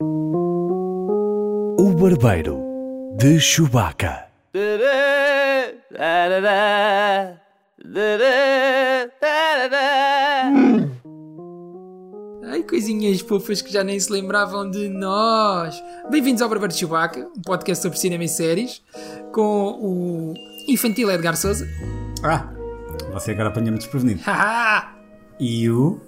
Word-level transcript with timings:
O 0.00 1.92
Barbeiro 1.98 2.62
de 3.16 3.40
Chewbacca. 3.40 4.28
Ai, 12.44 12.62
coisinhas 12.62 13.20
fofas 13.22 13.60
que 13.60 13.72
já 13.72 13.82
nem 13.82 13.98
se 13.98 14.12
lembravam 14.12 14.70
de 14.70 14.88
nós. 14.88 15.82
Bem-vindos 16.08 16.42
ao 16.42 16.48
Barbeiro 16.48 16.72
de 16.72 16.78
Chewbacca, 16.78 17.28
um 17.36 17.42
podcast 17.42 17.82
sobre 17.82 17.98
cinema 17.98 18.22
e 18.22 18.28
séries, 18.28 18.80
com 19.32 19.80
o 19.80 20.34
infantil 20.68 21.10
Edgar 21.10 21.36
Souza. 21.36 21.66
Ah, 22.22 22.48
você 23.12 23.32
agora 23.32 23.48
apanha-me 23.48 23.78
desprevenido. 23.78 24.20
E 25.40 25.68
o 25.68 26.00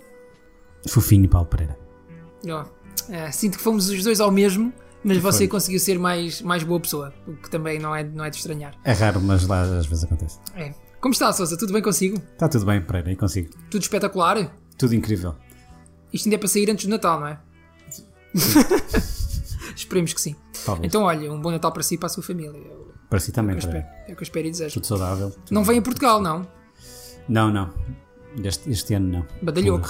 fofinho 0.88 1.28
Paulo 1.28 1.48
Pereira. 1.48 1.76
Ó, 2.48 2.64
é, 3.08 3.30
sinto 3.30 3.56
que 3.58 3.62
fomos 3.64 3.88
os 3.88 4.02
dois 4.04 4.20
ao 4.20 4.30
mesmo, 4.30 4.72
mas 5.04 5.16
Que 5.16 5.22
você 5.22 5.38
foi? 5.38 5.48
conseguiu 5.48 5.80
ser 5.80 5.98
mais, 5.98 6.42
mais 6.42 6.62
boa 6.62 6.78
pessoa, 6.80 7.12
o 7.26 7.34
que 7.34 7.48
também 7.50 7.78
não 7.78 7.94
é, 7.94 8.04
não 8.04 8.24
é 8.24 8.30
de 8.30 8.36
estranhar. 8.36 8.74
É 8.84 8.92
raro, 8.92 9.20
mas 9.20 9.46
lá 9.46 9.62
às 9.62 9.86
vezes 9.86 10.04
acontece. 10.04 10.38
É. 10.54 10.74
Como 11.00 11.12
está, 11.12 11.32
Souza? 11.32 11.56
Tudo 11.56 11.72
bem 11.72 11.82
consigo? 11.82 12.16
Está 12.32 12.48
tudo 12.48 12.66
bem, 12.66 12.80
Pereira, 12.82 13.10
e 13.10 13.16
consigo. 13.16 13.48
Tudo 13.70 13.80
espetacular? 13.82 14.54
Tudo 14.76 14.94
incrível. 14.94 15.34
Isto 16.12 16.26
ainda 16.26 16.36
é 16.36 16.38
para 16.38 16.48
sair 16.48 16.70
antes 16.70 16.84
do 16.86 16.90
Natal, 16.90 17.20
não 17.20 17.26
é? 17.28 17.38
Esperemos 19.74 20.12
que 20.12 20.20
sim. 20.20 20.36
Talvez. 20.64 20.86
Então, 20.86 21.02
olha, 21.04 21.32
um 21.32 21.40
bom 21.40 21.50
Natal 21.50 21.72
para 21.72 21.82
si 21.82 21.94
e 21.94 21.98
para 21.98 22.06
a 22.06 22.10
sua 22.10 22.22
família. 22.22 22.50
É 22.58 22.74
o 22.74 22.92
Para 23.08 23.18
si 23.18 23.32
também, 23.32 23.56
que 23.56 23.64
eu 23.64 23.68
espero, 23.68 23.86
é 24.08 24.12
o 24.12 24.16
que 24.16 24.22
eu 24.22 24.24
espero 24.24 24.46
e 24.46 24.50
desejo. 24.50 24.74
Tudo 24.74 24.86
saudável. 24.86 25.30
tudo- 25.30 25.42
Não 25.50 25.64
vem 25.64 25.78
a 25.78 25.82
Portugal, 25.82 26.20
não? 26.20 26.46
Não, 27.28 27.50
não. 27.50 27.72
Este, 28.44 28.70
este 28.70 28.94
ano 28.94 29.08
não. 29.08 29.26
Badalhoco. 29.42 29.88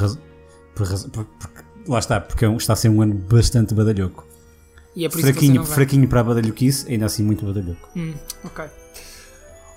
Por 0.75 0.87
por 0.89 1.11
por- 1.11 1.25
porque- 1.25 1.65
lá 1.93 1.99
está, 1.99 2.21
porque 2.21 2.45
é 2.45 2.49
um- 2.49 2.57
está 2.57 2.73
a 2.73 2.77
ser 2.77 2.89
um 2.89 3.03
ano 3.03 3.15
bastante 3.15 3.75
badalhoco. 3.75 4.27
E 4.97 5.05
é 5.05 5.09
por 5.09 5.19
isso 5.19 5.29
Fraquinho, 5.29 5.63
vem. 5.63 5.73
fraquinho 5.75 6.09
para 6.09 6.21
a 6.21 6.25
badalhoquice, 6.25 6.91
ainda 6.91 7.07
assim 7.07 7.23
muito 7.23 7.45
badalhoco. 7.45 7.89
Hum, 7.97 8.15
ok. 8.45 8.65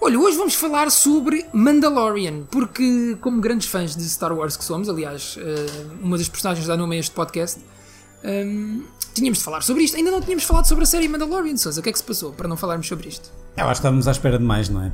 Olha, 0.02 0.20
hoje 0.20 0.36
vamos 0.38 0.56
falar 0.56 0.92
sobre 0.92 1.46
Mandalorian, 1.54 2.44
porque, 2.52 3.18
como 3.22 3.40
grandes 3.40 3.68
fãs 3.70 3.96
de 3.96 4.04
Star 4.04 4.34
Wars 4.34 4.58
que 4.58 4.64
somos, 4.64 4.90
aliás, 4.90 5.38
eh, 5.40 5.86
uma 6.02 6.18
das 6.18 6.28
personagens 6.28 6.68
dá 6.68 6.76
nome 6.76 6.98
a 6.98 7.00
este 7.00 7.12
podcast, 7.14 7.62
hum, 8.24 8.84
tínhamos 9.14 9.38
de 9.38 9.44
falar 9.46 9.62
sobre 9.62 9.84
isto. 9.84 9.96
Ainda 9.96 10.12
não 10.12 10.20
tínhamos 10.20 10.44
falado 10.44 10.66
sobre 10.66 10.84
a 10.84 10.88
série 10.88 11.08
Mandalorian, 11.08 11.56
Sousa. 11.56 11.80
O 11.80 11.84
que 11.84 11.90
é 11.90 11.92
que 11.94 11.98
se 12.00 12.04
passou 12.04 12.34
para 12.34 12.48
não 12.50 12.58
falarmos 12.58 12.86
sobre 12.88 13.08
isto? 13.08 13.32
Eu 13.56 13.64
acho 13.66 13.74
que 13.74 13.78
estávamos 13.78 14.08
à 14.08 14.12
espera 14.12 14.38
de 14.38 14.44
mais, 14.44 14.68
não 14.68 14.84
é? 14.84 14.92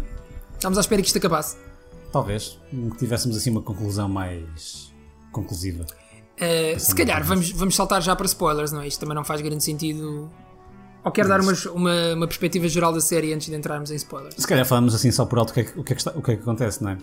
Estamos 0.53 0.77
à 0.77 0.81
espera 0.81 1.01
que 1.01 1.07
isto 1.07 1.17
acabasse. 1.17 1.57
Talvez. 2.11 2.59
Que 2.91 2.97
tivéssemos 2.97 3.35
assim 3.35 3.49
uma 3.49 3.61
conclusão 3.63 4.07
mais 4.09 4.93
conclusiva. 5.31 5.87
Eh, 6.39 6.77
se 6.79 6.95
calhar 6.95 7.23
vamos, 7.23 7.51
vamos 7.51 7.75
saltar 7.75 8.01
já 8.01 8.15
para 8.15 8.25
spoilers, 8.25 8.71
não 8.71 8.81
é? 8.81 8.87
Isto 8.87 9.01
também 9.01 9.15
não 9.15 9.23
faz 9.23 9.41
grande 9.41 9.63
sentido. 9.63 10.31
Ou 11.03 11.11
quero 11.11 11.27
dar 11.29 11.39
umas- 11.41 11.65
uma, 11.65 12.13
uma 12.13 12.27
perspectiva 12.27 12.67
geral 12.67 12.91
da 12.93 12.99
série 13.01 13.33
antes 13.33 13.47
de 13.47 13.55
entrarmos 13.55 13.89
em 13.91 13.95
spoilers? 13.95 14.35
Se 14.37 14.47
calhar 14.47 14.65
falamos 14.65 14.93
assim 14.93 15.11
só 15.11 15.25
por 15.25 15.39
alto 15.39 15.51
o 15.51 15.53
que 15.53 15.59
é 15.61 15.63
que, 15.63 15.79
o 15.79 15.83
que, 15.83 15.93
é 15.93 15.95
que 15.95 16.01
está- 16.01 16.11
o 16.15 16.21
que 16.21 16.31
é 16.31 16.35
que 16.35 16.41
acontece, 16.41 16.83
não 16.83 16.91
é? 16.91 16.97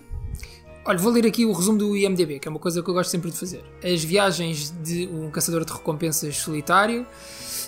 Olha, 0.84 0.98
vou 0.98 1.10
ler 1.12 1.26
aqui 1.26 1.44
o 1.44 1.52
resumo 1.52 1.78
do 1.78 1.96
IMDB, 1.96 2.38
que 2.38 2.46
é 2.46 2.50
uma 2.50 2.60
coisa 2.60 2.80
que 2.82 2.88
eu 2.88 2.94
gosto 2.94 3.10
sempre 3.10 3.30
de 3.30 3.36
fazer. 3.36 3.64
As 3.82 4.04
viagens 4.04 4.72
de 4.84 5.08
um 5.08 5.30
caçador 5.30 5.64
de 5.64 5.72
recompensas 5.72 6.36
solitário, 6.36 7.04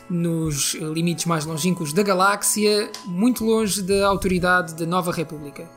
nos 0.08 0.74
limites 0.74 1.24
mais 1.24 1.44
longínquos 1.44 1.92
da 1.92 2.02
galáxia, 2.02 2.90
muito 3.06 3.44
longe 3.44 3.82
da 3.82 4.06
autoridade 4.06 4.74
da 4.74 4.86
Nova 4.86 5.10
República. 5.12 5.68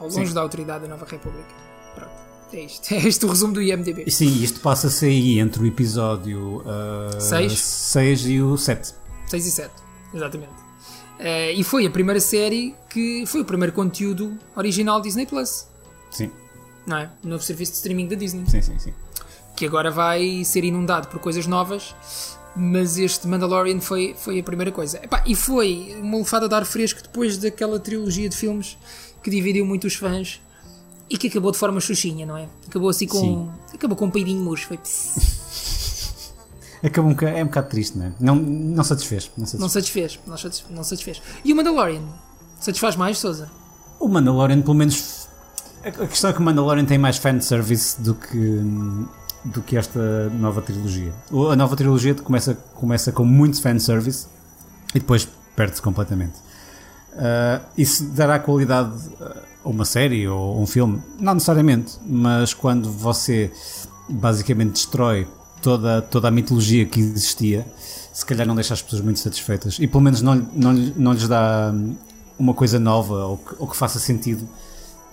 Ou 0.00 0.06
longe 0.08 0.28
Sim. 0.28 0.34
da 0.34 0.40
autoridade 0.40 0.82
da 0.82 0.88
Nova 0.88 1.04
República. 1.04 1.67
É 2.52 2.60
isto. 2.64 2.92
É 2.94 2.98
este 3.06 3.24
o 3.24 3.28
resumo 3.28 3.52
do 3.54 3.62
IMDB. 3.62 4.10
Sim, 4.10 4.42
isto 4.42 4.60
passa-se 4.60 5.06
aí 5.06 5.38
entre 5.38 5.62
o 5.62 5.66
episódio 5.66 6.62
Seis. 7.20 7.58
6 7.58 8.26
e 8.26 8.40
o 8.40 8.56
7. 8.56 8.94
6 9.26 9.46
e 9.46 9.50
7, 9.50 9.70
exatamente. 10.14 10.52
Eh, 11.18 11.52
e 11.54 11.64
foi 11.64 11.84
a 11.84 11.90
primeira 11.90 12.20
série 12.20 12.74
que 12.88 13.24
foi 13.26 13.40
o 13.40 13.44
primeiro 13.44 13.72
conteúdo 13.72 14.38
original 14.56 15.00
Disney 15.00 15.26
Plus, 15.26 15.66
Sim, 16.10 16.30
não 16.86 16.96
é? 16.96 17.10
O 17.24 17.28
novo 17.28 17.42
serviço 17.42 17.72
de 17.72 17.78
streaming 17.78 18.06
da 18.06 18.14
Disney. 18.14 18.44
sim, 18.48 18.62
sim, 18.62 18.78
sim. 18.78 18.94
que 19.56 19.66
agora 19.66 19.90
vai 19.90 20.44
ser 20.44 20.62
inundado 20.64 21.08
por 21.08 21.18
coisas 21.18 21.46
novas, 21.46 21.94
mas 22.54 22.96
este 22.98 23.26
Mandalorian 23.26 23.80
foi, 23.80 24.14
foi 24.16 24.38
a 24.38 24.42
primeira 24.42 24.70
coisa. 24.70 24.98
Epá, 25.02 25.22
e 25.26 25.34
foi 25.34 25.96
uma 26.00 26.18
lefada 26.18 26.48
de 26.48 26.54
ar 26.54 26.64
fresco 26.64 27.02
depois 27.02 27.36
daquela 27.36 27.78
trilogia 27.80 28.28
de 28.28 28.36
filmes 28.36 28.78
que 29.22 29.28
dividiu 29.30 29.66
muito 29.66 29.86
os 29.86 29.94
fãs 29.96 30.40
e 31.10 31.16
que 31.16 31.28
acabou 31.28 31.50
de 31.50 31.58
forma 31.58 31.80
xuxinha, 31.80 32.26
não 32.26 32.36
é? 32.36 32.48
Acabou 32.66 32.88
assim 32.88 33.06
com. 33.06 33.20
Sim. 33.20 33.50
Acabou 33.74 33.96
com 33.96 34.06
um 34.06 34.10
peidinho 34.10 34.42
murcho. 34.42 34.68
Foi 34.68 34.78
Acabou 36.82 37.10
um 37.10 37.14
bocado, 37.14 37.36
é 37.36 37.42
um 37.42 37.46
bocado 37.46 37.68
triste, 37.68 37.98
não 37.98 38.06
é? 38.06 38.12
Não, 38.20 38.36
não 38.36 38.84
satisfez. 38.84 39.30
Não 39.36 39.46
satisfez. 39.46 39.60
não 39.60 39.68
satisfez, 39.68 40.20
não 40.26 40.36
satisfez, 40.36 40.76
não 40.76 40.84
satisfez. 40.84 41.22
E 41.44 41.52
o 41.52 41.56
Mandalorian? 41.56 42.02
Satisfaz 42.60 42.94
mais, 42.94 43.18
Souza? 43.18 43.50
O 43.98 44.08
Mandalorian, 44.08 44.62
pelo 44.62 44.74
menos. 44.74 45.26
A 45.84 45.90
questão 46.06 46.30
é 46.30 46.32
que 46.32 46.38
o 46.40 46.42
Mandalorian 46.42 46.84
tem 46.84 46.98
mais 46.98 47.16
fanservice 47.18 48.00
do 48.00 48.14
que, 48.14 48.62
do 49.44 49.62
que 49.62 49.76
esta 49.76 50.28
nova 50.30 50.60
trilogia. 50.60 51.12
A 51.50 51.56
nova 51.56 51.76
trilogia 51.76 52.14
começa, 52.14 52.54
começa 52.74 53.10
com 53.12 53.24
muito 53.24 53.60
fanservice 53.62 54.26
e 54.94 54.98
depois 54.98 55.28
perde-se 55.56 55.80
completamente. 55.82 56.34
Ah, 57.18 57.60
isso 57.76 58.04
dará 58.04 58.38
qualidade 58.38 58.92
a 59.64 59.68
uma 59.68 59.84
série 59.84 60.26
ou 60.28 60.62
um 60.62 60.66
filme? 60.66 61.02
Não 61.18 61.34
necessariamente, 61.34 61.98
mas 62.06 62.54
quando 62.54 62.90
você 62.90 63.50
basicamente 64.08 64.72
destrói 64.72 65.26
toda, 65.60 66.00
toda 66.00 66.28
a 66.28 66.30
mitologia 66.30 66.86
que 66.86 67.00
existia, 67.00 67.66
se 68.12 68.24
calhar 68.24 68.46
não 68.46 68.54
deixa 68.54 68.72
as 68.72 68.80
pessoas 68.80 69.02
muito 69.02 69.18
satisfeitas 69.18 69.78
e 69.80 69.86
pelo 69.86 70.02
menos 70.02 70.22
não, 70.22 70.36
não, 70.54 70.72
não 70.72 71.12
lhes 71.12 71.26
dá 71.26 71.72
hum, 71.74 71.96
uma 72.38 72.54
coisa 72.54 72.78
nova 72.78 73.26
ou 73.26 73.38
que, 73.38 73.54
ou 73.58 73.66
que 73.66 73.76
faça 73.76 73.98
sentido, 73.98 74.48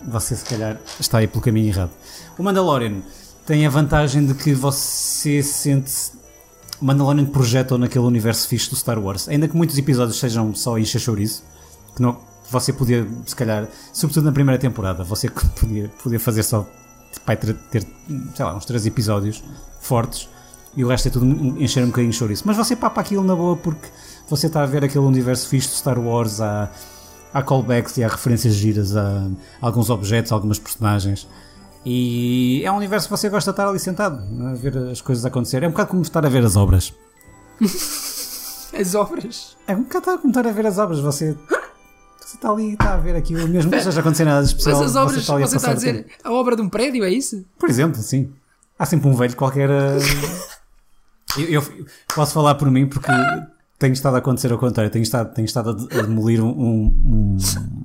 você 0.08 0.36
se 0.36 0.46
calhar 0.46 0.80
está 1.00 1.18
aí 1.18 1.28
pelo 1.28 1.42
caminho 1.42 1.68
errado. 1.68 1.92
O 2.38 2.44
Mandalorian 2.44 3.02
tem 3.46 3.66
a 3.66 3.70
vantagem 3.70 4.26
de 4.26 4.36
que 4.36 4.54
você 4.54 5.42
sente 5.42 6.14
o 6.80 6.86
Mandalorian 6.86 7.26
projetou 7.26 7.78
naquele 7.78 8.04
universo 8.04 8.48
fixe 8.48 8.70
do 8.70 8.76
Star 8.76 9.00
Wars. 9.00 9.30
Ainda 9.30 9.48
que 9.48 9.56
muitos 9.56 9.78
episódios 9.78 10.20
sejam 10.20 10.54
só 10.54 10.78
encher 10.78 11.00
chouriço, 11.00 11.42
que 11.96 12.02
não, 12.02 12.18
você 12.50 12.72
podia, 12.74 13.08
se 13.26 13.36
calhar, 13.36 13.68
sobretudo 13.94 14.26
na 14.26 14.32
primeira 14.32 14.60
temporada, 14.60 15.04
você 15.04 15.30
podia, 15.60 15.90
podia 16.02 16.20
fazer 16.20 16.44
só 16.44 16.68
vai 17.26 17.38
ter, 17.38 17.54
ter, 17.72 17.86
sei 18.36 18.46
lá, 18.46 18.56
uns 18.56 18.66
três 18.66 18.86
episódios 18.86 19.44
fortes 19.80 20.30
e 20.76 20.84
o 20.84 20.88
resto 20.88 21.08
é 21.08 21.12
tudo 21.12 21.26
encher 21.62 21.84
um 21.84 21.88
bocadinho 21.88 22.12
de 22.12 22.18
chouriço. 22.18 22.44
Mas 22.46 22.58
você 22.58 22.76
papa 22.76 23.00
aquilo 23.00 23.24
na 23.24 23.36
boa 23.36 23.56
porque 23.56 23.88
você 24.28 24.48
está 24.48 24.64
a 24.64 24.66
ver 24.66 24.84
aquele 24.84 25.06
universo 25.06 25.48
fixe 25.48 25.70
do 25.70 25.76
Star 25.76 25.98
Wars, 25.98 26.42
há, 26.42 26.70
há 27.34 27.42
callbacks 27.42 27.98
e 27.98 28.04
há 28.04 28.08
referências 28.08 28.54
giras 28.56 28.96
a, 28.96 29.30
alguns 29.62 29.90
objetos, 29.90 30.32
a 30.32 30.36
algumas 30.36 30.60
personagens. 30.60 31.28
E 31.86 32.62
é 32.66 32.72
um 32.72 32.78
universo 32.78 33.08
que 33.08 33.12
você 33.12 33.30
gosta 33.30 33.52
de 33.52 33.54
estar 33.54 33.70
ali 33.70 33.80
sentado, 33.80 34.22
a 34.48 34.54
ver 34.56 34.76
as 34.78 35.02
coisas 35.02 35.24
acontecer. 35.24 35.64
É 35.64 35.68
um 35.68 35.72
bocado 35.72 35.92
como 35.92 36.02
estar 36.02 36.26
a 36.26 36.30
ver 36.30 36.44
as 36.44 36.56
obras. 36.56 36.94
As 38.78 38.94
obras. 38.94 39.56
É 39.66 39.74
um 39.74 39.84
bocado 39.84 40.18
como 40.20 40.32
estar 40.32 40.46
a 40.46 40.52
ver 40.52 40.68
as 40.68 40.78
obras. 40.78 41.00
Você, 41.00 41.38
você 42.26 42.36
está 42.38 42.50
ali, 42.52 42.74
está 42.74 42.94
a 42.94 42.98
ver 42.98 43.16
aquilo, 43.16 43.48
mesmo 43.48 43.70
que 43.70 43.76
não 43.76 43.78
esteja 43.78 44.00
a 44.00 44.02
acontecer 44.02 44.26
nada 44.26 44.42
de 44.42 44.48
especial. 44.50 44.80
Mas 44.82 44.90
as 44.90 44.96
obras, 44.96 45.18
está 45.18 45.34
ali 45.36 45.44
você 45.44 45.56
está 45.58 45.72
a 45.72 45.74
passar 45.76 45.88
o 45.90 45.94
dizer 45.94 46.08
a 46.24 46.32
obra 46.32 46.56
de 46.56 46.62
um 46.62 46.70
prédio, 46.70 47.04
é 47.04 47.10
isso? 47.10 47.46
Por 47.60 47.70
exemplo, 47.70 48.02
sim. 48.02 48.34
Há 48.80 48.86
sempre 48.86 49.08
um 49.08 49.16
velho 49.16 49.36
qualquer. 49.36 49.70
a- 49.72 49.98
Eu, 51.38 51.62
eu 51.62 51.86
posso 52.16 52.34
falar 52.34 52.56
por 52.56 52.72
mim 52.72 52.88
porque 52.88 53.12
tenho 53.78 53.94
estado 53.94 54.16
a 54.16 54.20
acontecer 54.20 54.52
ao 54.52 54.58
contrário. 54.58 54.92
Tenho 54.92 55.04
estado, 55.04 55.34
tenho 55.34 55.46
estado 55.46 55.70
a 55.70 55.74
de- 55.74 56.00
a 56.00 56.02
demolir 56.04 56.42
um- 56.44 56.48
um- 56.50 57.38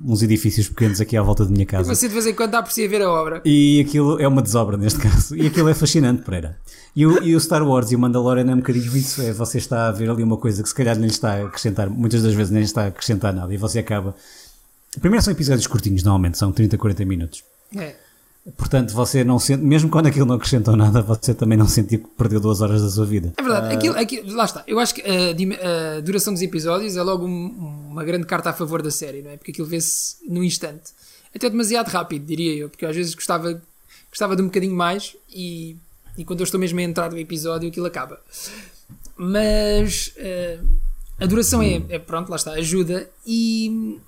uns 0.05 0.21
edifícios 0.23 0.67
pequenos 0.69 1.01
aqui 1.01 1.15
à 1.17 1.21
volta 1.21 1.45
da 1.45 1.51
minha 1.51 1.65
casa. 1.65 1.93
Você 1.93 2.07
de 2.07 2.13
vez 2.13 2.25
em 2.25 2.33
quando 2.33 2.51
dá 2.51 2.63
por 2.63 2.71
si 2.71 2.85
a 2.85 2.87
ver 2.87 3.01
a 3.01 3.09
obra. 3.11 3.41
E 3.45 3.81
aquilo 3.87 4.19
é 4.19 4.27
uma 4.27 4.41
desobra 4.41 4.77
neste 4.77 4.99
caso. 5.01 5.35
E 5.35 5.45
aquilo 5.47 5.69
é 5.69 5.73
fascinante, 5.73 6.23
Pereira. 6.23 6.57
E 6.95 7.05
o, 7.05 7.23
e 7.23 7.35
o 7.35 7.39
Star 7.39 7.65
Wars 7.67 7.91
e 7.91 7.95
o 7.95 7.99
Mandalorian 7.99 8.49
é 8.49 8.53
um 8.53 8.57
bocadinho 8.57 8.95
isso. 8.97 9.21
É 9.21 9.31
você 9.33 9.57
está 9.57 9.87
a 9.87 9.91
ver 9.91 10.09
ali 10.09 10.23
uma 10.23 10.37
coisa 10.37 10.61
que 10.63 10.69
se 10.69 10.75
calhar 10.75 10.97
nem 10.97 11.07
está 11.09 11.33
a 11.33 11.45
acrescentar, 11.45 11.89
muitas 11.89 12.21
das 12.23 12.33
vezes 12.33 12.51
nem 12.51 12.63
está 12.63 12.83
a 12.83 12.87
acrescentar 12.87 13.33
nada. 13.33 13.53
E 13.53 13.57
você 13.57 13.79
acaba. 13.79 14.15
Primeiro 14.99 15.23
são 15.23 15.31
episódios 15.31 15.67
curtinhos, 15.67 16.03
normalmente, 16.03 16.37
são 16.37 16.51
30, 16.51 16.77
40 16.77 17.05
minutos. 17.05 17.43
É. 17.77 17.95
Portanto, 18.57 18.91
você 18.93 19.23
não 19.23 19.37
sente, 19.37 19.63
mesmo 19.63 19.87
quando 19.89 20.07
aquilo 20.07 20.25
não 20.25 20.35
acrescentou 20.35 20.75
nada, 20.75 21.01
você 21.01 21.31
também 21.33 21.57
não 21.57 21.67
sentiu 21.67 21.99
que 21.99 22.07
perdeu 22.17 22.39
duas 22.39 22.59
horas 22.59 22.81
da 22.81 22.89
sua 22.89 23.05
vida. 23.05 23.31
É 23.37 23.41
verdade, 23.41 23.75
aquilo, 23.75 23.95
aquilo- 23.97 24.33
lá 24.35 24.45
está. 24.45 24.63
Eu 24.65 24.79
acho 24.79 24.95
que 24.95 25.01
a, 25.01 25.97
a 25.97 26.01
duração 26.01 26.33
dos 26.33 26.41
episódios 26.41 26.97
é 26.97 27.03
logo 27.03 27.25
um- 27.27 27.87
uma 27.91 28.03
grande 28.03 28.25
carta 28.25 28.49
a 28.49 28.53
favor 28.53 28.81
da 28.81 28.89
série, 28.89 29.21
não 29.21 29.29
é? 29.29 29.37
Porque 29.37 29.51
aquilo 29.51 29.67
vê-se 29.67 30.15
num 30.27 30.43
instante. 30.43 30.91
Até 31.35 31.49
demasiado 31.49 31.87
rápido, 31.89 32.25
diria 32.25 32.55
eu, 32.55 32.67
porque 32.69 32.83
às 32.85 32.95
vezes 32.95 33.13
gostava, 33.13 33.61
gostava 34.09 34.35
de 34.35 34.41
um 34.41 34.45
bocadinho 34.45 34.75
mais 34.75 35.15
e, 35.31 35.77
e 36.17 36.25
quando 36.25 36.39
eu 36.39 36.43
estou 36.45 36.59
mesmo 36.59 36.79
a 36.79 36.83
entrar 36.83 37.11
no 37.11 37.19
episódio 37.19 37.69
aquilo 37.69 37.85
acaba. 37.85 38.19
Mas 39.15 40.13
eh, 40.17 40.59
a 41.19 41.25
duração 41.27 41.61
é, 41.61 41.81
é, 41.89 41.99
pronto, 41.99 42.29
lá 42.29 42.35
está, 42.37 42.53
ajuda 42.53 43.07
e. 43.25 43.99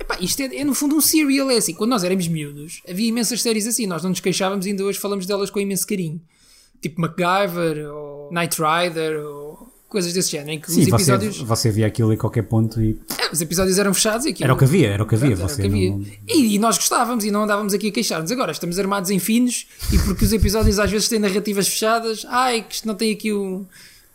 epá, 0.00 0.16
isto 0.20 0.40
é, 0.42 0.56
é 0.56 0.64
no 0.64 0.74
fundo 0.74 0.96
um 0.96 1.00
serial, 1.00 1.50
é 1.50 1.56
assim. 1.56 1.74
Quando 1.74 1.90
nós 1.90 2.04
éramos 2.04 2.28
miúdos, 2.28 2.82
havia 2.88 3.08
imensas 3.08 3.42
séries 3.42 3.66
assim, 3.66 3.86
nós 3.86 4.02
não 4.02 4.10
nos 4.10 4.20
queixávamos 4.20 4.66
e 4.66 4.70
ainda 4.70 4.84
hoje 4.84 4.98
falamos 4.98 5.26
delas 5.26 5.50
com 5.50 5.58
imenso 5.60 5.86
carinho 5.86 6.20
tipo 6.80 7.00
MacGyver 7.00 7.90
ou 7.90 8.30
Knight 8.30 8.56
Rider 8.60 9.18
ou 9.24 9.72
coisas 9.88 10.12
desse 10.12 10.32
género, 10.32 10.50
em 10.50 10.60
que 10.60 10.70
Sim, 10.70 10.82
os 10.82 10.88
você, 10.88 10.94
episódios, 10.94 11.38
você 11.40 11.70
via 11.70 11.86
aquilo 11.86 12.12
em 12.12 12.16
qualquer 12.18 12.42
ponto 12.42 12.82
e 12.82 13.00
é, 13.18 13.32
os 13.32 13.40
episódios 13.40 13.78
eram 13.78 13.94
fechados 13.94 14.26
e 14.26 14.30
aquilo, 14.30 14.44
era 14.44 14.52
o 14.52 14.58
que 14.58 14.64
havia, 14.64 14.88
era 14.90 15.02
o 15.02 15.06
que 15.06 15.14
havia. 15.14 15.32
Era 15.34 15.44
o 15.44 15.48
Você 15.48 15.62
que 15.62 15.68
havia. 15.68 15.90
não- 15.90 16.04
E, 16.28 16.54
e 16.54 16.58
nós 16.58 16.76
gostávamos 16.76 17.24
e 17.24 17.30
não 17.30 17.44
andávamos 17.44 17.72
aqui 17.72 17.88
a 17.88 17.92
queixar-nos. 17.92 18.30
Agora 18.30 18.52
estamos 18.52 18.78
armados 18.78 19.10
em 19.10 19.18
finos 19.18 19.66
e 19.92 19.98
porque 20.00 20.24
os 20.24 20.32
episódios 20.34 20.78
às 20.78 20.90
vezes 20.90 21.08
têm 21.08 21.18
narrativas 21.18 21.66
fechadas, 21.66 22.26
ai, 22.28 22.62
que 22.62 22.74
isto 22.74 22.86
não 22.86 22.94
tem 22.94 23.12
aqui 23.12 23.32
um, 23.32 23.64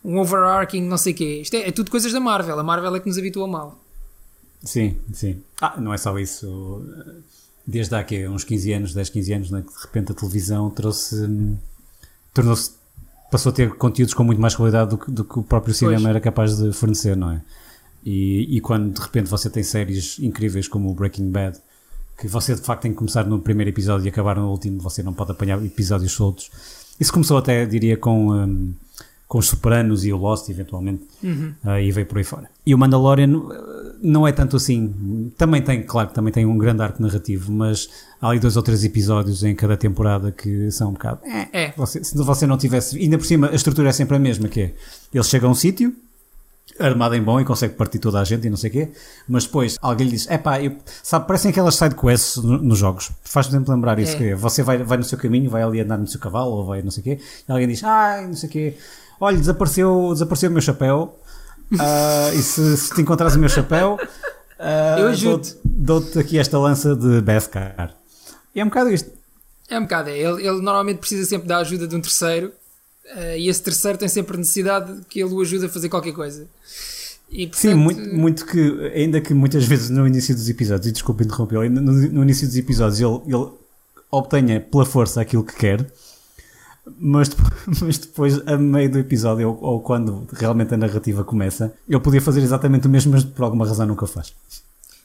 um 0.05 0.19
overarching, 0.19 0.81
não 0.81 0.97
sei 0.97 1.13
o 1.13 1.15
quê. 1.15 1.39
Isto 1.41 1.55
é, 1.55 1.69
é 1.69 1.71
tudo 1.71 1.89
coisas 1.89 2.11
da 2.13 2.19
Marvel. 2.19 2.59
A 2.59 2.63
Marvel 2.63 2.95
é 2.95 2.99
que 2.99 3.07
nos 3.07 3.17
habitua 3.17 3.47
mal. 3.47 3.80
Sim, 4.63 4.95
sim. 5.13 5.41
Ah, 5.59 5.79
não 5.79 5.93
é 5.93 5.97
só 5.97 6.17
isso. 6.19 6.85
Desde 7.65 7.95
há 7.95 8.03
quê? 8.03 8.27
uns 8.27 8.43
15 8.43 8.73
anos, 8.73 8.93
10, 8.93 9.09
15 9.09 9.33
anos, 9.33 9.51
né, 9.51 9.63
que 9.65 9.73
de 9.73 9.81
repente 9.81 10.11
a 10.11 10.15
televisão 10.15 10.69
trouxe. 10.69 11.15
hum, 11.15 11.57
tornou-se. 12.33 12.71
passou 13.31 13.51
a 13.51 13.53
ter 13.53 13.71
conteúdos 13.75 14.13
com 14.13 14.23
muito 14.23 14.41
mais 14.41 14.55
qualidade 14.55 14.89
do 14.91 14.97
que, 14.97 15.11
do 15.11 15.23
que 15.23 15.39
o 15.39 15.43
próprio 15.43 15.73
cinema 15.73 15.97
Pois. 15.97 16.09
era 16.09 16.19
capaz 16.19 16.57
de 16.57 16.71
fornecer, 16.73 17.15
não 17.15 17.31
é? 17.31 17.41
E, 18.03 18.57
e 18.57 18.61
quando 18.61 18.93
de 18.93 18.99
repente 19.01 19.29
você 19.29 19.49
tem 19.49 19.63
séries 19.63 20.17
incríveis 20.19 20.67
como 20.67 20.89
o 20.89 20.93
Breaking 20.93 21.29
Bad, 21.29 21.59
que 22.19 22.27
você 22.27 22.55
de 22.55 22.61
facto 22.61 22.83
tem 22.83 22.91
que 22.91 22.97
começar 22.97 23.25
no 23.25 23.39
primeiro 23.39 23.69
episódio 23.69 24.05
e 24.05 24.09
acabar 24.09 24.35
no 24.37 24.49
último, 24.49 24.79
você 24.79 25.01
não 25.03 25.13
pode 25.13 25.31
apanhar 25.31 25.63
episódios 25.63 26.11
soltos. 26.11 26.49
Isso 26.99 27.11
começou 27.13 27.37
até, 27.37 27.65
diria, 27.65 27.97
com. 27.97 28.31
hum, 28.31 28.73
com 29.31 29.37
os 29.39 29.47
Sopranos 29.47 30.03
e 30.03 30.11
o 30.11 30.17
Lost, 30.17 30.49
eventualmente, 30.49 31.03
Ah, 31.63 31.79
e 31.79 31.89
veio 31.89 32.05
por 32.05 32.17
aí 32.17 32.23
fora. 32.25 32.49
E 32.65 32.75
o 32.75 32.77
Mandalorian 32.77 33.29
uh, 33.37 33.53
não 34.03 34.27
é 34.27 34.33
tanto 34.33 34.57
assim. 34.57 35.31
Também 35.37 35.61
tem, 35.61 35.83
claro, 35.83 36.09
que 36.09 36.15
também 36.15 36.33
tem 36.33 36.45
um 36.45 36.57
grande 36.57 36.81
arco 36.83 37.01
narrativo, 37.01 37.49
mas 37.49 37.87
há 38.21 38.27
ali 38.27 38.39
dois 38.41 38.57
ou 38.57 38.61
três 38.63 38.83
episódios 38.83 39.41
em 39.41 39.55
cada 39.55 39.77
temporada 39.77 40.33
que 40.33 40.69
são 40.71 40.89
um 40.89 40.93
bocado. 40.93 41.21
eh, 41.23 41.47
É. 41.53 41.73
Você, 41.77 42.03
se 42.03 42.17
você 42.17 42.45
não 42.45 42.57
tivesse. 42.57 42.97
Ainda 42.99 43.17
por 43.17 43.25
cima, 43.25 43.47
a 43.49 43.55
estrutura 43.55 43.87
é 43.87 43.93
sempre 43.93 44.17
a 44.17 44.19
mesma, 44.19 44.49
que 44.49 44.59
é. 44.63 44.73
Ele 45.13 45.23
chega 45.23 45.47
a 45.47 45.49
um 45.49 45.55
sítio, 45.55 45.95
armado 46.77 47.15
em 47.15 47.23
bom 47.23 47.39
e 47.39 47.45
consegue 47.45 47.75
partir 47.75 47.99
toda 47.99 48.19
a 48.19 48.25
gente 48.25 48.47
e 48.47 48.49
não 48.49 48.57
sei 48.57 48.69
o 48.69 48.73
quê, 48.73 48.89
mas 49.29 49.45
depois 49.45 49.77
alguém 49.81 50.07
lhe 50.07 50.13
diz: 50.13 50.27
é 50.29 50.37
pá, 50.37 50.55
sabe, 51.03 51.25
parecem 51.25 51.51
aquelas 51.51 51.75
sidequests 51.75 52.35
no- 52.43 52.57
nos 52.61 52.79
jogos. 52.79 53.11
Faz-me 53.23 53.53
sempre 53.53 53.71
lembrar 53.71 53.97
isso. 53.97 54.15
É. 54.15 54.17
Que 54.17 54.23
é, 54.31 54.35
você 54.35 54.61
vai, 54.61 54.77
vai 54.83 54.97
no 54.97 55.05
seu 55.05 55.17
caminho, 55.17 55.49
vai 55.49 55.63
ali 55.63 55.79
andar 55.79 55.97
no 55.97 56.05
seu 56.07 56.19
cavalo 56.19 56.51
ou 56.51 56.65
vai 56.65 56.81
não 56.81 56.91
sei 56.91 56.99
o 57.01 57.03
quê, 57.05 57.19
e 57.47 57.51
alguém 57.51 57.67
diz: 57.69 57.81
ah, 57.83 58.21
não 58.27 58.33
sei 58.35 58.49
o 58.49 58.51
quê, 58.51 58.77
olha, 59.21 59.37
desapareceu, 59.37 60.09
desapareceu 60.11 60.49
o 60.49 60.53
meu 60.53 60.61
chapéu. 60.61 61.17
ah, 61.79 62.31
e 62.33 62.41
se, 62.41 62.75
se 62.75 62.93
te 62.93 63.01
encontrares 63.01 63.35
o 63.35 63.39
meu 63.39 63.47
chapéu, 63.49 63.97
ah, 64.59 64.95
Eu 64.99 65.07
ajudo. 65.07 65.31
dou-te- 65.37 65.57
dou-te 65.63 66.19
aqui 66.19 66.37
esta 66.37 66.59
lança 66.59 66.95
de 66.95 67.21
Beskar. 67.21 67.95
E 68.53 68.59
é 68.59 68.63
um 68.65 68.67
bocado 68.67 68.89
isto. 68.91 69.09
É 69.69 69.79
um 69.79 69.83
bocado. 69.83 70.09
é. 70.09 70.17
Ele, 70.19 70.45
ele 70.45 70.61
normalmente 70.61 70.97
precisa 70.97 71.25
sempre 71.29 71.47
da 71.47 71.59
ajuda 71.59 71.87
de 71.87 71.95
um 71.95 72.01
terceiro 72.01 72.51
eh, 73.15 73.39
e 73.39 73.47
esse 73.47 73.61
terceiro 73.63 73.97
tem 73.97 74.09
sempre 74.09 74.35
necessidade 74.37 74.93
de 74.97 75.05
que 75.05 75.21
ele 75.21 75.33
o 75.33 75.39
ajude 75.39 75.65
a 75.65 75.69
fazer 75.69 75.87
qualquer 75.87 76.11
coisa. 76.13 76.45
E, 77.31 77.43
Sim, 77.53 77.69
portanto, 77.71 77.77
muito, 77.77 78.15
muito 78.15 78.45
que, 78.45 78.91
ainda 78.93 79.21
que 79.21 79.33
muitas 79.33 79.63
vezes 79.63 79.89
no 79.89 80.05
início 80.05 80.35
dos 80.35 80.49
episódios, 80.49 80.87
e 80.87 80.91
desculpe 80.91 81.23
interromper, 81.23 81.69
no, 81.71 81.81
no 81.81 82.23
início 82.23 82.45
dos 82.45 82.57
episódios 82.57 82.99
ele, 82.99 83.33
ele 83.33 83.47
obtenha 84.11 84.59
pela 84.59 84.85
força 84.85 85.21
aquilo 85.21 85.41
que 85.45 85.55
quer, 85.55 85.89
mas, 86.99 87.29
depois- 87.29 87.51
mas 87.81 87.97
depois, 87.97 88.47
a 88.47 88.57
meio 88.57 88.89
do 88.91 88.99
episódio, 88.99 89.49
ou, 89.49 89.59
ou 89.61 89.79
quando 89.81 90.27
realmente 90.33 90.73
a 90.73 90.77
narrativa 90.77 91.23
começa, 91.23 91.73
ele 91.87 91.99
podia 91.99 92.21
fazer 92.21 92.41
exatamente 92.41 92.87
o 92.87 92.89
mesmo, 92.89 93.11
mas 93.11 93.23
por 93.23 93.43
alguma 93.43 93.65
razão 93.67 93.85
nunca 93.85 94.05
faz. 94.07 94.33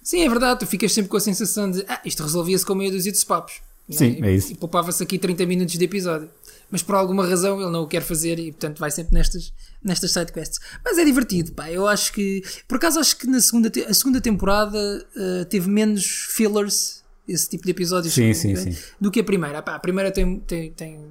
Sim, 0.02 0.20
é 0.22 0.28
verdade. 0.28 0.60
Tu 0.60 0.66
ficas 0.66 0.92
sempre 0.92 1.08
com 1.10 1.16
a 1.16 1.20
sensação 1.20 1.70
de 1.70 1.84
ah, 1.88 2.00
isto 2.04 2.22
resolvia-se 2.22 2.64
com 2.64 2.74
meia 2.74 2.90
dúzia 2.90 3.10
de 3.12 3.26
papos. 3.26 3.54
Sim, 3.90 4.18
E- 4.20 4.24
é 4.24 4.34
isso. 4.34 4.52
E 4.52 4.54
poupava-se 4.54 5.02
aqui 5.02 5.18
30 5.18 5.44
minutos 5.46 5.76
de 5.76 5.84
episódio. 5.84 6.28
Mas 6.70 6.82
por 6.82 6.96
alguma 6.96 7.24
razão 7.24 7.60
ele 7.60 7.70
não 7.70 7.82
o 7.82 7.86
quer 7.86 8.02
fazer 8.02 8.38
e 8.40 8.50
portanto 8.50 8.78
vai 8.80 8.90
sempre 8.90 9.14
nestas, 9.14 9.52
nestas 9.82 10.10
sidequests. 10.12 10.58
Mas 10.84 10.98
é 10.98 11.04
divertido, 11.04 11.52
pá. 11.52 11.70
Eu 11.70 11.86
acho 11.86 12.12
que. 12.12 12.42
Por 12.66 12.76
acaso 12.76 12.98
acho 12.98 13.16
que 13.16 13.26
na 13.28 13.40
segunda, 13.40 13.70
te- 13.70 13.84
a 13.84 13.94
segunda 13.94 14.20
temporada 14.20 14.78
eh, 15.16 15.44
teve 15.44 15.68
menos 15.70 16.04
fillers, 16.30 17.04
esse 17.28 17.48
tipo 17.48 17.64
de 17.64 17.70
episódios, 17.70 18.12
Sim, 18.14 18.28
que- 18.28 18.34
sim, 18.34 18.56
sim. 18.56 18.76
do 19.00 19.10
que 19.12 19.20
a 19.20 19.24
primeira. 19.24 19.62
Pá, 19.62 19.76
a 19.76 19.78
primeira 19.78 20.10
tem, 20.10 20.40
tem, 20.40 20.72
tem, 20.72 21.04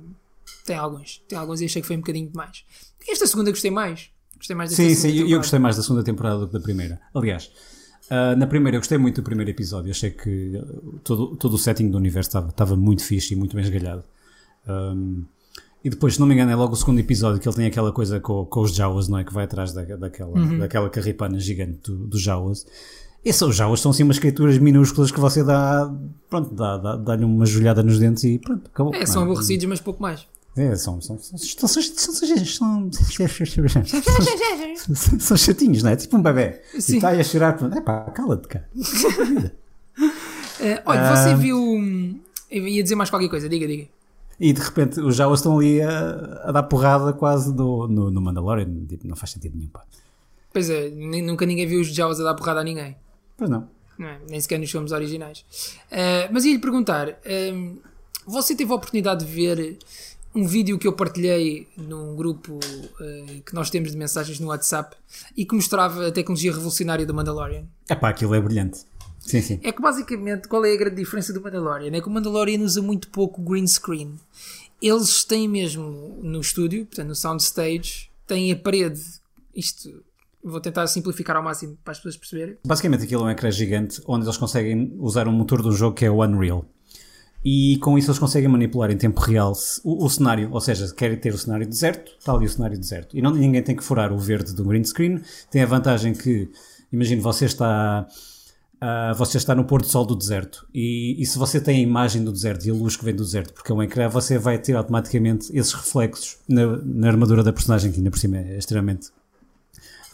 tem 0.65 0.75
alguns. 0.75 1.21
Tem 1.27 1.37
alguns 1.37 1.61
e 1.61 1.65
achei 1.65 1.81
que 1.81 1.87
foi 1.87 1.95
um 1.95 1.99
bocadinho 2.01 2.29
demais. 2.29 2.63
Esta 3.07 3.27
segunda 3.27 3.51
gostei 3.51 3.71
mais. 3.71 4.09
Gostei 4.37 4.55
mais 4.55 4.71
Sim, 4.71 4.93
sim, 4.95 5.07
eu- 5.09 5.13
eu 5.13 5.17
temporada. 5.19 5.37
gostei 5.37 5.59
mais 5.59 5.75
da 5.77 5.81
segunda 5.83 6.03
temporada 6.03 6.39
do 6.39 6.47
que 6.47 6.53
da 6.53 6.59
primeira. 6.59 6.99
Aliás, 7.13 7.49
ah, 8.09 8.35
na 8.35 8.45
primeira 8.47 8.75
eu 8.77 8.81
gostei 8.81 8.97
muito 8.97 9.21
do 9.21 9.23
primeiro 9.23 9.49
episódio, 9.49 9.91
achei 9.91 10.11
que 10.11 10.57
ah, 10.57 10.99
todo, 11.03 11.35
todo 11.37 11.53
o 11.53 11.57
setting 11.57 11.89
do 11.89 11.97
universo 11.97 12.29
estava, 12.29 12.49
estava 12.49 12.75
muito 12.75 13.03
fixe 13.03 13.33
e 13.33 13.37
muito 13.37 13.55
bem 13.55 13.63
esgalhado. 13.63 14.03
Ahm, 14.67 15.23
e 15.83 15.89
depois, 15.89 16.15
se 16.15 16.19
não 16.19 16.25
me 16.27 16.33
engano, 16.33 16.51
é 16.51 16.55
logo 16.55 16.73
o 16.73 16.75
segundo 16.75 16.99
episódio 16.99 17.39
que 17.39 17.47
ele 17.47 17.55
tem 17.55 17.65
aquela 17.67 17.91
coisa 17.91 18.19
com, 18.19 18.43
com 18.45 18.61
os 18.61 18.73
Jawas, 18.73 19.07
não 19.07 19.19
é? 19.19 19.23
Que 19.23 19.31
vai 19.33 19.45
atrás 19.45 19.71
da, 19.71 19.83
daquela, 19.83 20.33
daquela 20.57 20.89
carripana 20.89 21.39
gigante 21.39 21.79
do- 21.91 22.07
dos 22.07 22.21
Jawas. 22.21 22.65
E 23.23 23.31
são 23.31 23.49
os 23.49 23.55
Jawas 23.55 23.79
são 23.79 23.91
assim 23.91 24.03
umas 24.03 24.17
criaturas 24.19 24.57
minúsculas 24.57 25.11
que 25.11 25.19
você 25.19 25.43
dá, 25.43 25.91
pronto, 26.29 26.53
dá- 26.55 26.77
dá- 26.77 26.95
dá-lhe 26.95 27.23
uma 27.23 27.45
joelhada 27.45 27.81
nos 27.83 27.99
dentes 27.99 28.23
e 28.23 28.39
pronto, 28.39 28.67
acabou. 28.71 28.93
É, 28.95 29.05
são 29.05 29.23
não 29.23 29.31
aborrecidos, 29.31 29.65
mas 29.65 29.79
pouco 29.79 30.01
mais 30.01 30.27
são, 30.77 31.01
são, 31.01 31.19
são, 31.19 31.37
são, 31.37 31.67
são, 31.67 31.83
são, 35.19 35.37
chatinhos, 35.37 35.83
não 35.83 35.91
é? 35.91 35.97
Tipo 35.97 36.15
um 36.15 36.21
bebê. 36.21 36.61
Sim. 36.79 36.93
E 36.93 36.95
está 36.95 37.09
aí 37.09 37.19
a 37.19 37.23
chorar. 37.23 37.57
É 37.75 37.81
pá, 37.81 38.01
cala-te, 38.11 38.47
cara. 38.47 38.69
olha, 40.85 41.15
você 41.15 41.35
viu. 41.35 41.59
Eu 42.49 42.67
ia 42.67 42.81
dizer 42.81 42.95
mais 42.95 43.09
qualquer 43.09 43.27
coisa, 43.27 43.49
diga, 43.49 43.67
diga. 43.67 43.87
E 44.39 44.53
de 44.53 44.61
repente 44.61 45.01
os 45.01 45.17
Jawas 45.17 45.39
estão 45.39 45.57
ali 45.59 45.81
a, 45.81 46.43
a, 46.45 46.51
dar 46.53 46.63
porrada 46.63 47.11
quase 47.11 47.53
no, 47.53 47.85
no, 47.87 48.09
no 48.09 48.21
Mandalorian. 48.21 48.85
Tipo, 48.87 49.07
não 49.07 49.15
faz 49.15 49.31
sentido 49.31 49.57
nenhum. 49.57 49.69
Pá. 49.69 49.83
Pois 50.53 50.69
é, 50.69 50.89
nunca 50.89 51.45
ninguém 51.45 51.67
viu 51.67 51.81
os 51.81 51.87
Jawas 51.87 52.21
a 52.21 52.23
dar 52.23 52.33
porrada 52.33 52.61
a 52.61 52.63
ninguém. 52.63 52.95
Pois 53.35 53.49
não. 53.49 53.67
não 53.97 54.07
é? 54.07 54.19
Nem 54.29 54.39
sequer 54.39 54.57
nos 54.57 54.71
filmes 54.71 54.93
originais. 54.93 55.43
Uh, 55.91 56.31
mas 56.31 56.45
ia 56.45 56.53
lhe 56.53 56.59
perguntar: 56.59 57.09
uh, 57.09 57.77
você 58.25 58.55
teve 58.55 58.71
a 58.71 58.75
oportunidade 58.75 59.25
de 59.25 59.31
ver 59.31 59.77
um 60.35 60.45
vídeo 60.45 60.77
que 60.77 60.87
eu 60.87 60.93
partilhei 60.93 61.67
num 61.77 62.15
grupo 62.15 62.59
eh, 62.99 63.41
que 63.45 63.55
nós 63.55 63.69
temos 63.69 63.91
de 63.91 63.97
mensagens 63.97 64.39
no 64.39 64.47
WhatsApp 64.47 64.95
e 65.35 65.45
que 65.45 65.55
mostrava 65.55 66.07
a 66.07 66.11
tecnologia 66.11 66.51
revolucionária 66.51 67.05
do 67.05 67.13
Mandalorian? 67.13 67.63
É 67.87 67.95
pá, 67.95 68.09
aquilo 68.09 68.35
é 68.35 68.41
brilhante. 68.41 68.79
Sim, 69.19 69.41
sim. 69.41 69.59
É 69.63 69.71
que 69.71 69.81
basicamente 69.81 70.47
qual 70.47 70.63
é 70.65 70.73
a 70.73 70.77
grande 70.77 70.97
diferença 70.97 71.33
do 71.33 71.41
Mandalorian? 71.41 71.95
É 71.95 72.01
que 72.01 72.07
o 72.07 72.11
Mandalorian 72.11 72.59
usa 72.59 72.81
muito 72.81 73.07
pouco 73.07 73.41
green 73.41 73.65
screen. 73.65 74.15
Eles 74.81 75.23
têm 75.23 75.47
mesmo 75.47 76.19
no 76.21 76.41
estúdio, 76.41 76.85
portanto 76.85 77.07
no 77.07 77.15
soundstage, 77.15 78.09
têm 78.27 78.51
a 78.51 78.55
parede. 78.55 79.01
Isto 79.55 80.03
vou 80.43 80.59
tentar 80.59 80.85
simplificar 80.87 81.37
ao 81.37 81.43
máximo 81.43 81.77
para 81.83 81.93
as 81.93 81.97
pessoas 81.97 82.17
perceberem. 82.17 82.57
Basicamente 82.63 83.03
aquilo 83.03 83.23
é 83.23 83.25
um 83.25 83.29
ecrã 83.29 83.49
gigante 83.49 84.01
onde 84.05 84.25
eles 84.25 84.37
conseguem 84.37 84.93
usar 84.99 85.27
um 85.27 85.31
motor 85.31 85.61
do 85.61 85.71
jogo 85.71 85.95
que 85.95 86.05
é 86.05 86.11
o 86.11 86.21
Unreal. 86.21 86.65
E 87.47 87.77
com 87.77 87.95
isso 87.95 88.09
eles 88.09 88.17
conseguem 88.17 88.49
manipular 88.49 88.89
em 88.89 88.97
tempo 88.97 89.21
real 89.21 89.53
o, 89.83 90.03
o 90.05 90.09
cenário, 90.09 90.49
ou 90.51 90.59
seja, 90.59 90.87
se 90.87 90.95
querem 90.95 91.15
ter 91.15 91.31
o 91.31 91.37
cenário 91.37 91.67
deserto, 91.67 92.11
está 92.17 92.33
ali 92.33 92.45
o 92.47 92.49
cenário 92.49 92.75
deserto. 92.77 93.15
E 93.15 93.21
não, 93.21 93.31
ninguém 93.31 93.61
tem 93.61 93.75
que 93.75 93.83
furar 93.83 94.11
o 94.11 94.17
verde 94.17 94.51
do 94.55 94.63
green 94.63 94.83
screen. 94.83 95.21
Tem 95.51 95.61
a 95.61 95.65
vantagem 95.67 96.13
que, 96.13 96.49
imagine, 96.91 97.21
você 97.21 97.45
está, 97.45 98.07
ah, 98.81 99.13
você 99.15 99.37
está 99.37 99.53
no 99.53 99.63
pôr 99.63 99.81
do 99.83 99.87
sol 99.87 100.05
do 100.07 100.15
deserto 100.15 100.67
e, 100.73 101.21
e 101.21 101.25
se 101.27 101.37
você 101.37 101.61
tem 101.61 101.77
a 101.77 101.81
imagem 101.81 102.23
do 102.23 102.31
deserto 102.31 102.65
e 102.65 102.71
a 102.71 102.73
luz 102.73 102.95
que 102.97 103.05
vem 103.05 103.15
do 103.15 103.23
deserto, 103.23 103.53
porque 103.53 103.71
é 103.71 103.75
um 103.75 103.83
ecrã, 103.83 104.09
você 104.09 104.39
vai 104.39 104.57
ter 104.57 104.75
automaticamente 104.75 105.55
esses 105.55 105.71
reflexos 105.73 106.37
na, 106.49 106.77
na 106.83 107.07
armadura 107.09 107.43
da 107.43 107.53
personagem, 107.53 107.91
que 107.91 107.99
ainda 107.99 108.09
por 108.09 108.17
cima 108.17 108.37
é 108.37 108.57
extremamente. 108.57 109.09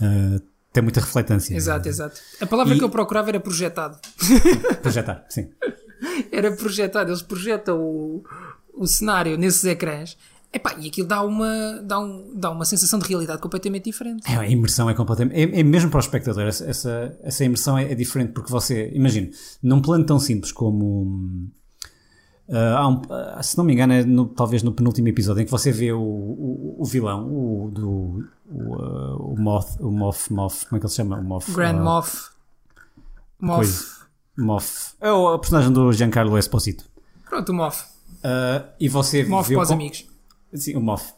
ah, 0.01 0.41
tem 0.73 0.81
muita 0.81 1.01
refletância. 1.01 1.53
Exato, 1.53 1.89
exato. 1.89 2.21
A 2.39 2.45
palavra 2.45 2.73
E- 2.73 2.77
que 2.77 2.83
eu 2.83 2.89
procurava 2.89 3.29
era 3.29 3.39
projetado. 3.41 3.99
Projetar, 4.81 5.25
sim. 5.29 5.49
Era 6.31 6.51
projetado. 6.51 7.09
Eles 7.09 7.21
projetam 7.21 7.79
o, 7.79 8.23
o 8.73 8.87
cenário 8.87 9.37
nesses 9.37 9.63
ecrãs. 9.65 10.17
Epá, 10.53 10.75
e 10.77 10.87
aquilo 10.89 11.07
dá 11.07 11.23
uma, 11.23 11.81
dá, 11.81 11.97
um, 11.97 12.33
dá 12.35 12.51
uma 12.51 12.65
sensação 12.65 12.99
de 12.99 13.07
realidade 13.07 13.39
completamente 13.41 13.85
diferente. 13.85 14.29
É, 14.29 14.35
a 14.35 14.45
imersão 14.45 14.89
é 14.89 14.93
completamente. 14.93 15.33
É, 15.37 15.61
é 15.61 15.63
mesmo 15.63 15.89
para 15.89 15.97
o 15.97 16.01
espectador, 16.01 16.43
essa, 16.43 16.65
essa, 16.69 17.17
essa 17.23 17.45
imersão 17.45 17.77
é, 17.77 17.89
é 17.89 17.95
diferente 17.95 18.33
porque 18.33 18.51
você, 18.51 18.91
imagine, 18.93 19.31
num 19.63 19.81
plano 19.81 20.05
tão 20.05 20.19
simples 20.19 20.51
como. 20.51 21.47
há 22.49 22.85
um- 22.85 23.01
ah, 23.09 23.41
se 23.41 23.57
não 23.57 23.63
me 23.63 23.71
engano, 23.71 23.93
é 23.93 24.03
no- 24.03 24.25
talvez 24.25 24.61
no 24.61 24.73
penúltimo 24.73 25.07
episódio 25.07 25.41
em 25.41 25.45
que 25.45 25.51
você 25.51 25.71
vê 25.71 25.93
o, 25.93 26.01
o, 26.01 26.75
o 26.79 26.85
vilão, 26.85 27.27
o, 27.29 27.71
do, 27.71 28.25
o, 28.51 28.75
ah, 28.75 29.15
o 29.19 29.35
Moth, 29.39 29.79
o 29.79 29.89
Moth, 29.89 30.29
Moth, 30.31 30.65
como 30.67 30.75
é 30.75 30.79
que 30.79 30.85
ele 30.85 30.89
se 30.89 30.95
chama? 30.97 31.17
O 31.17 31.23
Moth. 31.23 31.49
Grand 31.49 31.77
ah, 31.77 31.81
Moff. 31.81 32.29
Moff. 34.37 34.93
É 34.99 35.11
o, 35.11 35.29
a 35.29 35.39
personagem 35.39 35.71
do 35.71 35.91
Giancarlo 35.91 36.37
Esposito. 36.37 36.85
Pronto, 37.29 37.51
o 37.51 37.55
Moff. 37.55 37.85
Ah, 38.23 38.65
e 38.79 38.87
você 38.87 39.23
Moff 39.23 39.49
vê 39.49 39.55
para 39.55 39.63
os 39.63 39.71
amigos. 39.71 40.05
Sim, 40.53 40.75
o 40.75 40.81
Moff. 40.81 41.13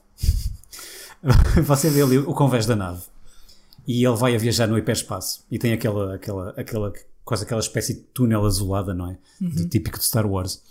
Você 1.64 1.90
vê 1.90 2.02
ali 2.02 2.18
o 2.18 2.34
convés 2.34 2.66
da 2.66 2.76
nave 2.76 3.02
e 3.88 4.06
ele 4.06 4.16
vai 4.16 4.36
a 4.36 4.38
viajar 4.38 4.68
no 4.68 4.78
hiperespaço 4.78 5.46
e 5.50 5.58
tem 5.58 5.72
aquela, 5.72 6.16
aquela, 6.16 6.50
aquela, 6.58 6.94
quase 7.24 7.44
aquela 7.46 7.62
espécie 7.62 7.94
de 7.94 8.02
túnel 8.02 8.46
azulada, 8.46 8.94
não 8.94 9.10
é? 9.10 9.18
Do 9.40 9.68
típico 9.68 9.98
de 9.98 10.04
Star 10.04 10.28
Wars. 10.30 10.62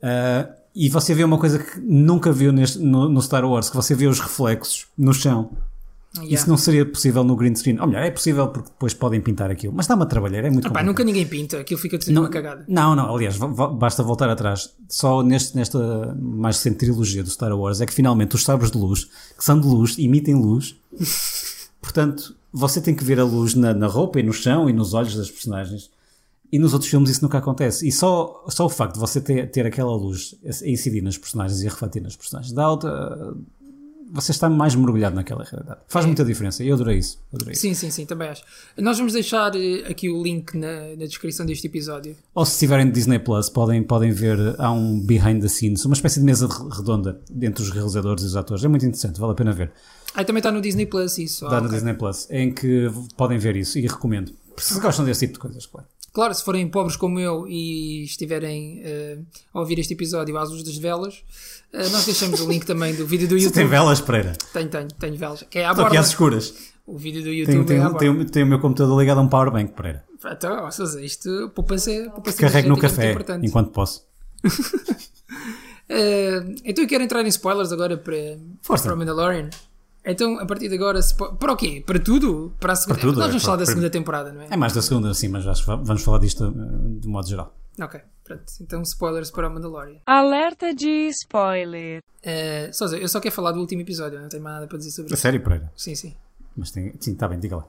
Ah, 0.00 0.48
e 0.74 0.88
você 0.88 1.14
vê 1.14 1.22
uma 1.24 1.38
coisa 1.38 1.58
que 1.58 1.80
nunca 1.80 2.32
viu 2.32 2.52
neste, 2.52 2.78
no, 2.78 3.08
no 3.08 3.22
Star 3.22 3.44
Wars, 3.44 3.70
que 3.70 3.76
você 3.76 3.94
vê 3.94 4.06
os 4.06 4.20
reflexos 4.20 4.86
no 4.96 5.12
chão. 5.12 5.56
Yeah. 6.16 6.32
Isso 6.34 6.48
não 6.48 6.56
seria 6.56 6.86
possível 6.86 7.24
no 7.24 7.34
green 7.34 7.54
screen. 7.56 7.80
Ou 7.80 7.88
melhor, 7.88 8.04
é 8.04 8.10
possível 8.10 8.46
porque 8.48 8.68
depois 8.70 8.94
podem 8.94 9.20
pintar 9.20 9.50
aquilo. 9.50 9.72
Mas 9.74 9.84
está-me 9.84 10.04
a 10.04 10.06
trabalhar, 10.06 10.38
é 10.44 10.50
muito 10.50 10.62
Pá, 10.62 10.68
complicado. 10.68 10.86
nunca 10.86 11.02
ninguém 11.04 11.26
pinta, 11.26 11.58
aquilo 11.58 11.80
fica 11.80 11.98
Não, 12.08 12.22
uma 12.22 12.28
cagada. 12.28 12.64
não, 12.68 12.94
não, 12.94 13.12
aliás, 13.14 13.36
basta 13.36 14.02
voltar 14.02 14.28
atrás. 14.30 14.72
Só 14.88 15.22
neste, 15.24 15.56
nesta 15.56 16.14
mais 16.20 16.56
recente 16.56 16.76
trilogia 16.76 17.22
do 17.24 17.30
Star 17.30 17.52
Wars 17.58 17.80
é 17.80 17.86
que 17.86 17.92
finalmente 17.92 18.36
os 18.36 18.44
sabres 18.44 18.70
de 18.70 18.78
luz, 18.78 19.06
que 19.36 19.44
são 19.44 19.60
de 19.60 19.66
luz, 19.66 19.98
emitem 19.98 20.36
luz. 20.36 20.76
Portanto, 21.82 22.34
você 22.52 22.80
tem 22.80 22.94
que 22.94 23.04
ver 23.04 23.18
a 23.18 23.24
luz 23.24 23.54
na, 23.54 23.74
na 23.74 23.86
roupa 23.86 24.20
e 24.20 24.22
no 24.22 24.32
chão 24.32 24.70
e 24.70 24.72
nos 24.72 24.94
olhos 24.94 25.16
das 25.16 25.30
personagens. 25.30 25.90
E 26.52 26.58
nos 26.58 26.72
outros 26.72 26.88
filmes 26.88 27.10
isso 27.10 27.22
nunca 27.22 27.38
acontece. 27.38 27.86
E 27.88 27.90
só, 27.90 28.44
só 28.48 28.66
o 28.66 28.68
facto 28.68 28.94
de 28.94 29.00
você 29.00 29.20
ter, 29.20 29.50
ter 29.50 29.66
aquela 29.66 29.94
luz 29.96 30.36
a 30.44 30.68
incidir 30.68 31.02
nas 31.02 31.18
personagens 31.18 31.60
e 31.62 31.66
a 31.66 31.70
refletir 31.70 32.00
nas 32.00 32.14
personagens 32.14 32.52
dá 32.54 32.70
outra. 32.70 33.34
Você 34.14 34.30
está 34.30 34.48
mais 34.48 34.74
mergulhado 34.76 35.16
naquela 35.16 35.42
realidade. 35.44 35.80
Faz 35.88 36.04
É. 36.04 36.06
muita 36.06 36.24
diferença. 36.24 36.62
E 36.62 36.68
eu 36.68 36.74
adorei 36.76 36.98
isso. 36.98 37.18
Adorei 37.34 37.52
isso. 37.52 37.62
Sim, 37.62 37.74
sim, 37.74 37.90
sim, 37.90 38.06
também 38.06 38.28
acho. 38.28 38.42
Nós 38.78 38.96
vamos 38.96 39.12
deixar 39.12 39.54
eh, 39.56 39.84
aqui 39.90 40.08
o 40.08 40.22
link 40.22 40.56
na, 40.56 40.90
na 40.96 41.04
descrição 41.06 41.44
deste 41.44 41.66
episódio. 41.66 42.16
Ou 42.34 42.46
se 42.46 42.52
estiverem 42.52 42.84
no 42.86 42.92
Disney 42.92 43.18
Plus, 43.18 43.48
podem, 43.50 43.82
podem 43.82 44.12
ver, 44.12 44.38
há 44.58 44.70
um 44.70 45.00
behind 45.00 45.42
the 45.42 45.48
scenes, 45.48 45.84
uma 45.84 45.94
espécie 45.94 46.20
de 46.20 46.24
mesa 46.26 46.48
redonda 46.70 47.20
entre 47.42 47.62
os 47.62 47.70
realizadores 47.70 48.22
e 48.22 48.26
os 48.26 48.36
atores. 48.36 48.64
É 48.64 48.68
muito 48.68 48.86
interessante, 48.86 49.18
vale 49.18 49.32
a 49.32 49.34
pena 49.34 49.52
ver. 49.52 49.72
Ah, 50.14 50.24
também 50.24 50.38
está 50.38 50.52
no 50.52 50.60
Disney 50.60 50.86
Plus 50.86 51.18
isso. 51.18 51.44
Dá 51.48 51.56
Ah, 51.58 51.60
no 51.60 51.66
ok. 51.66 51.76
Disney 51.76 51.94
Plus, 51.94 52.28
em 52.30 52.52
que 52.54 52.88
podem 53.16 53.36
ver 53.36 53.56
isso 53.56 53.78
e 53.78 53.82
recomendo. 53.82 54.32
Se 54.56 54.78
gostam 54.78 55.04
desse 55.04 55.26
tipo 55.26 55.32
de 55.32 55.38
coisas, 55.40 55.66
claro. 55.66 55.88
Claro, 56.14 56.32
se 56.32 56.44
forem 56.44 56.68
pobres 56.68 56.96
como 56.96 57.18
eu 57.18 57.44
e 57.48 58.04
estiverem 58.04 58.80
eh, 58.84 59.18
a 59.52 59.58
ouvir 59.58 59.80
este 59.80 59.94
episódio 59.94 60.38
às 60.38 60.48
luz 60.48 60.62
das 60.62 60.76
velas, 60.78 61.24
eh, 61.72 61.88
nós 61.88 62.06
deixamos 62.06 62.40
o 62.40 62.48
link 62.48 62.64
também 62.64 62.94
do 62.94 63.04
vídeo 63.04 63.26
do 63.26 63.34
Você 63.36 63.46
YouTube. 63.46 63.54
tem 63.54 63.66
velas, 63.66 64.00
Pereira? 64.00 64.32
Tenho, 64.52 64.68
tenho, 64.68 64.88
tenho 64.88 65.16
velas. 65.16 65.42
Que 65.50 65.58
é 65.58 65.66
à 65.66 65.70
Estou 65.70 65.86
aqui 65.86 65.96
às 65.96 66.06
escuras. 66.06 66.54
O 66.86 66.96
vídeo 66.96 67.20
do 67.20 67.30
YouTube 67.30 67.64
tenho, 67.66 67.82
é 67.82 68.42
o 68.44 68.46
meu 68.46 68.60
computador 68.60 68.96
ligado 69.00 69.18
a 69.18 69.22
um 69.22 69.28
powerbank, 69.28 69.72
Pereira. 69.72 70.04
Então, 70.24 70.64
ou 70.64 70.70
seja, 70.70 71.00
isto 71.02 71.50
poupança, 71.52 71.90
poupança 72.14 72.38
Carrego 72.38 72.68
no 72.68 72.76
é 72.76 72.80
café 72.80 73.16
enquanto 73.42 73.70
posso. 73.70 74.06
Eh, 75.86 76.40
então 76.64 76.82
eu 76.82 76.88
quero 76.88 77.04
entrar 77.04 77.22
em 77.22 77.28
spoilers 77.28 77.70
agora 77.70 77.98
para, 77.98 78.16
Força. 78.62 78.84
para 78.84 78.94
o 78.94 78.96
Mandalorian. 78.98 79.50
Então, 80.04 80.38
a 80.38 80.44
partir 80.46 80.68
de 80.68 80.74
agora, 80.74 81.00
para 81.38 81.52
o 81.52 81.56
quê? 81.56 81.82
Para 81.86 81.98
tudo? 81.98 82.54
Para 82.60 82.74
a 82.74 82.76
segunda? 82.76 82.98
Para 83.00 83.08
tudo, 83.08 83.16
Nós 83.18 83.24
é, 83.24 83.28
vamos 83.28 83.42
para- 83.42 83.46
falar 83.46 83.56
da 83.56 83.64
para- 83.64 83.72
segunda 83.72 83.90
temporada, 83.90 84.32
não 84.32 84.42
é? 84.42 84.48
É 84.50 84.56
mais 84.56 84.72
da 84.74 84.82
segunda, 84.82 85.14
sim, 85.14 85.28
mas 85.28 85.46
acho 85.46 85.62
que 85.62 85.66
va- 85.68 85.76
vamos 85.76 86.02
falar 86.02 86.18
disto 86.18 86.44
eh, 86.44 87.00
de 87.00 87.08
modo 87.08 87.26
geral. 87.26 87.54
Ok, 87.80 88.00
pronto. 88.22 88.44
Então, 88.60 88.82
spoilers 88.82 89.30
para 89.30 89.48
o 89.48 89.52
Mandalorian. 89.54 89.98
Alerta 90.06 90.74
de 90.74 91.08
spoiler. 91.08 92.02
Eh, 92.22 92.70
Sousa, 92.72 92.98
eu 92.98 93.08
só 93.08 93.18
quero 93.20 93.34
falar 93.34 93.52
do 93.52 93.60
último 93.60 93.80
episódio, 93.82 94.20
não 94.20 94.28
tenho 94.28 94.42
mais 94.42 94.56
nada 94.56 94.66
para 94.66 94.78
dizer 94.78 94.90
sobre 94.90 95.12
A 95.12 95.14
isso. 95.14 95.22
sério, 95.22 95.42
Pereira? 95.42 95.72
Sim, 95.76 95.94
sim. 95.94 96.14
Mas 96.56 96.70
tem, 96.70 96.92
sim, 97.00 97.12
está 97.12 97.26
bem, 97.26 97.40
diga 97.40 97.56
lá. 97.56 97.66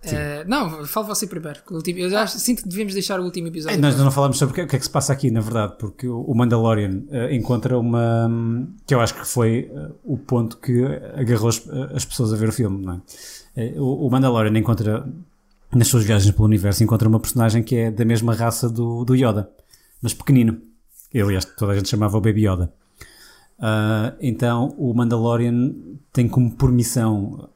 Eh, 0.00 0.44
não, 0.46 0.84
fale 0.86 1.06
você 1.08 1.26
primeiro. 1.26 1.58
eu 1.70 2.08
já 2.10 2.22
acho- 2.22 2.38
sinto 2.38 2.62
que 2.62 2.68
devemos 2.68 2.94
deixar 2.94 3.18
o 3.18 3.24
último 3.24 3.48
É, 3.48 3.50
episódio. 3.50 3.80
nós 3.80 3.98
não 3.98 4.10
falamos 4.12 4.38
sobre 4.38 4.52
o 4.52 4.54
que, 4.54 4.62
o 4.62 4.66
que 4.68 4.76
é 4.76 4.78
que 4.78 4.84
se 4.84 4.90
passa 4.90 5.12
aqui, 5.12 5.28
na 5.30 5.40
verdade, 5.40 5.74
porque 5.78 6.06
o 6.08 6.32
Mandalorian 6.34 7.02
eh, 7.10 7.34
encontra 7.34 7.76
uma. 7.78 8.30
que 8.86 8.94
eu 8.94 9.00
acho 9.00 9.14
que 9.14 9.26
foi 9.26 9.70
eh, 9.74 9.90
o 10.04 10.16
ponto 10.16 10.56
que 10.58 10.84
agarrou 11.16 11.48
as, 11.48 11.68
as 11.94 12.04
pessoas 12.04 12.32
a 12.32 12.36
ver 12.36 12.48
o 12.48 12.52
filme, 12.52 12.84
não 12.86 13.02
é? 13.56 13.72
O, 13.78 14.06
o 14.06 14.10
Mandalorian 14.10 14.56
encontra, 14.56 15.04
nas 15.74 15.88
suas 15.88 16.04
viagens 16.04 16.30
pelo 16.32 16.44
universo, 16.46 16.84
encontra 16.84 17.08
uma 17.08 17.18
personagem 17.18 17.62
que 17.64 17.74
é 17.76 17.90
da 17.90 18.04
mesma 18.04 18.32
raça 18.34 18.68
do, 18.70 19.04
do 19.04 19.16
Yoda, 19.16 19.50
mas 20.00 20.14
pequenino. 20.14 20.60
Ele, 21.12 21.24
aliás, 21.24 21.44
toda 21.44 21.72
a 21.72 21.74
gente 21.74 21.88
chamava 21.88 22.16
o 22.16 22.20
Baby 22.20 22.46
Yoda. 22.46 22.72
Ah, 23.60 24.14
então 24.20 24.74
o 24.78 24.94
Mandalorian 24.94 25.72
tem 26.12 26.28
como 26.28 26.52
por 26.52 26.70
missão 26.70 27.40
ah, 27.42 27.48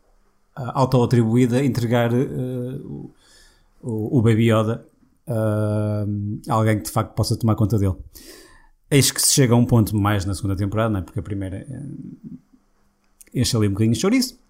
auto-atribuída 0.54 1.64
entregar 1.64 2.12
eh, 2.12 2.78
o, 3.82 4.18
o, 4.18 4.23
Baby 4.23 4.50
Yoda 4.50 4.85
ah, 5.26 6.04
a 6.49 6.54
alguém 6.54 6.78
que 6.78 6.85
de 6.85 6.90
facto 6.90 7.14
possa 7.14 7.37
tomar 7.37 7.54
conta 7.54 7.78
dele. 7.78 7.94
Eis 8.90 9.11
que 9.11 9.21
se 9.23 9.32
chega 9.32 9.54
a 9.54 9.56
um 9.56 9.64
ponto 9.64 9.97
mais 9.97 10.25
na 10.25 10.35
segunda 10.35 10.54
temporada, 10.54 10.90
não 10.90 11.00
é? 11.00 11.02
porque 11.02 11.21
a 11.21 11.23
primeira 11.23 11.66
eh, 11.68 11.82
enche 13.35 13.56
ali 13.56 13.68
um 13.68 13.73
bocadinho 13.73 13.94
de 13.94 14.00
chouriço. 14.00 14.40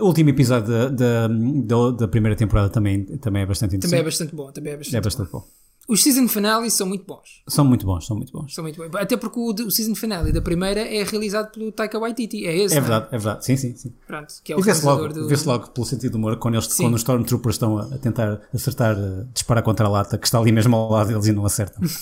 O 0.00 0.06
último 0.06 0.30
episódio 0.30 0.68
da, 0.68 1.26
da, 1.26 1.90
da, 1.90 2.08
primeira 2.08 2.36
temporada 2.36 2.68
também, 2.68 3.04
também 3.04 3.42
é 3.42 3.46
bastante 3.46 3.76
Também 3.76 3.98
é 3.98 4.02
interessante. 4.02 4.30
bastante 4.30 4.36
bom. 4.36 4.52
Também 4.52 4.72
é 4.72 4.76
bastante, 4.76 4.96
É 4.96 5.00
bastante 5.00 5.32
bom. 5.32 5.40
bom. 5.40 5.61
Os 5.88 6.02
season 6.02 6.28
finales 6.28 6.74
são 6.74 6.86
muito 6.86 7.04
bons. 7.04 7.42
São 7.48 7.64
muito 7.64 7.84
bons, 7.84 8.06
são 8.06 8.16
muito 8.16 8.32
bons. 8.32 8.54
São 8.54 8.62
muito 8.62 8.76
bons. 8.76 8.94
Até 8.94 9.16
porque 9.16 9.38
o, 9.38 9.52
o 9.66 9.70
season 9.70 9.94
finale 9.94 10.32
da 10.32 10.40
primeira 10.40 10.80
é 10.80 11.02
realizado 11.02 11.50
pelo 11.52 11.72
Taika 11.72 11.98
Waititi. 11.98 12.46
É 12.46 12.56
esse, 12.56 12.74
É 12.76 12.80
não 12.80 12.86
verdade, 12.86 13.06
é 13.08 13.18
verdade. 13.18 13.44
Sim, 13.44 13.56
sim, 13.56 13.76
sim. 13.76 13.92
Pronto, 14.06 14.32
que 14.44 14.52
é 14.52 14.56
o 14.56 14.60
E 14.60 14.62
vê-se 14.62 14.84
logo, 14.84 15.08
do... 15.08 15.26
vê-se 15.28 15.46
logo 15.46 15.70
pelo 15.70 15.84
sentido 15.86 16.12
do 16.12 16.18
humor 16.18 16.36
quando, 16.36 16.54
eles, 16.54 16.66
Sim. 16.66 16.84
quando 16.84 16.94
os 16.94 17.00
Stormtroopers 17.00 17.56
estão 17.56 17.78
a, 17.78 17.82
a 17.82 17.98
tentar 17.98 18.40
acertar, 18.54 18.96
eh, 18.96 19.26
disparar 19.34 19.62
contra 19.64 19.86
a 19.86 19.88
lata, 19.88 20.16
que 20.16 20.26
está 20.26 20.38
ali 20.38 20.52
mesmo 20.52 20.76
ao 20.76 20.90
lado 20.90 21.08
deles 21.08 21.26
e 21.26 21.32
não 21.32 21.44
acertam. 21.44 21.82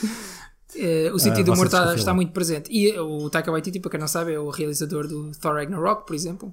Eh, 0.78 1.10
o 1.10 1.18
sentido 1.18 1.40
Ah, 1.40 1.44
do 1.44 1.52
humor 1.54 1.66
está, 1.66 1.94
está 1.94 2.12
muito 2.12 2.32
presente. 2.32 2.70
E 2.70 2.90
eh, 2.90 3.00
o 3.00 3.30
Taika 3.30 3.50
Waititi, 3.50 3.80
para 3.80 3.92
quem 3.92 4.00
não 4.00 4.06
sabe, 4.06 4.34
é 4.34 4.38
o 4.38 4.50
realizador 4.50 5.08
do 5.08 5.32
Thor 5.32 5.54
Ragnarok, 5.54 6.06
por 6.06 6.14
exemplo. 6.14 6.52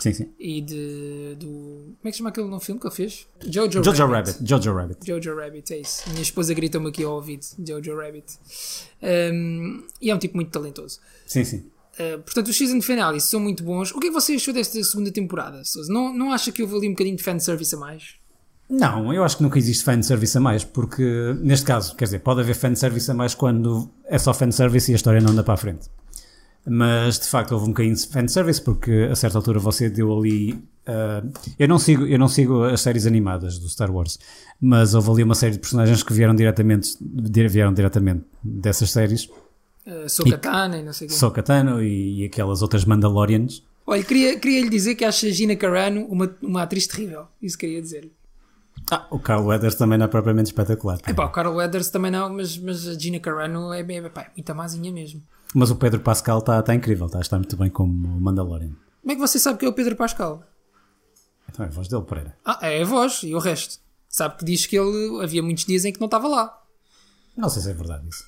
Sim, 0.00 0.12
sim. 0.12 0.28
E 0.38 0.60
de, 0.60 1.36
do... 1.38 1.46
Como 1.46 1.96
é 2.04 2.08
que 2.08 2.12
se 2.12 2.18
chama 2.18 2.30
aquele 2.30 2.48
novo 2.48 2.64
filme 2.64 2.80
que 2.80 2.86
ele 2.86 2.94
fez? 2.94 3.26
Jojo, 3.46 3.84
Jojo 3.84 4.06
Rabbit. 4.06 4.30
Rabbit. 4.32 4.48
Jojo 4.48 4.74
Rabbit. 4.74 5.06
Jojo 5.06 5.36
Rabbit, 5.36 5.74
é 5.74 5.78
isso. 5.78 6.08
Minha 6.10 6.22
esposa 6.22 6.54
gritou-me 6.54 6.88
aqui 6.88 7.04
ao 7.04 7.14
ouvido. 7.14 7.44
Jojo 7.64 7.96
Rabbit. 7.96 8.38
Um, 9.32 9.84
e 10.00 10.10
é 10.10 10.14
um 10.14 10.18
tipo 10.18 10.36
muito 10.36 10.50
talentoso. 10.50 10.98
Sim, 11.26 11.44
sim. 11.44 11.64
Uh, 11.94 12.20
portanto, 12.22 12.48
os 12.48 12.56
season 12.56 12.80
finales 12.80 13.24
são 13.24 13.40
muito 13.40 13.62
bons. 13.62 13.92
O 13.92 14.00
que 14.00 14.06
é 14.06 14.10
que 14.10 14.14
você 14.14 14.34
achou 14.34 14.54
desta 14.54 14.82
segunda 14.82 15.10
temporada? 15.10 15.62
Não, 15.88 16.12
não 16.12 16.32
acha 16.32 16.50
que 16.50 16.62
houve 16.62 16.76
ali 16.76 16.88
um 16.88 16.92
bocadinho 16.92 17.16
de 17.16 17.22
fanservice 17.22 17.74
a 17.74 17.78
mais? 17.78 18.20
Não, 18.70 19.12
eu 19.12 19.24
acho 19.24 19.36
que 19.36 19.42
nunca 19.42 19.58
existe 19.58 19.82
fanservice 19.82 20.38
a 20.38 20.40
mais, 20.40 20.62
porque 20.62 21.02
neste 21.40 21.66
caso, 21.66 21.96
quer 21.96 22.04
dizer, 22.04 22.20
pode 22.20 22.40
haver 22.40 22.54
fanservice 22.54 23.10
a 23.10 23.14
mais 23.14 23.34
quando 23.34 23.90
é 24.06 24.16
só 24.16 24.32
fanservice 24.32 24.92
e 24.92 24.94
a 24.94 24.96
história 24.96 25.20
não 25.20 25.32
anda 25.32 25.42
para 25.42 25.54
a 25.54 25.56
frente. 25.56 25.88
Mas 26.66 27.18
de 27.18 27.26
facto 27.26 27.52
houve 27.52 27.64
um 27.64 27.68
bocadinho 27.68 27.94
de 27.94 28.06
fanservice, 28.06 28.60
porque 28.60 29.08
a 29.10 29.16
certa 29.16 29.38
altura 29.38 29.58
você 29.58 29.88
deu 29.88 30.16
ali. 30.16 30.62
ah, 30.86 31.22
eu, 31.58 31.66
não 31.66 31.78
sigo, 31.78 32.06
eu 32.06 32.18
não 32.18 32.28
sigo 32.28 32.64
as 32.64 32.80
séries 32.82 33.06
animadas 33.06 33.58
do 33.58 33.68
Star 33.68 33.90
Wars, 33.90 34.18
mas 34.60 34.94
houve 34.94 35.10
ali 35.10 35.22
uma 35.22 35.34
série 35.34 35.52
de 35.52 35.58
personagens 35.58 36.02
que 36.02 36.12
vieram 36.12 36.34
diretamente, 36.34 36.90
di- 37.00 37.48
vieram 37.48 37.72
diretamente 37.72 38.24
dessas 38.42 38.90
séries. 38.90 39.28
Uh, 39.86 40.08
Sokatana 40.08 40.76
e 40.78 40.82
não 40.84 40.92
sei 40.92 41.06
o. 41.08 41.10
Sokatano 41.10 41.82
e, 41.82 42.20
e 42.20 42.24
aquelas 42.26 42.60
outras 42.60 42.84
Mandalorians. 42.84 43.62
Olha, 43.86 44.04
queria, 44.04 44.38
queria 44.38 44.60
lhe 44.60 44.68
dizer 44.68 44.94
que 44.94 45.04
acho 45.04 45.26
a 45.26 45.30
Gina 45.30 45.56
Carano 45.56 46.04
uma, 46.06 46.36
uma 46.42 46.62
atriz 46.62 46.86
terrível. 46.86 47.26
Isso 47.42 47.56
queria 47.56 47.80
dizer. 47.80 48.08
Ah, 48.90 49.06
o 49.10 49.18
Carl 49.18 49.44
Weathers 49.46 49.74
também 49.74 49.98
não 49.98 50.04
é 50.04 50.08
propriamente 50.08 50.48
espetacular. 50.48 50.98
Epá, 51.08 51.24
o 51.24 51.30
Carl 51.30 51.54
Weathers 51.54 51.88
também 51.88 52.10
não, 52.10 52.28
mas, 52.32 52.56
mas 52.58 52.86
a 52.86 52.98
Gina 52.98 53.18
Carano 53.18 53.72
é, 53.72 53.82
bem 53.82 53.96
epá, 53.98 54.22
é 54.22 54.30
muito 54.36 54.50
amazinha 54.50 54.92
mesmo. 54.92 55.22
Mas 55.54 55.70
o 55.70 55.76
Pedro 55.76 56.00
Pascal 56.00 56.38
está 56.38 56.60
está 56.60 56.74
incrível, 56.74 57.06
está, 57.06 57.20
está 57.20 57.36
muito 57.36 57.56
bem 57.56 57.70
como 57.70 58.20
Mandalorian. 58.20 58.72
Como 59.00 59.12
é 59.12 59.14
que 59.14 59.20
você 59.20 59.38
sabe 59.38 59.58
que 59.58 59.64
é 59.66 59.68
o 59.68 59.72
Pedro 59.72 59.96
Pascal? 59.96 60.44
Então 61.48 61.64
é 61.64 61.68
a 61.68 61.72
voz 61.72 61.88
dele, 61.88 62.02
Pereira. 62.02 62.36
Ah, 62.44 62.58
é 62.62 62.82
a 62.82 62.84
voz 62.84 63.22
e 63.24 63.34
o 63.34 63.38
resto. 63.38 63.78
Sabe 64.08 64.36
que 64.36 64.44
diz 64.44 64.66
que 64.66 64.76
ele 64.76 65.22
havia 65.22 65.42
muitos 65.42 65.64
dias 65.64 65.84
em 65.84 65.92
que 65.92 66.00
não 66.00 66.06
estava 66.06 66.28
lá. 66.28 66.56
Não 67.36 67.48
sei 67.48 67.62
se 67.62 67.70
é 67.70 67.74
verdade 67.74 68.08
isso. 68.08 68.24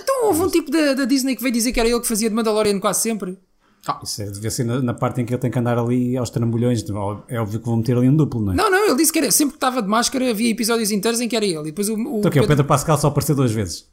Então 0.00 0.26
houve 0.26 0.42
um 0.42 0.48
tipo 0.48 0.70
da, 0.70 0.94
da 0.94 1.04
Disney 1.04 1.36
que 1.36 1.42
veio 1.42 1.52
dizer 1.52 1.72
que 1.72 1.78
era 1.78 1.88
ele 1.88 2.00
que 2.00 2.06
fazia 2.08 2.28
de 2.28 2.34
Mandalorian 2.34 2.78
quase 2.80 3.00
sempre. 3.00 3.38
Ah, 3.86 4.00
isso 4.02 4.20
é, 4.22 4.30
devia 4.30 4.50
ser 4.50 4.64
na, 4.64 4.82
na 4.82 4.94
parte 4.94 5.20
em 5.20 5.24
que 5.24 5.32
ele 5.32 5.40
tem 5.40 5.50
que 5.50 5.58
andar 5.58 5.78
ali 5.78 6.16
aos 6.16 6.30
trambolhões. 6.30 6.84
É 7.28 7.40
óbvio 7.40 7.60
que 7.60 7.66
vão 7.66 7.76
meter 7.76 7.96
ali 7.96 8.08
um 8.08 8.16
duplo, 8.16 8.40
não 8.40 8.52
é? 8.52 8.56
Não, 8.56 8.70
não, 8.70 8.86
ele 8.86 8.96
disse 8.96 9.12
que 9.12 9.18
era 9.18 9.30
sempre 9.30 9.52
que 9.52 9.56
estava 9.56 9.80
de 9.80 9.88
máscara 9.88 10.28
havia 10.30 10.50
episódios 10.50 10.90
inteiros 10.90 11.20
em 11.20 11.28
que 11.28 11.36
era 11.36 11.44
ele. 11.44 11.60
E 11.60 11.64
depois 11.64 11.88
o, 11.88 11.94
o 11.94 12.18
Então 12.18 12.28
o 12.28 12.30
quê? 12.30 12.40
O 12.40 12.46
Pedro 12.46 12.64
Pascal 12.64 12.98
só 12.98 13.08
apareceu 13.08 13.34
duas 13.34 13.52
vezes. 13.52 13.86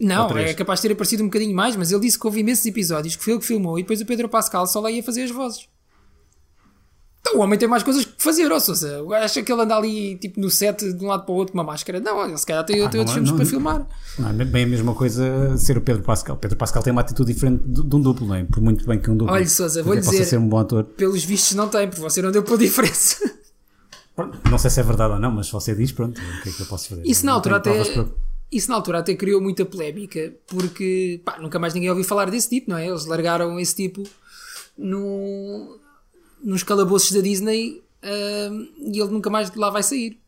Não, 0.00 0.36
é 0.36 0.52
capaz 0.54 0.80
de 0.80 0.88
ter 0.88 0.92
aparecido 0.94 1.22
um 1.22 1.26
bocadinho 1.26 1.54
mais, 1.54 1.76
mas 1.76 1.92
ele 1.92 2.00
disse 2.00 2.18
que 2.18 2.26
houve 2.26 2.40
imensos 2.40 2.66
episódios 2.66 3.14
que 3.16 3.22
foi 3.24 3.32
ele 3.34 3.40
que 3.40 3.46
filmou 3.46 3.78
e 3.78 3.82
depois 3.82 4.00
o 4.00 4.06
Pedro 4.06 4.28
Pascal 4.28 4.66
só 4.66 4.80
lá 4.80 4.90
ia 4.90 5.02
fazer 5.02 5.22
as 5.22 5.30
vozes. 5.30 5.68
Então 7.20 7.38
o 7.38 7.42
homem 7.42 7.58
tem 7.58 7.66
mais 7.66 7.82
coisas 7.82 8.04
que 8.04 8.22
fazer, 8.22 8.52
ou 8.52 8.60
seja, 8.60 9.02
acha 9.22 9.42
que 9.42 9.50
ele 9.50 9.62
anda 9.62 9.74
ali 9.74 10.16
tipo 10.18 10.38
no 10.38 10.50
set 10.50 10.92
de 10.92 11.02
um 11.02 11.08
lado 11.08 11.24
para 11.24 11.32
o 11.32 11.36
outro 11.36 11.52
com 11.52 11.58
uma 11.58 11.64
máscara? 11.64 11.98
Não, 11.98 12.22
ele 12.22 12.36
se 12.36 12.44
calhar 12.44 12.62
tem, 12.66 12.76
tem 12.76 12.82
não 12.90 12.98
outros 12.98 13.12
filmes 13.14 13.30
não- 13.30 13.36
para 13.38 13.46
filmar. 13.46 13.86
Não 14.18 14.28
é 14.28 14.44
bem 14.44 14.64
a 14.64 14.66
mesma 14.66 14.94
coisa 14.94 15.56
ser 15.56 15.78
o 15.78 15.80
Pedro 15.80 16.02
Pascal. 16.02 16.36
Pedro 16.36 16.58
Pascal 16.58 16.82
tem 16.82 16.90
uma 16.92 17.00
atitude 17.00 17.32
diferente 17.32 17.62
de, 17.64 17.82
de 17.82 17.96
um 17.96 18.00
duplo, 18.00 18.26
não 18.26 18.34
é? 18.34 18.44
Por 18.44 18.60
muito 18.60 18.84
bem 18.86 18.98
que 18.98 19.10
um 19.10 19.16
duplo. 19.16 19.32
Olha, 19.32 19.46
Sousa, 19.48 19.82
possa 19.82 20.00
dizer- 20.00 20.24
ser 20.26 20.38
um 20.38 20.46
bom 20.48 20.58
ator. 20.58 20.84
Pelos 20.84 21.24
vistos 21.24 21.54
não 21.56 21.66
tem, 21.68 21.88
porque 21.88 22.02
você 22.02 22.20
não 22.20 22.30
deu 22.30 22.42
pela 22.42 22.58
diferença. 22.58 23.16
Pronto, 24.14 24.38
Não 24.50 24.58
sei 24.58 24.70
se 24.70 24.78
é 24.78 24.82
verdade 24.82 25.14
ou 25.14 25.18
não, 25.18 25.30
mas 25.30 25.46
se 25.46 25.52
você 25.52 25.74
diz, 25.74 25.90
pronto, 25.92 26.20
o 26.20 26.42
que 26.42 26.48
é 26.50 26.52
que 26.52 26.60
eu 26.60 26.66
posso 26.66 26.88
fazer? 26.90 27.02
Isso 27.06 27.24
na 27.24 27.32
Não 27.32 27.36
altura 27.38 27.56
até. 27.56 27.84
para- 27.84 28.06
Isso 28.50 28.70
na 28.70 28.76
altura 28.76 29.00
até 29.00 29.14
criou 29.14 29.40
muita 29.40 29.64
polémica, 29.64 30.32
porque 30.46 31.20
pá, 31.24 31.38
nunca 31.40 31.58
mais 31.58 31.74
ninguém 31.74 31.90
ouviu 31.90 32.04
falar 32.04 32.30
desse 32.30 32.48
tipo, 32.48 32.70
não 32.70 32.78
é? 32.78 32.86
Eles 32.86 33.04
largaram 33.06 33.58
esse 33.58 33.74
tipo 33.74 34.02
no, 34.78 35.78
nos 36.42 36.62
calabouços 36.62 37.12
da 37.12 37.20
Disney 37.20 37.82
e 38.02 39.00
ele 39.00 39.10
nunca 39.10 39.30
mais 39.30 39.50
de 39.50 39.58
lá 39.58 39.70
vai 39.70 39.82
sair. 39.82 40.18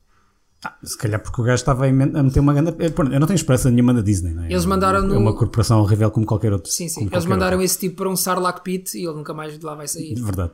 Ah, 0.64 0.74
se 0.82 0.96
calhar 0.96 1.22
porque 1.22 1.40
o 1.40 1.44
gajo 1.44 1.56
estava 1.56 1.86
a 1.86 1.92
meter 1.92 2.40
uma 2.40 2.54
grande. 2.54 2.72
pronto, 2.90 3.12
Eu 3.12 3.20
não 3.20 3.26
tenho 3.26 3.36
esperança 3.36 3.70
nenhuma 3.70 3.92
da 3.92 4.00
Disney, 4.00 4.32
não 4.32 4.44
é? 4.44 4.50
Eles 4.50 4.64
mandaram 4.64 5.12
É 5.12 5.18
uma 5.18 5.36
corporação 5.36 5.80
horrível 5.80 6.10
como 6.10 6.24
qualquer 6.24 6.52
outro. 6.52 6.70
Sim, 6.72 6.88
sim. 6.88 7.08
Eles 7.12 7.26
mandaram 7.26 7.58
outro. 7.58 7.64
esse 7.64 7.78
tipo 7.78 7.96
para 7.96 8.08
um 8.08 8.16
Sarlacc 8.16 8.62
Pit 8.62 8.96
e 8.96 9.04
ele 9.04 9.14
nunca 9.14 9.34
mais 9.34 9.58
de 9.58 9.64
lá 9.64 9.74
vai 9.74 9.86
sair. 9.86 10.14
Verdade. 10.14 10.52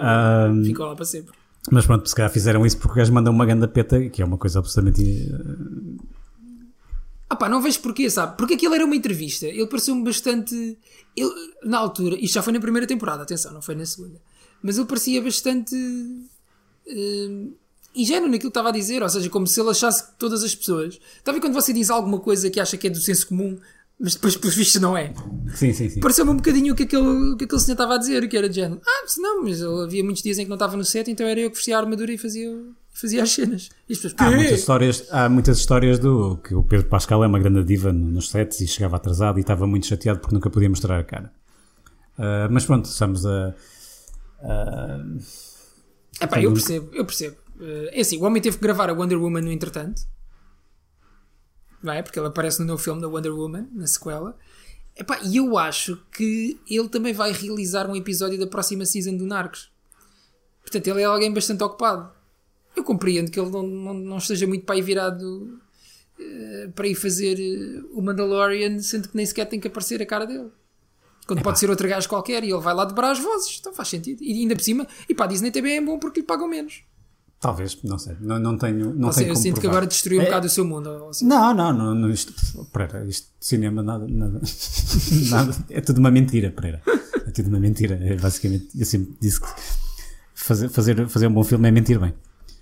Ahm. 0.00 0.64
ficou 0.64 0.86
lá 0.86 0.94
para 0.94 1.04
sempre. 1.04 1.32
Mas 1.70 1.86
pronto, 1.86 2.08
se 2.08 2.14
calhar 2.14 2.30
fizeram 2.30 2.64
isso 2.64 2.76
porque 2.78 2.92
o 2.92 2.96
gajo 2.96 3.12
manda 3.12 3.30
uma 3.30 3.44
ganda 3.46 3.66
peta, 3.66 4.08
que 4.08 4.22
é 4.22 4.24
uma 4.24 4.38
coisa 4.38 4.58
absolutamente. 4.58 5.32
Ah 7.30 7.36
pá, 7.36 7.48
não 7.48 7.60
vejo 7.60 7.80
porquê, 7.80 8.08
sabe? 8.08 8.36
Porque 8.36 8.54
aquilo 8.54 8.74
era 8.74 8.84
uma 8.84 8.96
entrevista. 8.96 9.46
Ele 9.46 9.66
pareceu-me 9.66 10.02
bastante. 10.02 10.78
Ele, 11.16 11.30
na 11.62 11.78
altura, 11.78 12.16
isto 12.18 12.34
já 12.34 12.42
foi 12.42 12.52
na 12.52 12.60
primeira 12.60 12.86
temporada, 12.86 13.22
atenção, 13.22 13.52
não 13.52 13.60
foi 13.60 13.74
na 13.74 13.84
segunda. 13.84 14.20
Mas 14.62 14.78
ele 14.78 14.86
parecia 14.86 15.20
bastante. 15.22 15.74
eh, 16.86 17.46
ingênuo 17.94 18.28
naquilo 18.28 18.50
que 18.50 18.58
estava 18.58 18.68
a 18.68 18.72
dizer. 18.72 19.02
Ou 19.02 19.08
seja, 19.08 19.28
como 19.28 19.46
se 19.46 19.60
ele 19.60 19.70
achasse 19.70 20.04
que 20.06 20.18
todas 20.18 20.42
as 20.42 20.54
pessoas. 20.54 20.98
Está 21.18 21.30
a 21.30 21.34
ver 21.34 21.40
quando 21.40 21.54
você 21.54 21.72
diz 21.72 21.90
alguma 21.90 22.18
coisa 22.20 22.48
que 22.50 22.60
acha 22.60 22.76
que 22.76 22.86
é 22.86 22.90
do 22.90 23.00
senso 23.00 23.26
comum, 23.28 23.58
mas 24.00 24.14
depois, 24.14 24.36
pelos 24.36 24.54
vistos, 24.54 24.80
não 24.80 24.96
é? 24.96 25.12
Sim, 25.54 25.72
sim, 25.72 25.88
sim. 25.88 26.00
Pareceu-me 26.00 26.30
um 26.30 26.36
bocadinho 26.36 26.72
o 26.72 26.76
que 26.76 26.84
aquele, 26.84 27.32
o 27.32 27.36
que 27.36 27.44
aquele 27.44 27.60
senhor 27.60 27.74
estava 27.74 27.94
a 27.96 27.98
dizer, 27.98 28.28
que 28.28 28.36
era 28.36 28.48
de 28.48 28.54
género. 28.54 28.80
Ah, 28.86 29.04
não, 29.18 29.42
mas 29.42 29.60
havia 29.62 30.04
muitos 30.04 30.22
dias 30.22 30.38
em 30.38 30.44
que 30.44 30.48
não 30.48 30.54
estava 30.54 30.76
no 30.76 30.84
set, 30.84 31.10
então 31.10 31.26
era 31.26 31.40
eu 31.40 31.50
que 31.50 31.56
vestia 31.56 31.76
a 31.76 31.80
armadura 31.80 32.12
e 32.12 32.16
fazia, 32.18 32.48
fazia 32.92 33.22
as 33.22 33.30
cenas. 33.30 33.68
E 33.88 33.92
as 33.92 33.98
pessoas, 34.00 34.14
Há 34.18 34.30
muitas, 34.30 34.58
histórias, 34.58 35.06
há 35.12 35.28
muitas 35.28 35.58
histórias 35.58 35.98
do 35.98 36.36
que 36.38 36.54
o 36.54 36.62
Pedro 36.64 36.86
Pascal 36.88 37.22
é 37.22 37.26
uma 37.26 37.38
grande 37.38 37.62
diva 37.64 37.92
no- 37.92 38.10
nos 38.10 38.28
sets 38.30 38.60
e 38.60 38.66
chegava 38.66 38.96
atrasado 38.96 39.38
e 39.38 39.40
estava 39.42 39.66
muito 39.66 39.86
chateado 39.86 40.18
porque 40.20 40.34
nunca 40.34 40.50
podia 40.50 40.68
mostrar 40.68 40.98
a 40.98 41.04
cara. 41.04 41.32
Ah, 42.18 42.48
mas 42.50 42.64
pronto, 42.64 42.86
estamos 42.86 43.24
a. 43.24 43.54
a- 44.42 45.04
Epá, 46.20 46.42
eu 46.42 46.52
percebo, 46.52 46.90
eu 46.94 47.04
percebo. 47.04 47.36
Eh, 47.60 47.90
É 47.92 48.00
assim, 48.00 48.18
o 48.18 48.24
homem 48.24 48.42
teve 48.42 48.56
que 48.56 48.62
gravar 48.62 48.90
a 48.90 48.92
Wonder 48.92 49.20
Woman 49.20 49.42
no 49.42 49.52
entretanto. 49.52 50.02
Não 51.82 51.92
é? 51.92 52.02
Porque 52.02 52.18
ele 52.18 52.26
aparece 52.26 52.58
no 52.60 52.66
novo 52.66 52.82
filme 52.82 53.00
da 53.00 53.06
Wonder 53.08 53.32
Woman, 53.32 53.68
na 53.72 53.86
sequela. 53.86 54.36
Epá, 54.96 55.20
e 55.22 55.36
eu 55.36 55.56
acho 55.56 55.96
que 56.10 56.60
ele 56.68 56.88
também 56.88 57.12
vai 57.12 57.30
realizar 57.30 57.88
um 57.88 57.94
episódio 57.94 58.36
da 58.38 58.48
próxima 58.48 58.84
season 58.84 59.16
do 59.16 59.26
Narcos. 59.26 59.70
Portanto, 60.60 60.88
ele 60.88 61.02
é 61.02 61.04
alguém 61.04 61.32
bastante 61.32 61.62
ocupado. 61.62 62.10
Eu 62.78 62.84
compreendo 62.84 63.30
que 63.30 63.38
ele 63.40 63.50
não, 63.50 63.62
não, 63.62 63.94
não 63.94 64.18
esteja 64.18 64.46
muito 64.46 64.64
para 64.64 64.76
aí 64.76 64.82
virado 64.82 65.58
eh, 66.18 66.70
para 66.74 66.86
ir 66.86 66.94
fazer 66.94 67.38
eh, 67.38 67.82
o 67.92 68.00
Mandalorian, 68.00 68.78
sendo 68.80 69.08
que 69.08 69.16
nem 69.16 69.26
sequer 69.26 69.46
tem 69.46 69.58
que 69.60 69.68
aparecer 69.68 70.00
a 70.00 70.06
cara 70.06 70.26
dele. 70.26 70.48
Quando 71.26 71.42
pode 71.42 71.58
ser 71.58 71.68
outro 71.68 71.86
gajo 71.88 72.08
qualquer 72.08 72.42
e 72.42 72.50
ele 72.50 72.60
vai 72.60 72.72
lá 72.74 72.84
dobrar 72.86 73.10
as 73.10 73.18
vozes. 73.18 73.58
Então 73.60 73.72
faz 73.72 73.88
sentido. 73.88 74.22
E 74.22 74.32
ainda 74.32 74.56
por 74.56 74.62
cima, 74.62 74.86
e 75.08 75.14
a 75.18 75.26
Disney 75.26 75.50
também 75.50 75.76
é 75.76 75.80
bom 75.80 75.98
porque 75.98 76.20
lhe 76.20 76.26
pagam 76.26 76.48
menos. 76.48 76.82
Talvez, 77.40 77.78
não 77.84 77.98
sei. 77.98 78.16
Não, 78.20 78.38
não 78.38 78.56
tenho. 78.56 78.94
Não 78.94 79.12
seja, 79.12 79.26
tenho 79.26 79.32
eu 79.32 79.36
sinto 79.36 79.54
que 79.56 79.60
provar. 79.60 79.76
agora 79.76 79.86
destruiu 79.86 80.20
um 80.20 80.22
É- 80.22 80.24
bocado 80.24 80.46
o 80.46 80.50
seu 80.50 80.64
mundo. 80.64 81.12
seja, 81.12 81.28
Não, 81.28 81.54
não, 81.54 81.72
não, 81.72 81.94
não 81.94 82.10
isto, 82.10 82.32
Pereira, 82.72 83.04
isto 83.06 83.28
de 83.38 83.46
cinema 83.46 83.82
nada, 83.82 84.06
nada, 84.08 84.40
nada, 85.30 85.54
é 85.70 85.80
tudo 85.80 85.98
uma 85.98 86.10
mentira, 86.10 86.50
Pereira. 86.50 86.82
É 87.26 87.30
tudo 87.30 87.48
uma 87.48 87.60
mentira. 87.60 87.94
É 88.02 88.16
basicamente, 88.16 88.68
eu 88.76 88.86
sempre 88.86 89.14
disse 89.20 89.40
que 89.40 89.46
fazer, 90.34 90.68
fazer, 90.70 91.08
fazer 91.08 91.26
um 91.26 91.32
bom 91.32 91.44
filme 91.44 91.68
é 91.68 91.70
mentir 91.70 92.00
bem. 92.00 92.12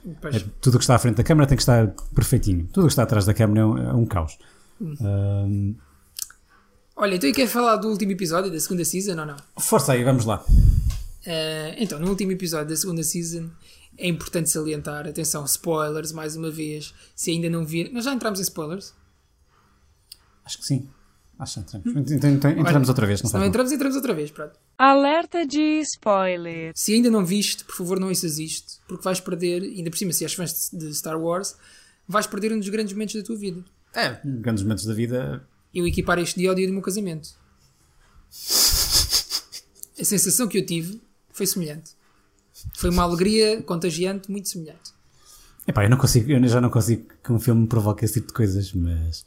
É, 0.07 0.39
tudo 0.61 0.75
o 0.75 0.79
que 0.79 0.85
está 0.85 0.95
à 0.95 0.99
frente 0.99 1.17
da 1.17 1.25
câmara 1.25 1.49
tem 1.49 1.57
que 1.57 1.63
estar 1.63 1.89
perfeitinho. 2.15 2.69
Tudo 2.73 2.85
o 2.85 2.87
que 2.87 2.93
está 2.93 3.03
atrás 3.03 3.27
da 3.27 3.35
câmara 3.35 3.61
é 3.61 3.65
um, 3.65 3.79
é 3.79 3.93
um 3.93 4.07
caos. 4.07 4.39
Hum. 4.81 4.95
Ahm, 5.01 5.75
Olha, 6.99 7.17
então 7.17 7.29
eu 7.29 7.35
quero 7.35 7.51
falar 7.51 7.77
do 7.77 7.89
último 7.89 8.13
episódio 8.13 8.51
da 8.51 8.59
segunda 8.59 8.83
season 8.85 9.21
ou 9.21 9.27
não? 9.27 9.37
força 9.59 9.93
aí, 9.93 10.03
vamos 10.03 10.25
lá. 10.25 10.43
Eh, 11.27 11.75
então, 11.79 11.99
no 11.99 12.09
último 12.09 12.33
episódio 12.33 12.69
da 12.69 12.77
segunda 12.77 13.03
season 13.03 13.51
é 13.99 14.09
importante 14.09 14.49
salientar, 14.49 15.07
atenção, 15.07 15.45
spoilers, 15.45 16.13
mais 16.13 16.37
uma 16.37 16.51
vez, 16.51 16.95
se 17.15 17.33
ainda 17.33 17.51
não 17.51 17.67
viram. 17.67 17.93
Nós 17.93 18.05
já 18.05 18.15
entramos 18.15 18.39
em 18.39 18.43
spoilers? 18.43 18.95
Acho 20.45 20.59
que 20.59 20.65
sim. 20.65 20.89
Acho 21.39 21.63
que 21.65 21.77
entramos. 21.77 22.11
Então, 22.11 22.31
então, 22.31 22.51
entramos 22.51 22.89
outra 22.89 23.07
vez, 23.07 23.21
não 23.23 23.29
Se 23.29 23.35
não 23.35 23.41
faz 23.41 23.43
mal. 23.43 23.49
entramos, 23.49 23.73
entramos 23.73 23.97
outra 23.97 24.15
vez, 24.15 24.31
pronto. 24.31 24.59
Alerta 24.79 25.47
de 25.47 25.81
spoiler. 25.83 26.73
Se 26.75 26.95
ainda 26.95 27.11
não 27.11 27.25
viste, 27.27 27.65
por 27.65 27.77
favor, 27.77 28.01
não 28.01 28.09
ouças 28.09 28.39
isto, 28.39 28.81
porque 28.89 29.05
vais 29.05 29.21
perder, 29.21 29.63
ainda 29.63 29.91
por 29.91 29.99
cima, 29.99 30.13
se 30.13 30.25
és 30.25 30.33
fã 30.33 30.45
de 30.45 30.95
Star 30.95 31.21
Wars, 31.21 31.55
vais 32.09 32.27
perder 32.27 32.53
um 32.53 32.59
dos 32.59 32.69
grandes 32.71 32.93
momentos 32.95 33.15
da 33.15 33.23
tua 33.23 33.37
vida. 33.37 33.63
É, 33.95 34.19
grandes 34.25 34.63
momentos 34.63 34.87
da 34.87 34.95
vida. 34.95 35.47
Eu 35.75 35.87
equipar 35.87 36.19
este 36.19 36.41
dia 36.41 36.49
ao 36.49 36.55
dia 36.55 36.67
do 36.67 36.73
meu 36.73 36.83
casamento. 36.83 37.29
A 40.01 40.05
sensação 40.05 40.49
que 40.49 40.59
eu 40.59 40.65
tive 40.65 41.01
foi 41.31 41.47
semelhante. 41.47 41.93
Foi 42.75 42.91
uma 42.91 43.03
alegria 43.03 43.63
contagiante, 43.63 44.31
muito 44.31 44.49
semelhante. 44.49 44.95
Epá, 45.67 45.85
eu 45.85 45.91
não 45.91 45.99
consigo, 45.99 46.31
eu 46.31 46.49
já 46.49 46.61
não 46.61 46.71
consigo 46.71 47.09
que 47.23 47.33
um 47.33 47.39
filme 47.41 47.63
me 47.63 47.67
provoque 47.67 48.05
esse 48.05 48.15
tipo 48.15 48.29
de 48.29 48.33
coisas, 48.35 48.73
mas 48.73 49.27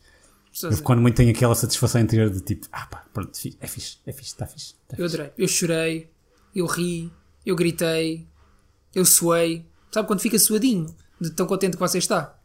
Pessoas- 0.60 0.78
eu 0.80 0.84
quando 0.84 1.02
muito 1.02 1.16
tenho 1.16 1.32
aquela 1.32 1.56
satisfação 1.56 2.02
interior 2.02 2.30
de 2.30 2.42
tipo, 2.42 2.68
ah 2.72 2.86
pá, 2.88 3.06
pronto, 3.14 3.32
é 3.62 3.68
fixe, 3.68 3.98
é 4.06 4.12
fixe, 4.12 4.32
está 4.32 4.46
fixe. 4.46 4.74
Tá 4.88 4.96
Eu 4.98 5.06
fixe. 5.08 5.16
adorei. 5.16 5.34
Eu 5.38 5.48
chorei, 5.48 6.10
eu 6.56 6.66
ri, 6.66 7.12
eu 7.46 7.56
gritei, 7.56 8.28
eu 8.94 9.06
suei. 9.06 9.66
Sabe 9.92 10.08
quando 10.08 10.20
fica 10.20 10.38
suadinho 10.38 10.86
de 11.20 11.30
tão 11.32 11.46
contente 11.48 11.74
que 11.74 11.80
você 11.80 11.98
está? 11.98 12.36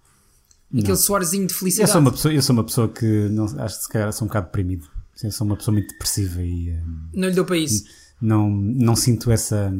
Aquele 0.76 0.96
suorzinho 0.96 1.46
de 1.46 1.52
Eu 1.54 1.58
felicidade. 1.58 1.90
sou 1.92 2.00
uma 2.00 2.10
pessoa, 2.12 2.34
eu 2.34 2.42
sou 2.42 2.52
uma 2.54 2.64
pessoa 2.64 2.88
que 2.88 3.28
não, 3.30 3.44
acho 3.44 3.76
que 3.78 3.82
se 3.84 3.88
calhar 3.88 4.12
sou 4.12 4.24
um 4.24 4.28
bocado 4.28 4.46
deprimido. 4.46 4.88
Eu 5.22 5.30
sou 5.30 5.46
uma 5.46 5.56
pessoa 5.56 5.72
muito 5.72 5.88
depressiva 5.92 6.42
e 6.42 6.70
eh, 6.70 6.82
Não 7.14 7.28
lhe 7.28 7.34
deu 7.34 7.44
para 7.44 7.56
isso. 7.56 7.84
não, 8.20 8.50
não 8.50 8.96
sinto 8.96 9.30
essa. 9.30 9.72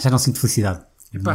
Já 0.00 0.10
não 0.10 0.18
sinto 0.18 0.40
felicidade, 0.40 0.80
de 0.80 0.86
Epá. 1.12 1.32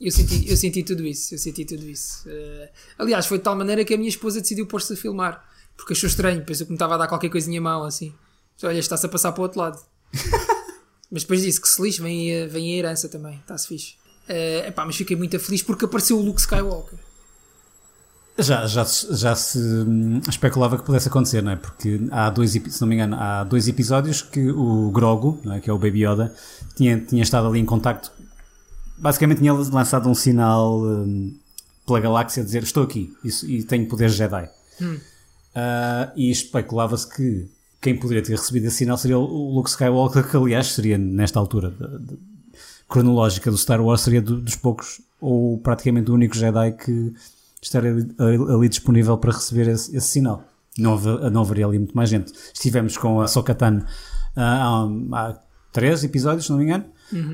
Eu 0.00 0.10
senti, 0.10 0.48
eu 0.50 0.56
senti 0.56 0.82
tudo 0.82 1.06
isso. 1.06 1.34
Eu 1.34 1.38
senti 1.38 1.64
tudo 1.64 1.84
isso. 1.88 2.24
Eh, 2.28 2.70
aliás, 2.98 3.26
foi 3.26 3.38
de 3.38 3.44
tal 3.44 3.54
maneira 3.56 3.84
que 3.84 3.94
a 3.94 3.96
minha 3.96 4.08
esposa 4.08 4.40
decidiu 4.40 4.66
pôr-se 4.66 4.92
a 4.92 4.96
filmar. 4.96 5.44
Porque 5.76 5.92
achou 5.92 6.08
estranho. 6.08 6.44
Pensou 6.44 6.66
que 6.66 6.72
me 6.72 6.76
estava 6.76 6.94
a 6.94 6.98
dar 6.98 7.06
qualquer 7.08 7.28
coisinha 7.30 7.60
mal 7.60 7.84
assim. 7.84 8.12
Então, 8.56 8.68
olha, 8.68 8.78
está-se 8.78 9.06
a 9.06 9.08
passar 9.08 9.32
para 9.32 9.40
o 9.40 9.44
outro 9.44 9.60
lado. 9.60 9.78
mas 11.10 11.22
depois 11.22 11.42
disse 11.42 11.60
que 11.60 11.68
se 11.68 11.80
lixe, 11.80 12.00
vem, 12.02 12.42
a- 12.42 12.46
vem 12.48 12.74
a 12.74 12.78
herança 12.78 13.08
também. 13.08 13.38
Está-se 13.38 13.68
fixe. 13.68 13.94
Eh, 14.28 14.66
epá, 14.68 14.84
mas 14.84 14.96
fiquei 14.96 15.16
muito 15.16 15.38
feliz 15.38 15.62
porque 15.62 15.84
apareceu 15.84 16.18
o 16.18 16.22
Luke 16.22 16.40
Skywalker. 16.40 16.98
Já, 18.38 18.66
já, 18.66 18.84
se- 18.84 19.14
já 19.14 19.34
se 19.36 19.58
hum, 19.58 20.20
especulava 20.28 20.78
que 20.78 20.84
pudesse 20.84 21.06
acontecer, 21.08 21.42
não 21.42 21.52
é? 21.52 21.56
Porque 21.56 22.00
há 22.10 22.30
dois, 22.30 22.52
se 22.52 22.80
não 22.80 22.88
me 22.88 22.94
engano, 22.94 23.14
há 23.18 23.44
dois 23.44 23.68
episódios 23.68 24.22
que 24.22 24.50
o 24.50 24.90
Grogu, 24.90 25.38
não 25.44 25.52
é? 25.54 25.60
que 25.60 25.68
é 25.68 25.72
o 25.72 25.78
Baby 25.78 26.06
Yoda, 26.06 26.34
tinha, 26.74 26.98
tinha 26.98 27.22
estado 27.22 27.46
ali 27.46 27.60
em 27.60 27.64
contacto. 27.66 28.10
Basicamente 28.98 29.38
tinha 29.38 29.52
lançado 29.52 30.08
um 30.08 30.14
sinal 30.14 30.80
hum, 30.80 31.34
pela 31.86 32.00
galáxia 32.00 32.42
a 32.42 32.46
dizer 32.46 32.62
estou 32.62 32.82
aqui 32.84 33.12
isso, 33.24 33.48
e 33.50 33.62
tenho 33.64 33.86
poderes 33.88 34.14
Jedi. 34.14 34.48
Ah, 35.54 36.12
e 36.16 36.30
especulava-se 36.30 37.08
que 37.14 37.48
quem 37.80 37.98
poderia 37.98 38.22
ter 38.22 38.32
recebido 38.32 38.66
esse 38.66 38.76
sinal 38.78 38.96
seria 38.96 39.18
o 39.18 39.54
Luke 39.54 39.68
Skywalker, 39.68 40.28
que 40.30 40.36
aliás 40.36 40.68
seria 40.68 40.96
nesta 40.96 41.38
altura 41.38 41.70
de- 41.70 41.98
de- 42.06 42.18
cronológica 42.88 43.50
do 43.50 43.58
Star 43.58 43.80
Wars, 43.80 44.02
seria 44.02 44.22
do- 44.22 44.40
dos 44.40 44.54
poucos 44.56 45.00
ou 45.20 45.58
praticamente 45.58 46.10
o 46.10 46.14
único 46.14 46.34
Jedi 46.36 46.72
que 46.72 47.12
estaria 47.60 47.90
ali, 48.18 48.36
ali- 48.50 48.68
disponível 48.68 49.16
para 49.18 49.32
receber 49.32 49.68
esse, 49.68 49.94
esse 49.96 50.06
sinal. 50.08 50.44
Não, 50.78 50.92
houve- 50.92 51.30
não 51.30 51.42
haveria 51.42 51.66
ali 51.66 51.78
muito 51.78 51.94
mais 51.96 52.08
gente. 52.08 52.32
Estivemos 52.54 52.96
com 52.96 53.20
a 53.20 53.28
Sokatan 53.28 53.84
há, 54.36 54.86
há 55.12 55.38
três 55.72 56.02
episódios, 56.04 56.46
se 56.46 56.50
não 56.50 56.58
me 56.58 56.64
engano, 56.64 56.84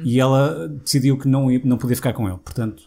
e 0.05 0.21
ela 0.21 0.69
decidiu 0.69 1.19
que 1.19 1.29
não, 1.29 1.49
não 1.65 1.79
podia 1.79 1.97
ficar 1.97 2.13
com 2.13 2.29
ele. 2.29 2.39
Portanto, 2.39 2.83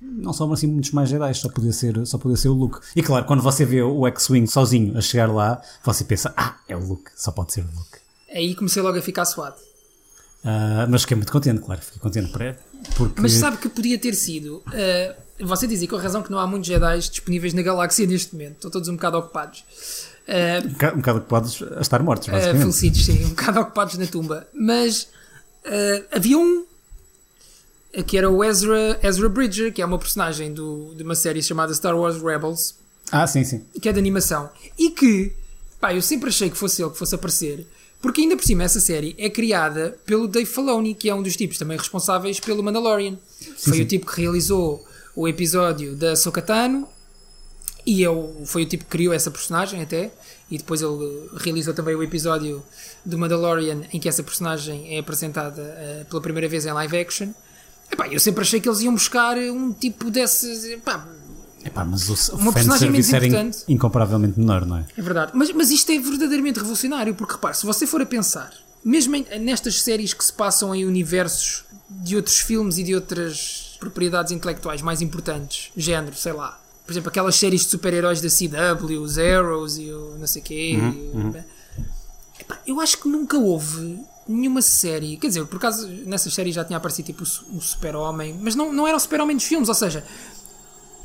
não 0.00 0.32
sobram 0.32 0.54
assim 0.54 0.66
muitos 0.66 0.92
mais 0.92 1.08
Jedi, 1.08 1.34
só 1.34 1.48
podia 1.48 1.72
ser, 1.72 2.06
só 2.06 2.18
podia 2.18 2.36
ser 2.36 2.48
o 2.48 2.52
Luke. 2.54 2.78
E 2.94 3.02
claro, 3.02 3.24
quando 3.24 3.42
você 3.42 3.64
vê 3.64 3.82
o 3.82 4.06
X-Wing 4.06 4.46
sozinho 4.46 4.96
a 4.96 5.00
chegar 5.00 5.30
lá, 5.32 5.60
você 5.84 6.04
pensa, 6.04 6.32
ah, 6.36 6.56
é 6.68 6.76
o 6.76 6.80
Luke, 6.80 7.10
só 7.16 7.32
pode 7.32 7.52
ser 7.52 7.60
o 7.62 7.66
Luke. 7.76 7.98
Aí 8.32 8.54
comecei 8.54 8.82
logo 8.82 8.98
a 8.98 9.02
ficar 9.02 9.24
suado. 9.24 9.56
Ah, 10.44 10.86
mas 10.88 11.02
fiquei 11.02 11.16
muito 11.16 11.32
contente, 11.32 11.60
claro, 11.60 11.80
fiquei 11.80 12.00
contente 12.00 12.30
por 12.30 12.40
ele, 12.42 12.56
porque 12.96 13.20
Mas 13.20 13.32
sabe 13.32 13.56
que 13.56 13.68
podia 13.68 13.98
ter 13.98 14.14
sido. 14.14 14.62
eh, 14.72 15.16
você 15.40 15.66
dizia 15.66 15.88
com 15.88 15.96
a 15.96 16.00
razão 16.00 16.22
que 16.22 16.30
não 16.30 16.38
há 16.38 16.46
muitos 16.46 16.68
Jedi 16.68 16.98
disponíveis 16.98 17.52
na 17.54 17.62
galáxia 17.62 18.06
neste 18.06 18.32
momento. 18.32 18.54
Estão 18.56 18.70
todos 18.70 18.88
um 18.88 18.94
bocado 18.94 19.18
ocupados. 19.18 19.64
Eh, 20.26 20.60
um 20.64 20.68
bocado, 20.70 20.94
um 20.94 20.98
bocado 20.98 21.18
ocupados 21.18 21.62
a 21.76 21.80
estar 21.80 22.02
mortos, 22.02 22.28
basicamente. 22.28 22.60
falecidos, 22.60 23.04
sim, 23.04 23.24
um 23.24 23.28
bocado 23.30 23.60
ocupados 23.60 23.98
na 23.98 24.06
tumba. 24.06 24.46
Mas 24.54 25.08
eh, 25.68 26.04
havia 26.10 26.38
um 26.38 26.64
eh, 27.92 28.02
que 28.02 28.16
era 28.18 28.28
o 28.30 28.42
Ezra, 28.44 28.98
Ezra 29.02 29.28
Bridger, 29.28 29.72
que 29.72 29.82
é 29.82 29.84
uma 29.84 29.98
personagem 29.98 30.52
do, 30.52 30.94
de 30.96 31.02
uma 31.02 31.14
série 31.14 31.42
chamada 31.42 31.72
Star 31.74 31.96
Wars 31.98 32.20
Rebels, 32.22 32.74
Ah, 33.12 33.26
sim, 33.26 33.44
sim. 33.44 33.64
que 33.80 33.88
é 33.88 33.92
de 33.92 33.98
animação. 33.98 34.50
E 34.78 34.90
que, 34.90 35.32
pá, 35.80 35.94
eu 35.94 36.02
sempre 36.02 36.28
achei 36.28 36.50
que 36.50 36.56
fosse 36.56 36.82
ele 36.82 36.90
que 36.90 36.98
fosse 36.98 37.14
aparecer, 37.14 37.66
porque 38.00 38.20
ainda 38.20 38.36
por 38.36 38.44
cima 38.44 38.62
essa 38.64 38.80
série 38.80 39.14
é 39.18 39.28
criada 39.28 39.98
pelo 40.06 40.28
Dave 40.28 40.46
Filoni, 40.46 40.94
que 40.94 41.08
é 41.08 41.14
um 41.14 41.22
dos 41.22 41.36
tipos 41.36 41.58
também 41.58 41.76
responsáveis 41.76 42.38
pelo 42.40 42.62
Mandalorian. 42.62 43.16
foi 43.58 43.74
sim. 43.78 43.82
o 43.82 43.86
tipo 43.86 44.06
que 44.06 44.20
realizou 44.20 44.84
o 45.16 45.26
episódio 45.26 45.96
da 45.96 46.14
Sokatano 46.14 46.86
e 47.90 48.02
eu, 48.02 48.42
foi 48.44 48.64
o 48.64 48.66
tipo 48.66 48.84
que 48.84 48.90
criou 48.90 49.12
essa 49.14 49.30
personagem 49.30 49.80
até. 49.82 50.10
E 50.50 50.56
depois 50.58 50.80
ele 50.82 51.28
realizou 51.36 51.74
também 51.74 51.94
o 51.94 52.02
episódio 52.02 52.62
do 53.04 53.18
Mandalorian 53.18 53.82
em 53.92 54.00
que 54.00 54.08
essa 54.08 54.22
personagem 54.22 54.94
é 54.96 54.98
apresentada 54.98 55.60
eh, 55.60 56.06
pela 56.08 56.20
primeira 56.22 56.48
vez 56.48 56.64
em 56.66 56.72
live 56.72 56.96
action. 56.98 57.28
Epá, 57.90 58.08
eu 58.08 58.18
sempre 58.18 58.42
achei 58.42 58.58
que 58.60 58.68
eles 58.68 58.80
iam 58.80 58.92
buscar 58.94 59.36
um 59.36 59.72
tipo 59.72 60.10
desses. 60.10 60.64
Epá, 60.64 61.06
Epá, 61.64 61.84
mas 61.84 62.08
o, 62.08 62.36
Uma 62.36 62.52
personagem 62.52 62.90
menos 62.90 63.08
in- 63.10 63.16
importante. 63.16 63.58
incomparavelmente 63.68 64.38
menor, 64.38 64.64
não 64.64 64.78
é? 64.78 64.86
É 64.96 65.02
verdade. 65.02 65.32
Mas, 65.34 65.50
mas 65.52 65.70
isto 65.70 65.90
é 65.92 65.98
verdadeiramente 65.98 66.58
revolucionário, 66.58 67.14
porque 67.14 67.32
repare, 67.34 67.56
se 67.56 67.66
você 67.66 67.86
for 67.86 68.00
a 68.00 68.06
pensar, 68.06 68.52
mesmo 68.84 69.16
em- 69.16 69.26
nestas 69.40 69.82
séries 69.82 70.14
que 70.14 70.24
se 70.24 70.32
passam 70.32 70.74
em 70.74 70.84
universos 70.86 71.64
de 71.90 72.16
outros 72.16 72.38
filmes 72.38 72.78
e 72.78 72.84
de 72.84 72.94
outras 72.94 73.76
propriedades 73.80 74.32
intelectuais 74.32 74.80
mais 74.82 75.00
importantes, 75.02 75.70
género, 75.76 76.16
sei 76.16 76.32
lá. 76.32 76.58
Por 76.88 76.92
exemplo, 76.94 77.10
aquelas 77.10 77.36
séries 77.36 77.60
de 77.64 77.68
super-heróis 77.68 78.18
da 78.22 78.30
CW, 78.30 79.02
os 79.02 79.18
Arrows 79.18 79.76
e 79.76 79.90
o 79.92 80.16
não 80.18 80.26
sei 80.26 80.40
quê. 80.40 80.72
e 80.72 80.76
o- 81.14 81.34
Epá, 82.40 82.58
eu 82.66 82.80
acho 82.80 82.96
que 82.96 83.06
nunca 83.06 83.36
houve 83.36 84.00
nenhuma 84.26 84.62
série. 84.62 85.18
Quer 85.18 85.26
dizer, 85.28 85.44
por 85.44 85.56
acaso 85.56 85.86
nessas 86.06 86.32
séries 86.32 86.54
já 86.54 86.64
tinha 86.64 86.78
aparecido 86.78 87.04
tipo 87.04 87.24
o 87.24 87.58
o 87.58 87.60
Super-Homem, 87.60 88.38
mas 88.40 88.54
não, 88.54 88.72
não 88.72 88.88
era 88.88 88.96
o 88.96 89.00
Super-Homem 89.00 89.36
dos 89.36 89.44
filmes, 89.44 89.68
ou 89.68 89.74
seja, 89.74 90.02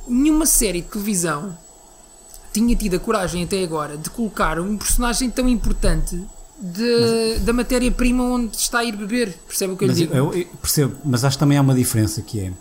nenhuma 0.08 0.46
série 0.46 0.80
de 0.82 0.88
televisão 0.88 1.58
tinha 2.54 2.74
tido 2.78 2.96
a 2.96 3.00
coragem 3.00 3.44
até 3.44 3.62
agora 3.62 3.98
de 3.98 4.10
colocar 4.10 4.60
um 4.62 4.78
personagem 4.78 5.30
tão 5.30 5.50
importante 5.50 6.24
de- 6.62 7.40
da 7.40 7.52
matéria-prima 7.52 8.24
onde 8.24 8.56
está 8.56 8.80
a 8.80 8.84
ir 8.86 8.96
beber. 8.96 9.38
Percebe 9.48 9.74
o 9.74 9.78
que 9.78 9.84
eu 9.84 9.88
lhe 9.88 9.92
Mas 9.94 9.98
digo? 10.00 10.16
eu, 10.16 10.34
eu 10.34 10.46
percebo, 10.62 10.96
mas 11.04 11.26
acho 11.26 11.36
que 11.36 11.40
também 11.42 11.58
há 11.58 11.62
uma 11.62 11.76
diferença 11.76 12.22
que 12.22 12.40
é 12.40 12.54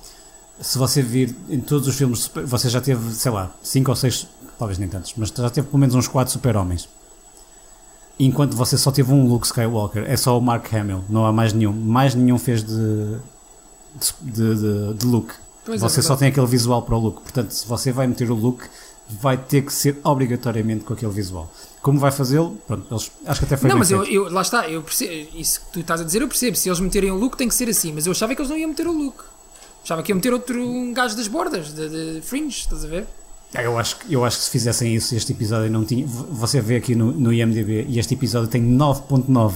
se 0.61 0.79
você 0.79 1.03
vir 1.03 1.35
em 1.49 1.61
todos 1.61 1.89
os 1.89 1.95
filmes, 1.97 2.31
você 2.47 2.69
já 2.69 2.81
teve, 2.81 3.13
sei 3.15 3.31
lá, 3.33 3.51
5 3.63 3.91
ou 3.91 3.97
6, 3.97 4.27
talvez 4.59 4.79
nem 4.79 4.89
tantos, 4.89 5.13
mas 5.17 5.31
já 5.31 5.51
teve 5.51 5.67
pelo 5.67 5.79
menos 5.79 5.95
uns 5.95 6.07
4 6.09 6.33
super-homens. 6.33 6.89
Enquanto 8.19 8.55
você 8.57 8.77
só 8.79 8.91
teve 8.93 9.13
um 9.13 9.27
Luke 9.27 9.47
Skywalker, 9.47 10.05
é 10.07 10.17
só 10.17 10.39
o 10.39 10.41
Mark 10.41 10.73
Hamill, 10.73 11.03
não 11.09 11.27
há 11.27 11.33
mais 11.33 11.53
nenhum. 11.53 11.73
Mais 11.73 12.15
nenhum 12.15 12.39
fez 12.39 12.63
de, 12.63 13.17
de, 14.23 14.55
de, 14.55 14.95
de 14.95 15.07
Luke. 15.07 15.33
Pois 15.65 15.83
é, 15.83 15.89
você 15.89 16.03
só 16.03 16.11
verdade. 16.15 16.19
tem 16.21 16.29
aquele 16.29 16.47
visual 16.47 16.83
para 16.83 16.95
o 16.95 16.99
Luke. 16.99 17.23
Portanto, 17.23 17.51
se 17.51 17.67
você 17.67 17.91
vai 17.91 18.07
meter 18.07 18.31
o 18.31 18.35
Luke, 18.35 18.65
vai 19.09 19.37
ter 19.37 19.63
que 19.63 19.73
ser 19.73 19.99
obrigatoriamente 20.05 20.85
com 20.85 20.93
aquele 20.93 21.11
visual. 21.13 21.51
Como 21.81 21.99
vai 21.99 22.13
fazê-lo? 22.13 22.57
Pronto, 22.67 22.87
eles, 22.93 23.11
acho 23.27 23.41
que 23.41 23.47
até 23.47 23.57
foi 23.57 23.71
Não, 23.71 23.79
mas 23.79 23.91
eu, 23.91 24.05
eu- 24.05 24.31
lá 24.31 24.43
está, 24.43 24.69
eu 24.69 24.83
percebo, 24.83 25.29
isso 25.37 25.61
que 25.61 25.67
tu 25.73 25.81
estás 25.81 26.01
a 26.01 26.05
dizer, 26.05 26.23
eu 26.23 26.29
percebo. 26.29 26.57
Se 26.57 26.69
eles 26.69 26.79
meterem 26.79 27.11
o 27.11 27.17
look, 27.17 27.37
tem 27.37 27.49
que 27.49 27.55
ser 27.55 27.69
assim. 27.69 27.93
Mas 27.93 28.07
eu 28.07 28.13
achava 28.13 28.35
que 28.35 28.41
eles 28.41 28.51
não 28.51 28.57
iam 28.59 28.69
meter 28.69 28.87
o 28.87 28.93
look. 28.93 29.25
Achava 29.85 30.03
que 30.03 30.13
iam 30.13 30.17
meter 30.17 30.33
outro 30.33 30.63
um 30.65 30.93
gajo 30.93 31.17
das 31.17 31.27
bordas, 31.29 31.73
de, 31.75 31.89
de 32.17 32.21
Fringe, 32.23 32.61
estás 32.61 32.85
a 32.85 32.89
ver? 32.89 33.07
Ah, 33.55 33.63
Eu 33.63 33.77
acho, 33.79 33.99
que- 33.99 34.13
eu 34.15 34.25
acho 34.25 34.39
que 34.39 34.45
se 34.45 34.51
fizessem 34.51 34.95
isso, 34.95 35.15
este 35.15 35.33
episódio 35.33 35.71
não 35.71 35.85
tinha. 35.85 36.07
Você 36.07 36.61
vê 36.61 36.77
aqui 36.77 36.95
no, 36.95 37.13
no 37.13 37.33
IMDb 37.33 37.85
e 37.89 37.99
este 37.99 38.15
episódio 38.15 38.49
tem 38.49 38.63
9.9. 38.63 39.55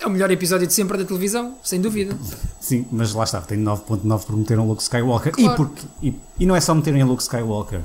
É 0.00 0.06
o 0.06 0.10
melhor 0.10 0.30
episódio 0.30 0.66
de 0.66 0.74
sempre 0.74 0.98
da 0.98 1.04
televisão, 1.04 1.54
sem 1.62 1.80
dúvida. 1.80 2.16
Sim, 2.60 2.84
mas 2.90 3.14
lá 3.14 3.22
está, 3.24 3.40
tem 3.40 3.58
9.9 3.62 4.24
por 4.26 4.36
meter 4.36 4.58
um 4.58 4.66
Luke 4.66 4.82
Skywalker. 4.82 5.32
Claro. 5.32 5.52
E, 5.52 5.56
porque, 5.56 5.82
e, 6.02 6.14
e 6.40 6.46
não 6.46 6.56
é 6.56 6.60
só 6.60 6.74
meterem 6.74 7.02
um 7.04 7.06
Luke 7.06 7.22
Skywalker. 7.22 7.80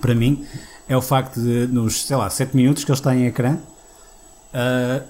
Para 0.00 0.14
mim, 0.14 0.46
é 0.88 0.96
o 0.96 1.02
facto 1.02 1.40
de, 1.40 1.66
nos, 1.66 2.06
sei 2.06 2.16
lá, 2.16 2.30
7 2.30 2.56
minutos 2.56 2.84
que 2.84 2.90
ele 2.90 2.98
está 2.98 3.14
em 3.14 3.26
ecrã, 3.26 3.58
ah, 4.54 5.02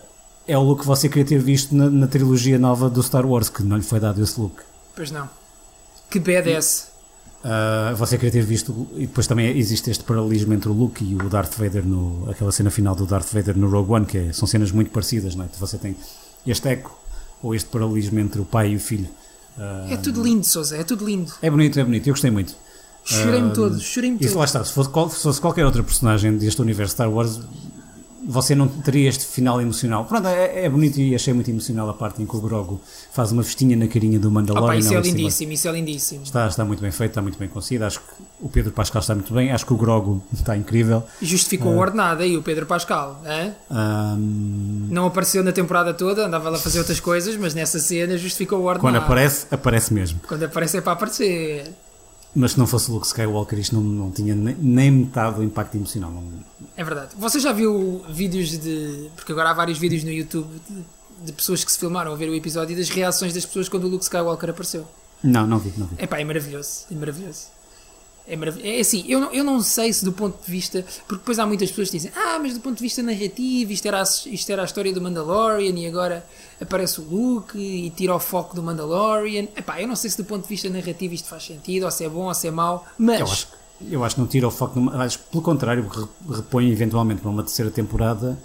é 0.49 0.57
o 0.59 0.63
look 0.63 0.81
que 0.81 0.87
você 0.87 1.09
queria 1.09 1.25
ter 1.25 1.39
visto 1.39 1.75
na, 1.75 1.89
na 1.89 2.07
trilogia 2.09 2.59
nova 2.59 2.89
do 2.91 3.03
Star 3.03 3.25
Wars, 3.27 3.49
que 3.49 3.63
não 3.63 3.77
lhe 3.77 3.83
foi 3.83 4.01
dado 4.01 4.21
esse 4.23 4.41
look. 4.41 4.57
Pois 4.97 5.11
não. 5.11 5.29
Que 6.11 6.19
badass. 6.21 6.89
Uh, 7.43 7.97
você 7.97 8.17
queria 8.19 8.33
ter 8.33 8.43
visto 8.45 8.87
e 8.97 9.07
depois 9.07 9.27
também 9.27 9.57
existe 9.57 9.91
este 9.91 10.05
paralelismo 10.05 10.53
entre 10.53 10.69
o 10.69 10.75
Luke 10.75 11.03
e 11.03 11.15
o 11.15 11.29
Darth 11.31 11.55
Vader 11.57 11.87
no 11.87 12.29
aquela 12.31 12.53
cena 12.53 12.71
final 12.71 12.95
do 12.95 13.07
Darth 13.07 13.33
Vader 13.33 13.57
no 13.57 13.71
Rogue 13.71 13.93
One 13.93 14.05
que 14.05 14.19
é- 14.19 14.33
são 14.35 14.47
cenas 14.47 14.71
muito 14.73 14.91
parecidas 14.91 15.35
não 15.35 15.47
é? 15.47 15.49
você 15.59 15.79
tem 15.79 15.97
este 16.47 16.69
eco 16.69 16.95
ou 17.43 17.55
este 17.55 17.67
paralelismo 17.71 18.19
entre 18.19 18.43
o 18.43 18.45
pai 18.45 18.73
e 18.73 18.77
o 18.77 18.81
filho 18.81 19.09
Uh, 19.59 19.93
É 19.93 19.97
tudo 19.97 20.23
lindo, 20.23 20.45
Sousa, 20.47 20.77
é 20.77 20.85
tudo 20.85 21.05
lindo. 21.05 21.33
é 21.43 21.51
bonito 21.51 21.79
é 21.81 21.85
bonito 21.85 22.07
eu 22.09 22.13
gostei 22.15 22.31
muito 22.31 22.55
Chorei-me 23.05 23.49
Ah, 23.51 23.55
todo, 23.55 23.81
chorei-me 23.81 24.17
isso 24.21 24.29
todo. 24.29 24.39
lá 24.39 24.45
está 24.45 24.63
se 24.65 24.73
fosse, 24.73 24.91
se 25.17 25.23
fosse 25.23 25.41
qualquer 25.41 25.65
outra 25.67 25.83
personagem 25.83 26.37
deste 26.37 26.61
universo 26.63 26.93
Star 26.93 27.11
Wars 27.11 27.41
você 28.27 28.55
não 28.55 28.69
teria 28.69 29.09
este 29.09 29.25
final 29.27 29.61
emocional 29.61 30.05
pronto 30.05 30.29
é, 30.29 30.65
é 30.65 30.69
bonito 30.69 31.01
e 31.01 31.15
achei 31.15 31.33
muito 31.33 31.51
emocional 31.51 31.89
a 31.89 31.95
parte 31.95 32.23
em 32.23 32.27
que 32.27 32.37
o 32.37 32.41
Grogu 32.41 32.81
faz 33.13 33.33
uma 33.33 33.43
festinha 33.43 33.77
na 33.77 33.87
carinha 33.89 34.19
do 34.19 34.31
Mandalorian 34.31 34.67
Opa, 34.67 34.77
isso 34.77 34.95
é 34.95 35.01
lindíssimo, 35.01 35.53
isso 35.53 35.69
é 35.69 35.73
lindíssimo. 35.73 36.23
Está, 36.23 36.47
está 36.47 36.65
muito 36.65 36.81
bem 36.81 36.91
feito, 36.91 37.11
está 37.11 37.23
muito 37.23 37.39
bem 37.39 37.49
conseguido. 37.49 37.85
Acho 37.85 37.99
que 38.01 38.07
o 38.41 38.49
Pedro 38.49 38.73
Pascal 38.73 39.01
está 39.01 39.15
muito 39.15 39.33
bem. 39.35 39.51
Acho 39.51 39.67
que 39.67 39.73
o 39.73 39.77
Grogo 39.77 40.23
está 40.33 40.57
incrível. 40.57 41.03
Justificou 41.21 41.73
o 41.73 41.79
ordenado 41.79 42.23
aí, 42.23 42.37
o 42.37 42.43
Pedro 42.43 42.67
Pascal. 42.67 43.21
Ahm, 43.71 44.89
Não 44.91 45.07
apareceu 45.07 45.43
na 45.43 45.53
temporada 45.53 45.93
toda, 45.95 46.27
andava 46.27 46.49
lá 46.51 46.57
a 46.57 46.61
fazer 46.61 46.79
outras 46.79 47.01
coisas, 47.01 47.37
mas 47.37 47.55
nessa 47.55 47.79
cena 47.79 48.17
justificou 48.17 48.59
o 48.61 48.63
ordenado. 48.65 48.81
quando 48.81 48.97
aparece, 48.97 49.47
aparece 49.51 49.93
mesmo. 49.95 50.21
Quando 50.27 50.45
aparece 50.45 50.77
é 50.77 50.81
para 50.81 50.93
aparecer. 50.93 51.71
Mas 52.35 52.53
se 52.53 52.59
não 52.59 52.67
fosse 52.67 52.91
o 52.91 52.95
Luke 52.95 53.07
Skywalker, 53.07 53.59
isto 53.59 53.75
não, 53.75 53.83
não 53.83 54.11
tinha 54.11 54.35
nem, 54.35 54.55
nem 54.59 54.91
metade 54.91 55.37
do 55.37 55.43
impacto 55.43 55.75
emocional. 55.77 56.13
Não- 56.13 56.50
É 56.77 56.85
verdade. 56.85 57.11
Você 57.19 57.39
já 57.41 57.53
viu 57.53 58.05
vídeos 58.09 58.51
de. 58.59 59.11
Porque 59.17 59.33
agora 59.33 59.51
há 59.51 59.55
vários 59.55 59.79
vídeos 59.79 60.03
no 60.05 60.11
YouTube 60.11 60.49
de, 60.69 60.85
de 61.27 61.33
pessoas 61.33 61.63
que 61.65 61.71
se 61.71 61.79
filmaram 61.79 62.13
a 62.13 62.17
ver 62.17 62.29
o 62.31 62.35
episódio 62.35 62.73
e 62.73 62.77
das 62.77 62.89
reações 62.89 63.33
das 63.33 63.45
pessoas 63.45 63.69
quando 63.69 63.85
o 63.85 63.89
Luke 63.89 64.05
Skywalker 64.05 64.51
apareceu. 64.51 64.87
não, 65.23 65.47
não 65.47 65.59
vi, 65.59 65.73
não 65.77 65.87
vi. 65.87 65.97
É 65.99 66.07
pá, 66.07 66.19
é 66.21 66.25
maravilhoso. 66.25 66.87
É 66.91 66.95
maravilhoso. 66.95 67.47
É, 68.29 68.37
marav- 68.37 68.61
é 68.63 68.79
assim, 68.79 69.05
eu 69.09 69.19
não, 69.19 69.33
eu 69.33 69.43
não 69.43 69.61
sei 69.61 69.93
se 69.93 70.05
do 70.05 70.13
ponto 70.13 70.45
de 70.45 70.51
vista. 70.51 70.83
Porque 71.09 71.17
depois 71.17 71.39
há 71.41 71.45
muitas 71.47 71.69
pessoas 71.71 71.91
que 71.91 71.97
dizem: 71.97 72.13
Ah, 72.15 72.39
mas 72.41 72.55
do 72.55 72.61
ponto 72.61 72.77
de 72.77 72.83
vista 72.83 73.03
narrativo, 73.03 73.73
isto 73.73 73.87
era, 73.89 74.01
a, 74.01 74.05
isto 74.05 74.51
era 74.51 74.63
a 74.63 74.65
história 74.65 74.93
do 74.93 75.01
Mandalorian 75.01 75.75
e 75.77 75.87
agora 75.87 76.25
aparece 76.61 77.01
o 77.01 77.05
Luke 77.05 77.59
e 77.59 77.91
tira 77.91 78.15
o 78.15 78.21
foco 78.21 78.55
do 78.55 78.63
Mandalorian. 78.63 79.49
É 79.57 79.61
pá, 79.63 79.83
eu 79.83 79.89
não 79.89 79.97
sei 79.97 80.11
se 80.11 80.17
do 80.17 80.25
ponto 80.25 80.43
de 80.45 80.49
vista 80.49 80.69
narrativo 80.71 81.13
isto 81.13 81.29
faz 81.29 81.45
sentido, 81.45 81.85
ou 81.87 81.91
se 81.91 82.05
é 82.05 82.09
bom 82.09 82.27
ou 82.27 82.35
se 82.35 82.47
é 82.47 82.51
mau, 82.53 82.87
mas. 82.97 83.19
Eu 83.21 83.27
acho, 83.27 83.47
que- 83.49 83.60
eu 83.91 84.03
acho 84.05 84.15
que 84.17 84.21
não 84.21 84.29
tira 84.29 84.47
o 84.49 84.51
foco. 84.51 84.79
No, 84.79 85.01
acho, 85.01 85.19
que, 85.19 85.25
pelo 85.31 85.43
contrário, 85.43 85.87
re- 85.89 86.35
repõe 86.37 86.71
eventualmente 86.71 87.21
para 87.21 87.31
uma 87.31 87.43
terceira 87.43 87.71
temporada 87.71 88.39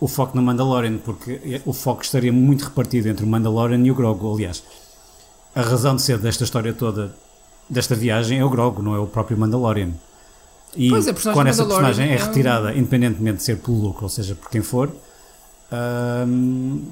o 0.00 0.06
foco 0.06 0.36
no 0.36 0.42
Mandalorian, 0.42 0.98
porque 0.98 1.60
o 1.66 1.72
foco 1.72 2.02
estaria 2.02 2.32
muito 2.32 2.64
repartido 2.64 3.08
entre 3.08 3.24
o 3.24 3.28
Mandalorian 3.28 3.80
e 3.84 3.90
o 3.90 3.94
Grogu. 3.94 4.32
Aliás, 4.32 4.62
a 5.54 5.60
razão 5.62 5.96
de 5.96 6.02
ser 6.02 6.18
desta 6.18 6.44
história 6.44 6.72
toda, 6.72 7.12
desta 7.68 7.94
viagem, 7.96 8.38
é 8.38 8.44
o 8.44 8.48
Grogu, 8.50 8.80
não 8.82 8.94
é 8.94 8.98
o 8.98 9.06
próprio 9.06 9.36
Mandalorian. 9.36 9.90
E 10.76 10.88
Pois, 10.90 11.04
personagem 11.06 11.32
quando 11.34 11.46
do 11.46 11.50
essa 11.50 11.64
personagem 11.64 12.10
é 12.10 12.14
é 12.14 12.16
retirada, 12.16 12.74
independentemente 12.74 13.38
de 13.38 13.42
ser 13.42 13.56
pelo 13.58 13.76
Luke, 13.80 14.02
ou 14.02 14.08
seja, 14.08 14.34
por 14.36 14.48
quem 14.50 14.62
for, 14.62 14.92
hum, 16.28 16.84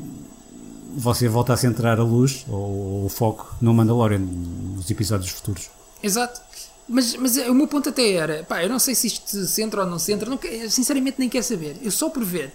você 0.96 1.28
volta 1.28 1.52
a 1.52 1.56
centrar 1.56 2.00
a 2.00 2.02
luz 2.02 2.44
ou 2.48 3.04
o 3.04 3.08
foco 3.08 3.54
no 3.60 3.72
Mandalorian 3.74 4.18
nos 4.18 4.90
episódios 4.90 5.30
futuros. 5.30 5.70
Exato. 6.02 6.40
Mas, 6.88 7.16
mas 7.16 7.36
o 7.36 7.54
meu 7.54 7.66
ponto 7.66 7.88
até 7.88 8.12
era, 8.12 8.44
pá, 8.44 8.62
eu 8.62 8.68
não 8.68 8.78
sei 8.78 8.94
se 8.94 9.08
isto 9.08 9.44
se 9.44 9.62
entra 9.62 9.82
ou 9.82 9.86
não 9.86 9.98
se 9.98 10.12
entra, 10.12 10.30
não, 10.30 10.38
sinceramente 10.70 11.18
nem 11.18 11.28
quero 11.28 11.44
saber. 11.44 11.76
Eu 11.82 11.90
só 11.90 12.08
por 12.08 12.24
ver 12.24 12.52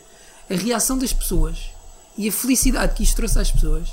a 0.49 0.53
reação 0.55 0.97
das 0.97 1.11
pessoas 1.11 1.57
e 2.17 2.29
a 2.29 2.31
felicidade 2.31 2.93
que 2.93 3.03
isto 3.03 3.15
trouxe 3.15 3.39
às 3.39 3.51
pessoas, 3.51 3.89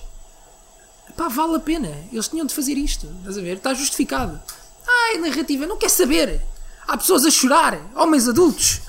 pá, 1.16 1.28
vale 1.28 1.56
a 1.56 1.60
pena. 1.60 1.92
Eles 2.12 2.28
tinham 2.28 2.46
de 2.46 2.54
fazer 2.54 2.74
isto, 2.74 3.08
estás 3.18 3.36
a 3.36 3.40
ver? 3.40 3.56
Está 3.56 3.74
justificado. 3.74 4.40
Ai, 4.86 5.18
narrativa, 5.18 5.66
não 5.66 5.76
quer 5.76 5.90
saber. 5.90 6.40
Há 6.86 6.96
pessoas 6.96 7.26
a 7.26 7.30
chorar, 7.30 7.78
homens 7.94 8.28
adultos, 8.28 8.80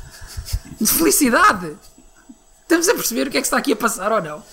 de 0.80 0.88
felicidade. 0.88 1.76
Estamos 2.62 2.88
a 2.88 2.94
perceber 2.94 3.28
o 3.28 3.32
que 3.32 3.38
é 3.38 3.42
que 3.42 3.48
está 3.48 3.58
aqui 3.58 3.74
a 3.74 3.76
passar 3.76 4.12
ou 4.12 4.22
não. 4.22 4.44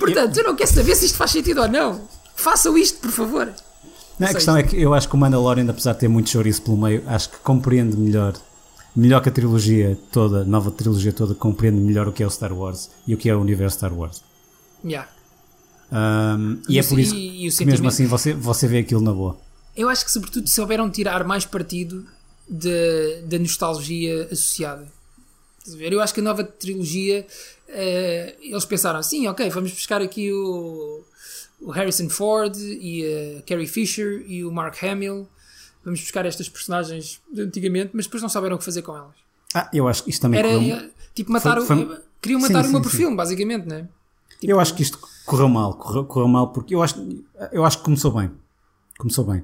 Portanto, 0.00 0.36
eu 0.36 0.44
não 0.44 0.56
quero 0.56 0.70
saber 0.70 0.96
se 0.96 1.06
isto 1.06 1.16
faz 1.16 1.30
sentido 1.30 1.62
ou 1.62 1.68
não. 1.68 2.08
Façam 2.34 2.76
isto, 2.76 2.98
por 2.98 3.12
favor. 3.12 3.54
Não, 4.20 4.28
a 4.28 4.34
questão 4.34 4.56
é 4.56 4.62
que 4.62 4.80
eu 4.80 4.92
acho 4.94 5.08
que 5.08 5.14
o 5.14 5.18
Mandalorian, 5.18 5.66
apesar 5.68 5.94
de 5.94 6.00
ter 6.00 6.08
muito 6.08 6.28
chouriço 6.30 6.62
pelo 6.62 6.76
meio, 6.76 7.02
acho 7.06 7.30
que 7.30 7.38
compreende 7.38 7.96
melhor, 7.96 8.34
melhor 8.94 9.22
que 9.22 9.28
a 9.30 9.32
trilogia 9.32 9.98
toda, 10.12 10.42
a 10.42 10.44
nova 10.44 10.70
trilogia 10.70 11.12
toda, 11.12 11.34
compreende 11.34 11.80
melhor 11.80 12.06
o 12.06 12.12
que 12.12 12.22
é 12.22 12.26
o 12.26 12.30
Star 12.30 12.52
Wars 12.52 12.90
e 13.06 13.14
o 13.14 13.16
que 13.18 13.28
é 13.30 13.34
o 13.34 13.40
universo 13.40 13.78
Star 13.78 13.92
Wars. 13.92 14.22
Yeah. 14.84 15.08
Um, 15.92 16.60
e 16.68 16.74
E 16.74 16.78
é 16.78 16.82
por 16.82 16.98
isso 16.98 17.14
e- 17.14 17.48
e 17.48 17.50
que 17.50 17.64
mesmo 17.64 17.88
assim 17.88 18.06
você, 18.06 18.32
você 18.32 18.68
vê 18.68 18.78
aquilo 18.78 19.00
na 19.00 19.12
boa. 19.12 19.36
Eu 19.76 19.88
acho 19.88 20.04
que, 20.04 20.12
sobretudo, 20.12 20.48
souberam 20.48 20.90
tirar 20.90 21.24
mais 21.24 21.44
partido 21.44 22.04
de- 22.48 23.22
da 23.22 23.38
nostalgia 23.38 24.28
associada. 24.30 24.86
Eu 25.78 26.00
acho 26.00 26.12
que 26.14 26.20
a 26.20 26.22
nova 26.22 26.42
trilogia 26.44 27.26
eh, 27.68 28.34
eles 28.40 28.64
pensaram 28.64 28.98
assim: 28.98 29.26
ok, 29.28 29.48
vamos 29.50 29.70
buscar 29.72 30.00
aqui 30.02 30.32
o, 30.32 31.02
o 31.60 31.70
Harrison 31.70 32.08
Ford 32.08 32.56
e 32.58 33.04
a 33.38 33.42
Carrie 33.42 33.66
Fisher 33.66 34.24
e 34.26 34.44
o 34.44 34.52
Mark 34.52 34.82
Hamill. 34.82 35.26
Vamos 35.84 36.00
buscar 36.00 36.26
estas 36.26 36.48
personagens 36.48 37.20
de 37.32 37.42
antigamente, 37.42 37.90
mas 37.94 38.04
depois 38.06 38.22
não 38.22 38.28
souberam 38.28 38.56
o 38.56 38.58
que 38.58 38.64
fazer 38.64 38.82
com 38.82 38.96
elas. 38.96 39.14
Ah, 39.54 39.68
eu 39.72 39.88
acho 39.88 40.04
que 40.04 40.10
isto 40.10 40.20
também 40.22 40.38
Era 40.40 40.48
correu, 40.50 40.90
tipo 41.14 41.32
matar 41.32 41.60
Foi- 41.62 41.82
o. 41.84 41.86
foi- 41.88 41.98
Queriam 42.22 42.38
Sim, 42.40 42.48
matar 42.52 42.64
sim, 42.64 42.70
uma 42.70 42.82
por 42.82 42.90
sim. 42.90 42.98
filme, 42.98 43.16
basicamente, 43.16 43.66
não 43.66 43.76
é? 43.76 43.88
Eu 44.42 44.60
acho 44.60 44.74
que 44.74 44.82
isto 44.82 44.98
correu 45.24 45.48
mal, 45.48 45.72
correu, 45.74 46.04
correu 46.04 46.28
mal 46.28 46.52
porque 46.52 46.74
eu 46.74 46.82
acho, 46.82 46.96
eu 47.50 47.64
acho 47.64 47.78
que 47.78 47.84
começou 47.84 48.12
bem. 48.12 48.30
Começou 48.98 49.24
bem. 49.24 49.42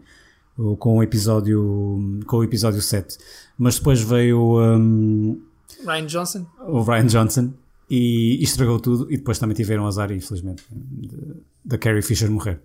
O- 0.59 0.77
Com 0.77 0.99
o 0.99 1.03
episódio 1.03 2.21
com 2.27 2.37
o 2.39 2.45
episódio 2.45 2.81
7. 2.83 3.17
Mas 3.59 3.77
depois 3.79 4.01
veio 4.03 4.39
um, 4.61 5.41
Ryan 5.87 6.07
Johnson. 6.07 6.47
o 6.61 6.83
Ryan 6.83 7.07
Johnson 7.07 7.53
e, 7.91 8.37
e 8.41 8.43
estragou 8.43 8.79
tudo 8.81 9.11
e 9.13 9.17
depois 9.17 9.39
também 9.39 9.55
tiveram 9.57 9.87
azar, 9.87 10.11
infelizmente, 10.13 10.63
da 11.65 11.79
Carrie 11.79 12.03
Fisher 12.03 12.31
morrer. 12.31 12.61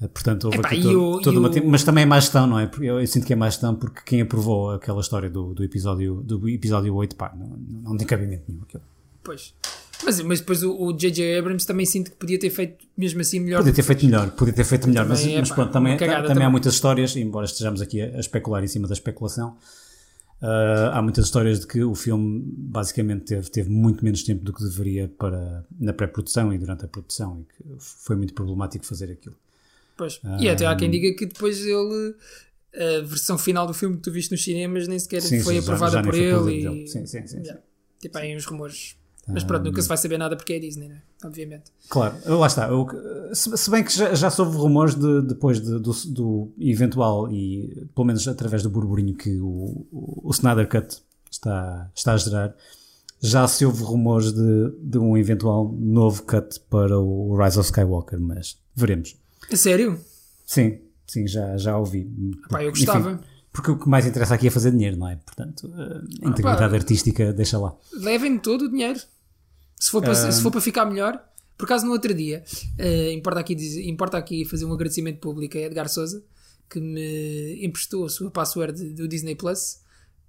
Eh, 0.00 0.08
Portanto, 0.08 0.44
houve 0.44 0.58
Epá, 0.58 0.68
aqui 0.68 0.82
todo- 0.82 1.02
o- 1.02 1.20
toda 1.20 1.38
uma 1.38 1.50
mas 1.66 1.84
também 1.84 2.02
é 2.02 2.06
má 2.06 2.18
gestão, 2.18 2.46
não 2.46 2.58
é? 2.58 2.70
Eu, 2.80 3.00
eu 3.00 3.06
sinto 3.06 3.26
que 3.26 3.32
é 3.32 3.36
má 3.36 3.48
gestão 3.48 3.74
porque 3.74 4.00
quem 4.04 4.20
aprovou 4.22 4.70
aquela 4.72 5.00
história 5.00 5.30
do, 5.30 5.54
do 5.54 5.62
episódio 5.62 6.16
do 6.22 6.48
episódio 6.48 6.94
8, 6.94 7.14
pá, 7.16 7.32
não, 7.36 7.56
não 7.90 7.96
tem 7.96 8.06
cabimento 8.06 8.44
nenhum 8.48 8.62
aquilo. 8.62 8.82
Pois. 9.22 9.54
Mas, 10.04 10.20
mas 10.20 10.40
depois 10.40 10.62
o 10.64 10.92
J.J. 10.92 11.38
Abrams 11.38 11.64
também 11.66 11.86
sinto 11.86 12.10
que 12.10 12.16
podia 12.16 12.38
ter 12.38 12.50
feito 12.50 12.84
mesmo 12.98 13.20
assim 13.20 13.38
melhor. 13.40 13.58
Podia 13.58 13.72
ter 13.72 13.82
feito 13.82 14.04
melhor, 14.04 14.30
podia 14.32 14.52
ter 14.52 14.64
feito 14.64 14.88
melhor, 14.88 15.06
mas, 15.06 15.20
Também 15.20 15.36
é, 15.36 15.40
mas 15.40 15.48
pá, 15.48 15.54
pronto, 15.54 15.72
também, 15.72 15.96
cagada 15.96 16.16
também, 16.22 16.30
há 16.32 16.34
também. 16.34 16.50
muitas 16.50 16.74
histórias, 16.74 17.16
embora 17.16 17.46
estejamos 17.46 17.80
aqui 17.80 18.02
a, 18.02 18.16
a 18.16 18.20
especular 18.20 18.62
em 18.62 18.66
cima 18.66 18.86
da 18.88 18.92
especulação, 18.92 19.56
ah, 20.46 20.98
há 20.98 21.02
muitas 21.02 21.24
histórias 21.24 21.60
de 21.60 21.66
que 21.66 21.82
o 21.82 21.94
filme 21.94 22.42
basicamente 22.46 23.24
teve, 23.24 23.50
teve 23.50 23.70
muito 23.70 24.04
menos 24.04 24.22
tempo 24.22 24.44
do 24.44 24.52
que 24.52 24.62
deveria 24.62 25.08
para, 25.08 25.64
na 25.80 25.92
pré-produção 25.92 26.52
e 26.52 26.58
durante 26.58 26.84
a 26.84 26.88
produção 26.88 27.40
e 27.40 27.44
que 27.44 27.64
foi 27.78 28.14
muito 28.16 28.34
problemático 28.34 28.84
fazer 28.84 29.10
aquilo. 29.10 29.36
Pois. 29.96 30.20
E 30.40 30.48
até 30.48 30.66
há 30.66 30.74
quem 30.76 30.90
diga 30.90 31.16
que 31.16 31.26
depois 31.26 31.64
ele. 31.64 32.14
A 32.76 33.02
versão 33.06 33.38
final 33.38 33.68
do 33.68 33.72
filme 33.72 33.96
que 33.96 34.02
tu 34.02 34.10
viste 34.10 34.32
nos 34.32 34.42
cinemas 34.42 34.88
nem 34.88 34.98
sequer 34.98 35.22
Sim, 35.22 35.40
foi 35.40 35.54
sim, 35.54 35.60
já- 35.60 35.66
aprovada 35.72 35.92
já 35.92 36.02
nem 36.02 36.10
por 36.10 36.18
ele. 36.18 36.30
produzido 36.32 36.74
E... 36.74 36.88
Sim, 36.88 37.06
sim, 37.06 37.26
sim, 37.26 37.38
Yeah. 37.38 37.62
Tipo, 38.00 38.18
há 38.18 38.20
aí 38.22 38.36
uns 38.36 38.44
rumores. 38.44 38.96
Mas 39.26 39.42
pronto, 39.44 39.64
nunca 39.64 39.80
se 39.80 39.88
vai 39.88 39.96
saber 39.96 40.18
nada 40.18 40.36
porque 40.36 40.52
é 40.52 40.58
Disney, 40.58 40.88
né? 40.88 41.00
Obviamente. 41.24 41.64
Claro, 41.88 42.14
lá 42.38 42.46
está. 42.46 42.68
Eu- 42.68 42.86
se, 43.34 43.56
se 43.56 43.70
bem 43.70 43.82
que 43.82 43.92
já, 43.96 44.14
já 44.14 44.30
soube 44.30 44.54
rumores 44.56 44.94
de, 44.94 45.22
depois 45.22 45.60
de- 45.60 45.78
do, 45.78 45.92
do 46.06 46.52
eventual 46.58 47.30
e 47.32 47.86
pelo 47.94 48.06
menos 48.06 48.26
através 48.28 48.62
do 48.62 48.68
burburinho 48.70 49.14
que 49.14 49.38
o, 49.38 49.86
o, 49.92 50.20
o 50.24 50.30
Snyder 50.30 50.68
Cut 50.68 50.98
está, 51.30 51.90
está 51.94 52.12
a 52.12 52.16
gerar, 52.18 52.54
já 53.20 53.48
se 53.48 53.64
houve 53.64 53.82
rumores 53.82 54.32
de, 54.32 54.70
de 54.82 54.98
um 54.98 55.16
eventual 55.16 55.72
novo 55.72 56.22
cut 56.24 56.60
para 56.68 56.98
o 56.98 57.34
Rise 57.42 57.58
of 57.58 57.66
Skywalker, 57.68 58.20
mas 58.20 58.58
veremos. 58.74 59.16
A 59.50 59.56
sério? 59.56 59.98
Sim, 60.44 60.78
sim, 61.06 61.26
já, 61.26 61.56
já 61.56 61.78
ouvi. 61.78 62.04
Pá, 62.50 62.62
eu 62.62 62.70
Enfim, 62.70 62.84
gostava. 62.84 63.20
porque 63.50 63.70
o 63.70 63.78
que 63.78 63.88
mais 63.88 64.04
interessa 64.06 64.34
aqui 64.34 64.48
é 64.48 64.50
fazer 64.50 64.70
dinheiro, 64.72 64.98
não 64.98 65.08
é? 65.08 65.16
Portanto, 65.16 65.72
a 65.74 66.28
integridade 66.28 66.68
pá. 66.70 66.76
artística 66.76 67.32
deixa 67.32 67.56
lá. 67.58 67.74
Levem-me 67.94 68.38
todo 68.38 68.66
o 68.66 68.70
dinheiro. 68.70 69.00
Se 69.78 69.90
for, 69.90 70.02
para, 70.02 70.14
se 70.32 70.42
for 70.42 70.50
para 70.50 70.60
ficar 70.60 70.84
melhor. 70.86 71.22
Por 71.56 71.66
acaso, 71.66 71.86
no 71.86 71.92
outro 71.92 72.12
dia, 72.14 72.42
eh, 72.78 73.12
importa, 73.12 73.40
aqui, 73.40 73.54
dizer- 73.54 73.86
importa 73.88 74.16
aqui 74.18 74.44
fazer 74.44 74.64
um 74.64 74.72
agradecimento 74.72 75.18
público 75.20 75.56
a 75.56 75.60
Edgar 75.60 75.88
Souza, 75.88 76.22
que 76.68 76.80
me 76.80 77.64
emprestou 77.64 78.04
a 78.06 78.08
sua 78.08 78.30
password 78.30 78.90
do 78.94 79.06
Disney 79.06 79.36
Plus. 79.36 79.78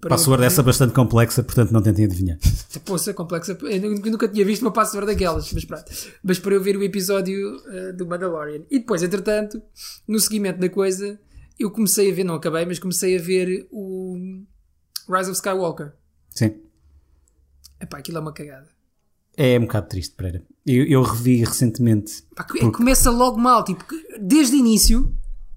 eu 0.04 0.10
Password 0.10 0.44
essa 0.44 0.62
bastante 0.62 0.94
complexa, 0.94 1.42
portanto 1.42 1.72
não 1.72 1.82
tentem 1.82 2.06
adivinhar. 2.06 2.38
Poça, 2.86 3.12
complexa. 3.12 3.58
Eu 3.64 3.82
nu- 3.82 4.12
nunca 4.12 4.28
tinha 4.28 4.46
visto 4.46 4.62
uma 4.62 4.72
password 4.72 5.08
daquelas, 5.08 5.52
mas 5.52 5.66
pronto. 5.66 5.86
Mas 6.24 6.38
para 6.38 6.54
eu 6.54 6.62
ver 6.62 6.78
o 6.78 6.84
episódio 6.84 7.60
eh, 7.72 7.92
do 7.94 8.06
Mandalorian. 8.06 8.62
E 8.70 8.78
depois, 8.78 9.02
entretanto, 9.02 9.60
no 10.08 10.20
seguimento 10.20 10.60
da 10.60 10.70
coisa, 10.70 11.20
eu 11.58 11.72
comecei 11.72 12.12
a 12.12 12.14
ver, 12.14 12.24
não 12.24 12.36
acabei, 12.36 12.66
mas 12.66 12.78
comecei 12.78 13.18
a 13.18 13.22
ver 13.22 13.66
o 13.72 14.44
Rise 15.10 15.32
of 15.32 15.38
Skywalker. 15.40 15.94
Sim. 16.30 16.54
Epá, 17.82 17.98
aquilo 17.98 18.18
é 18.20 18.22
uma 18.22 18.34
cagada. 18.34 18.75
É 19.38 19.58
um 19.60 19.64
bocado 19.64 19.88
triste, 19.90 20.16
Pereira. 20.16 20.44
Eu, 20.66 20.86
eu 20.86 21.02
revi 21.04 21.38
recentemente. 21.38 22.24
Pá, 22.36 22.44
que- 22.44 22.72
Começa 22.72 23.10
logo 23.12 23.38
mal, 23.38 23.64
tipo, 23.64 23.84
desde 24.22 24.56
o 24.56 24.60
início, 24.60 25.14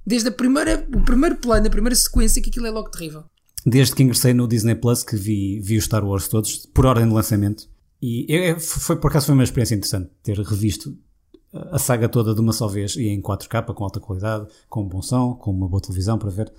desde 0.06 0.28
a 0.28 0.32
primeira, 0.32 0.86
o 0.94 1.02
primeiro 1.04 1.36
plano, 1.36 1.66
a 1.66 1.70
primeira 1.70 1.94
sequência, 1.94 2.42
que 2.42 2.50
aquilo 2.50 2.66
é 2.66 2.70
logo 2.70 2.90
terrível. 2.90 3.24
Desde 3.64 3.94
que 3.94 4.02
ingressei 4.02 4.32
no 4.34 4.48
Disney 4.48 4.74
Plus, 4.74 5.02
que 5.02 5.16
vi, 5.16 5.60
vi 5.60 5.76
os 5.76 5.84
Star 5.84 6.04
Wars 6.04 6.28
todos, 6.28 6.66
por 6.66 6.86
ordem 6.86 7.06
de 7.08 7.14
lançamento. 7.14 7.68
E 8.00 8.26
é- 8.32 8.58
foi, 8.58 8.96
por 8.96 9.10
acaso 9.10 9.26
foi 9.26 9.34
uma 9.34 9.44
experiência 9.44 9.74
interessante 9.74 10.10
ter 10.22 10.38
revisto 10.38 10.96
a 11.72 11.78
saga 11.78 12.08
toda 12.08 12.34
de 12.34 12.40
uma 12.40 12.52
só 12.52 12.68
vez 12.68 12.94
e 12.96 13.08
em 13.08 13.20
4K, 13.22 13.62
com 13.74 13.82
alta 13.84 13.98
qualidade, 14.00 14.46
com 14.68 14.82
um 14.82 14.88
bom 14.88 15.00
som, 15.02 15.34
com 15.34 15.50
uma 15.50 15.68
boa 15.68 15.80
televisão 15.80 16.18
para 16.18 16.30
ver. 16.30 16.52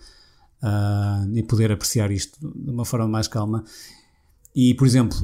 ah, 0.62 1.25
e 1.34 1.41
poder 1.43 1.71
apreciar 1.71 2.12
isto 2.12 2.38
de 2.41 2.69
uma 2.69 2.84
forma 2.84 3.08
mais 3.08 3.27
calma. 3.27 3.63
E, 4.55 4.73
por 4.73 4.85
exemplo, 4.88 5.17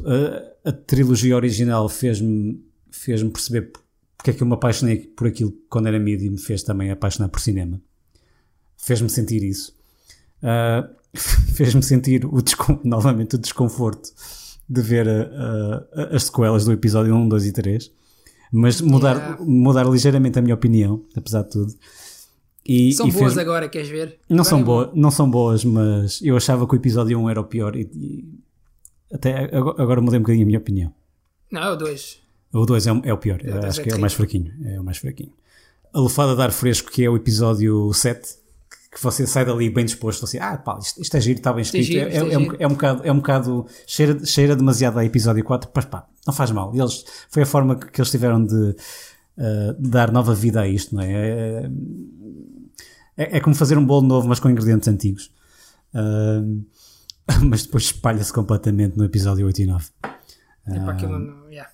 a, 0.63 0.69
a 0.69 0.71
trilogia 0.71 1.35
original 1.35 1.89
fez-me 1.89 2.63
fez 2.91 3.21
perceber 3.23 3.71
porque 4.17 4.31
é 4.31 4.33
que 4.33 4.41
eu 4.41 4.47
me 4.47 4.53
apaixonei 4.53 4.97
por 4.97 5.27
aquilo 5.27 5.53
quando 5.69 5.87
era 5.87 5.99
miúdo 5.99 6.23
e 6.23 6.29
me 6.29 6.37
fez 6.39 6.63
também 6.63 6.89
apaixonar 6.89 7.29
por 7.29 7.39
cinema. 7.41 7.79
Fez-me 8.77 9.09
sentir 9.09 9.43
isso. 9.43 9.75
Ah, 10.41 10.87
fez-me 11.53 11.83
sentir 11.83 12.25
o 12.25 12.41
novamente 12.83 13.35
o 13.35 13.37
desconforto 13.37 14.09
de 14.67 14.81
ver 14.81 15.07
ah, 15.07 15.87
ah, 15.93 16.15
as 16.15 16.23
sequelas 16.23 16.65
do 16.65 16.71
episódio 16.71 17.13
1, 17.15 17.27
2 17.29 17.45
e 17.45 17.51
3, 17.51 17.91
mas 18.51 18.81
mudar, 18.81 19.15
Yeah. 19.15 19.37
mudar 19.43 19.83
ligeiramente 19.89 20.39
a 20.39 20.41
minha 20.41 20.55
opinião, 20.55 21.03
apesar 21.15 21.43
de 21.43 21.49
tudo. 21.51 21.73
E, 22.67 22.93
São 22.93 23.07
e 23.07 23.11
boas 23.11 23.25
fez- 23.33 23.37
agora, 23.37 23.69
queres 23.69 23.89
ver? 23.89 24.17
não 24.27 24.37
Agora 24.37 24.49
são, 24.49 24.59
é 24.59 24.63
boas, 24.63 24.89
não 24.95 25.11
são 25.11 25.29
boas, 25.29 25.63
mas 25.63 26.19
eu 26.23 26.35
achava 26.35 26.67
que 26.67 26.73
o 26.73 26.77
episódio 26.77 27.19
1 27.19 27.29
era 27.29 27.39
o 27.41 27.43
pior 27.43 27.75
e 27.75 27.85
até 29.15 29.45
agora, 29.55 30.01
mudei 30.01 30.19
um 30.19 30.21
bocadinho 30.23 30.43
a 30.45 30.47
minha 30.47 30.59
opinião. 30.59 30.93
Não, 31.51 31.61
é 31.63 31.71
o 31.71 31.75
2. 31.75 32.19
O 32.53 32.65
2 32.65 32.87
é, 32.87 32.93
o- 32.93 33.01
é 33.03 33.13
o 33.13 33.17
pior, 33.17 33.41
dois 33.41 33.65
acho 33.65 33.81
é 33.81 33.83
que 33.83 33.91
é 33.91 33.95
o 33.95 33.99
mais 33.99 34.13
fraquinho. 34.13 34.53
É 34.65 34.79
o 34.79 34.83
mais 34.83 34.97
fraquinho. 34.97 35.33
A 35.93 35.99
lufada 35.99 36.35
de 36.35 36.41
ar 36.41 36.51
fresco, 36.51 36.91
que 36.91 37.03
é 37.03 37.09
o 37.09 37.15
episódio 37.15 37.91
7, 37.93 38.27
que 38.91 39.01
você 39.03 39.27
sai 39.27 39.43
dali 39.45 39.69
bem 39.69 39.83
disposto, 39.85 40.23
assim, 40.23 40.37
ah 40.39 40.57
pá, 40.57 40.77
isto, 40.81 41.01
isto 41.01 41.17
é 41.17 41.21
giro, 41.21 41.37
está 41.39 41.51
bem 41.51 41.61
escrito. 41.63 41.83
giro, 41.85 42.07
é, 42.09 42.13
é 42.15 42.33
é 42.33 42.37
um, 42.37 42.47
é 42.59 42.67
um 42.67 42.71
bocado, 42.71 43.01
é 43.03 43.11
um 43.11 43.17
bocado 43.17 43.65
cheira, 43.85 44.25
cheira 44.25 44.55
demasiado 44.55 44.97
a 44.99 45.03
episódio 45.05 45.43
4, 45.43 45.69
mas 45.75 45.85
pá, 45.85 46.07
não 46.25 46.33
faz 46.33 46.51
mal. 46.51 46.73
Eles, 46.73 47.03
foi 47.29 47.43
a 47.43 47.45
forma 47.45 47.75
que 47.77 47.99
eles 47.99 48.09
tiveram 48.09 48.43
de 48.45 48.55
uh, 48.55 48.75
dar 49.77 50.11
nova 50.13 50.33
vida 50.33 50.61
a 50.61 50.67
isto, 50.67 50.95
não 50.95 51.01
é? 51.01 51.11
É, 51.11 51.69
é, 53.17 53.37
é 53.37 53.39
como 53.41 53.55
fazer 53.55 53.77
um 53.77 53.85
bolo 53.85 54.07
novo, 54.07 54.27
mas 54.29 54.39
com 54.39 54.49
ingredientes 54.49 54.87
antigos. 54.87 55.29
Uh, 55.93 56.63
mas 57.43 57.63
depois 57.63 57.85
espalha-se 57.85 58.31
completamente 58.31 58.97
no 58.97 59.05
episódio 59.05 59.45
8 59.45 59.61
e 59.61 59.65
9. 59.65 59.85
Epá, 60.67 60.91
aquilo 60.91 61.19
não, 61.19 61.49
yeah. 61.49 61.69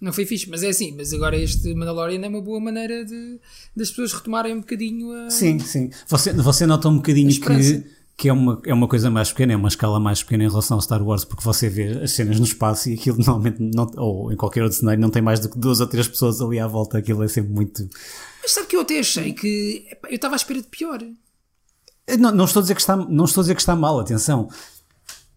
não 0.00 0.12
foi 0.12 0.24
fixe, 0.24 0.48
mas 0.48 0.62
é 0.62 0.68
assim. 0.68 0.94
Mas 0.96 1.12
agora 1.12 1.36
este 1.36 1.74
Mandalorian 1.74 2.20
é 2.24 2.28
uma 2.28 2.40
boa 2.40 2.60
maneira 2.60 3.04
de, 3.04 3.40
das 3.76 3.90
pessoas 3.90 4.12
retomarem 4.12 4.54
um 4.54 4.60
bocadinho 4.60 5.12
a. 5.12 5.30
Sim, 5.30 5.58
sim. 5.58 5.90
Você, 6.08 6.32
você 6.32 6.66
nota 6.66 6.88
um 6.88 6.96
bocadinho 6.96 7.28
que, 7.28 7.84
que 8.16 8.28
é, 8.28 8.32
uma, 8.32 8.60
é 8.64 8.72
uma 8.72 8.88
coisa 8.88 9.10
mais 9.10 9.30
pequena, 9.30 9.52
é 9.54 9.56
uma 9.56 9.68
escala 9.68 10.00
mais 10.00 10.22
pequena 10.22 10.44
em 10.44 10.48
relação 10.48 10.76
ao 10.76 10.80
Star 10.82 11.02
Wars, 11.02 11.24
porque 11.24 11.44
você 11.44 11.68
vê 11.68 12.02
as 12.02 12.12
cenas 12.12 12.38
no 12.38 12.44
espaço 12.44 12.90
e 12.90 12.94
aquilo 12.94 13.16
normalmente, 13.24 13.60
não, 13.60 13.90
ou 13.96 14.32
em 14.32 14.36
qualquer 14.36 14.62
outro 14.62 14.78
cenário, 14.78 15.00
não 15.00 15.10
tem 15.10 15.22
mais 15.22 15.40
do 15.40 15.50
que 15.50 15.58
duas 15.58 15.80
ou 15.80 15.86
três 15.86 16.08
pessoas 16.08 16.40
ali 16.40 16.58
à 16.58 16.66
volta. 16.66 16.98
Aquilo 16.98 17.22
é 17.22 17.28
sempre 17.28 17.52
muito. 17.52 17.88
Mas 18.42 18.52
sabe 18.52 18.66
que 18.66 18.76
eu 18.76 18.80
até 18.80 18.98
achei 18.98 19.32
que. 19.32 19.86
eu 20.08 20.16
estava 20.16 20.34
à 20.34 20.36
espera 20.36 20.60
de 20.60 20.68
pior. 20.68 21.00
Eu 22.10 22.18
Não, 22.18 22.32
não, 22.32 22.44
estou 22.44 22.60
a 22.60 22.62
dizer 22.62 22.74
que 22.74 22.80
está, 22.80 22.96
não 22.96 23.24
estou 23.24 23.40
a 23.40 23.44
dizer 23.44 23.54
que 23.54 23.60
está 23.62 23.74
mal, 23.76 23.98
atenção. 24.00 24.48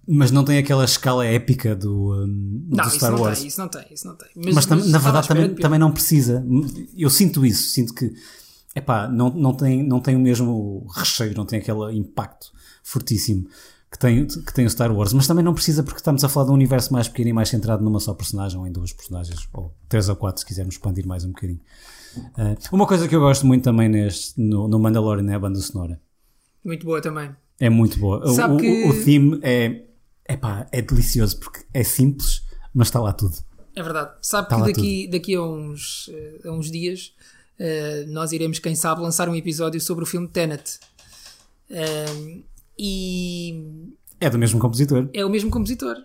Mas 0.05 0.31
não 0.31 0.43
tem 0.43 0.57
aquela 0.57 0.83
escala 0.83 1.25
épica 1.25 1.75
do, 1.75 2.13
um, 2.13 2.67
Não, 2.69 2.83
do 2.83 2.89
Star 2.91 3.11
não 3.11 3.21
Wars. 3.21 3.39
tem, 3.39 3.47
isso 3.47 3.59
não 3.59 3.67
tem, 3.69 3.85
isso 3.89 4.05
não 4.07 4.15
tem. 4.17 4.27
mas, 4.53 4.65
tam- 4.65 4.75
na 4.77 4.83
estava 4.85 5.09
à 5.09 5.11
verdade 5.21 5.27
também, 5.29 5.55
também 5.55 5.79
não 5.79 5.91
precisa. 5.93 6.45
Eu 6.97 7.09
sinto 7.09 7.45
isso, 7.45 7.69
sinto 7.69 7.93
que 7.93 8.11
epá, 8.75 9.07
não, 9.07 9.29
não, 9.29 9.53
tem, 9.53 9.81
não 9.81 10.01
tem 10.01 10.15
o 10.15 10.19
mesmo 10.19 10.85
recheio, 10.93 11.33
não 11.35 11.45
tem 11.45 11.59
aquele 11.59 11.95
impacto 11.97 12.51
fortíssimo 12.83 13.47
que 13.89 13.97
tem, 13.97 14.25
que 14.25 14.53
tem 14.53 14.65
o 14.65 14.69
Star 14.69 14.91
Wars, 14.91 15.13
mas 15.13 15.25
também 15.27 15.45
não 15.45 15.53
precisa 15.53 15.83
porque 15.83 15.99
estamos 15.99 16.23
a 16.23 16.27
falar 16.27 16.47
de 16.47 16.51
um 16.51 16.55
universo 16.55 16.91
mais 16.91 17.07
pequeno 17.07 17.29
e 17.29 17.33
mais 17.33 17.47
centrado 17.47 17.81
numa 17.83 17.99
só 17.99 18.13
personagem 18.13 18.59
ou 18.59 18.67
em 18.67 18.71
duas 18.71 18.91
personagens, 18.91 19.47
ou 19.53 19.73
três 19.87 20.09
ou 20.09 20.15
quatro 20.17 20.39
se 20.41 20.45
quisermos 20.45 20.75
expandir 20.75 21.07
mais 21.07 21.23
um 21.23 21.29
bocadinho. 21.29 21.61
Ah, 22.35 22.55
uma 22.71 22.87
coisa 22.87 23.07
que 23.07 23.15
eu 23.15 23.19
gosto 23.21 23.45
muito 23.45 23.63
também 23.63 23.87
neste, 23.87 24.33
no, 24.41 24.67
no 24.67 24.79
Mandalorian 24.79 25.31
é 25.31 25.35
a 25.35 25.39
banda 25.39 25.59
sonora. 25.61 26.01
Muito 26.63 26.85
boa 26.85 27.01
também. 27.01 27.35
É 27.59 27.69
muito 27.69 27.99
boa. 27.99 28.23
O- 28.25 28.33
Sabe 28.33 28.53
o, 28.55 28.57
que- 28.57 28.83
o, 28.85 28.89
o 28.89 29.03
theme 29.03 29.39
é, 29.43 29.83
epá, 30.27 30.67
é 30.71 30.81
delicioso 30.81 31.39
porque 31.39 31.63
é 31.73 31.83
simples, 31.83 32.41
mas 32.73 32.87
está 32.87 32.99
lá 32.99 33.11
tudo. 33.13 33.35
É 33.75 33.81
verdade. 33.81 34.11
Sabe 34.21 34.49
Tá 34.49 34.55
que 34.61 34.71
daqui, 34.73 35.07
daqui 35.07 35.35
a, 35.35 35.41
uns, 35.41 36.09
eh, 36.13 36.47
a 36.47 36.51
uns 36.51 36.69
dias 36.71 37.13
eh, 37.59 38.05
nós 38.07 38.31
iremos, 38.31 38.59
quem 38.59 38.75
sabe, 38.75 39.01
lançar 39.01 39.27
um 39.29 39.35
episódio 39.35 39.79
sobre 39.81 40.03
o 40.03 40.07
filme 40.07 40.27
Tenet. 40.27 40.79
Ehm, 41.69 42.43
e 42.77 43.89
É 44.19 44.29
do 44.29 44.37
mesmo 44.37 44.59
compositor. 44.59 45.09
é 45.13 45.25
o 45.25 45.29
mesmo 45.29 45.49
compositor. 45.49 45.95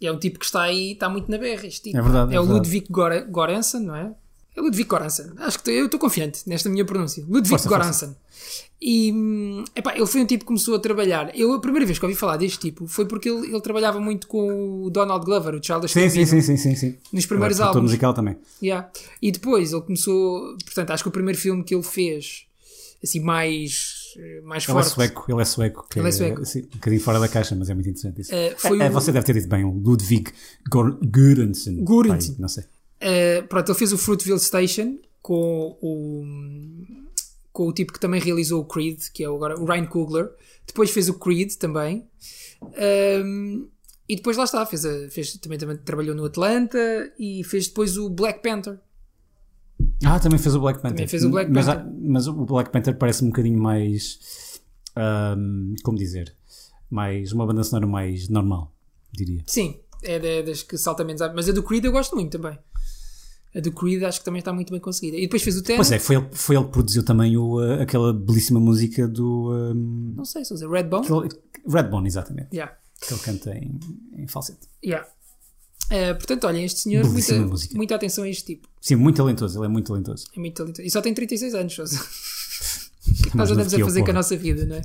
É 0.00 0.10
um 0.12 0.18
tipo 0.18 0.38
que 0.38 0.44
está 0.44 0.62
aí, 0.62 0.92
está 0.92 1.08
muito 1.08 1.30
na 1.30 1.38
berra. 1.38 1.66
Este 1.66 1.82
tipo. 1.84 1.96
É 1.98 2.02
verdade, 2.02 2.34
é 2.34 2.40
o 2.40 2.44
verdade. 2.44 2.66
Ludwig 2.68 2.86
Gora- 2.90 3.20
Goransson, 3.24 3.80
não 3.80 3.96
é? 3.96 4.14
É 4.58 4.60
Ludwig 4.60 4.84
Goransson. 4.88 5.30
Acho 5.38 5.62
que 5.62 5.70
eu 5.70 5.84
estou 5.86 6.00
confiante 6.00 6.42
nesta 6.46 6.68
minha 6.68 6.84
pronúncia. 6.84 7.22
Ludwig 7.24 7.48
Força, 7.48 7.68
força. 7.68 7.78
Goransson. 8.06 8.16
E 8.80 9.12
hum, 9.12 9.64
epá, 9.74 9.94
ele 9.96 10.06
foi 10.06 10.20
um 10.20 10.26
tipo 10.26 10.40
que 10.44 10.46
começou 10.46 10.74
a 10.76 10.78
trabalhar. 10.78 11.36
Eu, 11.36 11.52
a 11.52 11.60
primeira 11.60 11.84
vez 11.84 11.98
que 11.98 12.04
ouvi 12.04 12.14
falar 12.16 12.36
deste 12.36 12.58
tipo 12.58 12.86
foi 12.86 13.06
porque 13.06 13.28
ele, 13.28 13.46
ele 13.48 13.60
trabalhava 13.60 13.98
muito 14.00 14.26
com 14.28 14.84
o 14.84 14.90
Donald 14.90 15.24
Glover, 15.24 15.54
o 15.54 15.60
Charles 15.62 15.90
Sim, 15.90 16.08
sim, 16.08 16.24
sim, 16.24 16.40
sim, 16.40 16.56
sim, 16.56 16.74
sim. 16.76 16.96
Nos 17.12 17.26
primeiros 17.26 17.58
é 17.58 17.62
álbuns. 17.64 17.82
musical 17.82 18.14
também. 18.14 18.36
Yeah. 18.62 18.88
E 19.20 19.32
depois 19.32 19.72
ele 19.72 19.82
começou. 19.82 20.56
Portanto, 20.64 20.90
acho 20.92 21.02
que 21.02 21.08
o 21.08 21.12
primeiro 21.12 21.38
filme 21.38 21.64
que 21.64 21.74
ele 21.74 21.82
fez, 21.82 22.44
assim, 23.02 23.18
mais, 23.20 24.14
mais 24.44 24.62
Ele 24.64 24.70
é 24.70 24.74
forte. 24.74 24.90
sueco, 24.90 25.24
ele 25.28 25.42
é 25.42 25.44
sueco. 25.44 25.86
Ele 25.96 26.08
é 26.08 26.12
sueco. 26.12 26.44
sim, 26.46 26.60
um 26.60 26.76
bocadinho 26.76 27.02
fora 27.02 27.18
da 27.18 27.28
caixa, 27.28 27.56
mas 27.56 27.68
é 27.70 27.74
muito 27.74 27.88
interessante 27.88 28.20
isso. 28.20 28.30
Foi 28.58 28.78
É, 28.80 28.86
é, 28.86 28.88
o- 28.88 28.92
você 28.92 29.10
deve 29.12 29.26
ter 29.26 29.34
dito 29.34 29.48
bem, 29.48 29.64
o 29.64 29.70
Ludwig 29.70 30.32
Göransson. 31.12 31.84
Göransson. 31.84 32.36
Não 32.38 32.48
sei. 32.48 32.64
Uh, 33.00 33.46
pronto, 33.48 33.70
ele 33.70 33.78
fez 33.78 33.92
o 33.92 33.98
Fruitville 33.98 34.40
Station 34.40 34.98
com 35.22 35.76
o, 35.80 36.24
com 37.52 37.68
o 37.68 37.72
tipo 37.72 37.92
que 37.92 38.00
também 38.00 38.20
realizou 38.20 38.60
o 38.60 38.64
Creed, 38.64 39.00
que 39.12 39.22
é 39.22 39.26
agora 39.26 39.58
o 39.58 39.64
Ryan 39.64 39.86
Coogler. 39.86 40.30
Depois 40.66 40.90
fez 40.90 41.08
o 41.08 41.14
Creed 41.14 41.54
também. 41.54 42.06
Um, 42.62 43.68
E 44.10 44.16
depois 44.16 44.36
lá 44.38 44.44
está, 44.44 44.64
fez, 44.64 44.84
a- 44.86 45.08
fez 45.10 45.36
também, 45.36 45.58
também 45.58 45.76
trabalhou 45.76 46.14
no 46.14 46.24
Atlanta 46.24 46.78
e 47.18 47.44
fez 47.44 47.68
depois 47.68 47.98
o 47.98 48.08
Black 48.08 48.42
Panther. 48.42 48.78
Ah, 50.04 50.18
também 50.18 50.38
fez 50.38 50.54
o 50.54 50.60
Black 50.60 50.78
Panther. 50.80 50.96
Também 50.96 51.08
fez 51.08 51.24
o 51.24 51.30
Black 51.30 51.50
mas, 51.52 51.66
Panther. 51.66 51.82
há- 51.84 51.90
mas 52.00 52.26
o 52.26 52.32
Black 52.32 52.70
Panther 52.70 52.96
parece 52.96 53.22
um 53.22 53.28
bocadinho 53.28 53.58
mais. 53.60 54.18
ahm, 54.96 55.74
como 55.84 55.96
dizer? 55.98 56.34
Mais. 56.90 57.32
Uma 57.32 57.46
banda 57.46 57.62
sonora 57.62 57.86
mais 57.86 58.28
normal, 58.30 58.72
diria. 59.12 59.42
Sim, 59.46 59.78
é 60.02 60.18
da- 60.18 60.42
das 60.50 60.62
que 60.62 60.78
salta 60.78 61.04
menos. 61.04 61.20
Mas 61.34 61.46
a 61.48 61.52
do 61.52 61.62
Creed 61.62 61.84
eu 61.84 61.92
gosto 61.92 62.16
muito 62.16 62.32
também. 62.32 62.58
A 63.58 63.60
do 63.60 63.72
Creed 63.72 64.04
acho 64.04 64.20
que 64.20 64.24
também 64.24 64.38
está 64.38 64.52
muito 64.52 64.70
bem 64.70 64.80
conseguida. 64.80 65.16
E 65.16 65.22
depois 65.22 65.42
fez 65.42 65.56
o 65.56 65.62
Tenet. 65.62 65.78
Pois 65.78 65.90
é, 65.90 65.98
foi 65.98 66.16
ele, 66.16 66.26
foi 66.30 66.56
ele 66.56 66.64
que 66.64 66.70
produziu 66.70 67.02
também 67.02 67.36
o, 67.36 67.58
ah, 67.58 67.82
aquela 67.82 68.12
belíssima 68.12 68.60
música 68.60 69.08
do. 69.08 69.50
ahm, 69.50 70.14
Não 70.16 70.24
sei, 70.24 70.44
se 70.44 70.54
dizer 70.54 70.70
Redbone. 70.70 71.06
Redbone, 71.66 72.06
exatamente. 72.06 72.54
Yeah. 72.54 72.76
Que 73.00 73.12
ele 73.12 73.20
canta 73.20 73.50
em, 73.56 73.80
em 74.16 74.28
falsete. 74.28 74.60
Yeah. 74.84 75.08
Eh, 75.90 76.14
portanto, 76.14 76.46
olhem, 76.46 76.64
este 76.64 76.80
senhor, 76.80 77.04
muita, 77.04 77.34
música. 77.40 77.76
muita 77.76 77.94
atenção 77.96 78.24
a 78.24 78.28
este 78.28 78.44
tipo. 78.44 78.68
Sim, 78.80 78.96
muito 78.96 79.16
talentoso, 79.16 79.58
ele 79.58 79.66
é 79.66 79.68
muito 79.68 79.86
talentoso. 79.88 80.26
É 80.36 80.38
muito 80.38 80.54
talentoso. 80.54 80.86
E 80.86 80.90
só 80.90 81.00
tem 81.00 81.12
36 81.12 81.54
anos. 81.54 81.74
Que 81.74 81.82
que 83.30 83.36
nós 83.36 83.50
andamos 83.50 83.72
a 83.72 83.78
fazer 83.78 84.04
com 84.04 84.10
a 84.10 84.14
nossa 84.14 84.36
vida, 84.36 84.64
não 84.66 84.76
é? 84.76 84.82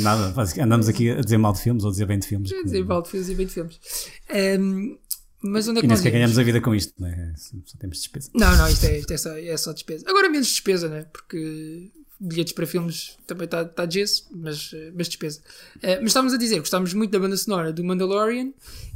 Nada, 0.00 0.34
andamos 0.62 0.88
aqui 0.88 1.10
a 1.10 1.20
dizer 1.20 1.38
mal 1.38 1.52
de 1.52 1.60
filmes 1.60 1.82
ou 1.82 1.88
a 1.88 1.92
dizer 1.92 2.06
bem 2.06 2.18
de 2.18 2.26
filmes. 2.26 2.50
Quer 2.50 2.62
dizer, 2.62 2.82
vale 2.84 3.02
de 3.02 3.10
filmes 3.10 3.28
e 3.28 3.34
bem 3.34 3.46
de 3.46 3.52
filmes. 3.52 3.80
Ehm, 4.28 4.96
mas 5.44 5.68
onde 5.68 5.78
é 5.78 5.80
que 5.82 5.86
E 5.86 5.88
nem 5.88 5.94
nós 5.94 5.98
sequer 5.98 6.12
ganhamos 6.12 6.38
a 6.38 6.42
vida 6.42 6.60
com 6.60 6.74
isto, 6.74 6.94
não 6.98 7.06
é? 7.06 7.34
Só 7.36 7.78
temos 7.78 7.98
despesa. 7.98 8.30
Não, 8.34 8.56
não, 8.56 8.66
isto 8.68 8.86
é, 8.86 8.98
isto 8.98 9.12
é, 9.12 9.16
só, 9.18 9.36
é 9.36 9.56
só 9.56 9.72
despesa. 9.72 10.08
Agora 10.08 10.28
menos 10.30 10.48
despesa, 10.48 10.88
né? 10.88 11.06
Porque 11.12 11.90
bilhetes 12.18 12.54
para 12.54 12.66
filmes 12.66 13.18
também 13.26 13.44
está 13.44 13.64
tá 13.64 13.84
de 13.84 14.00
gesso, 14.00 14.26
mas, 14.30 14.70
eh, 14.72 14.90
mas 14.94 15.08
despesa. 15.08 15.42
Eh, 15.82 15.98
mas 16.00 16.08
estávamos 16.08 16.32
a 16.32 16.38
dizer, 16.38 16.58
gostávamos 16.60 16.94
muito 16.94 17.10
da 17.10 17.18
banda 17.18 17.36
sonora 17.36 17.72
do 17.72 17.84
Mandalorian. 17.84 18.52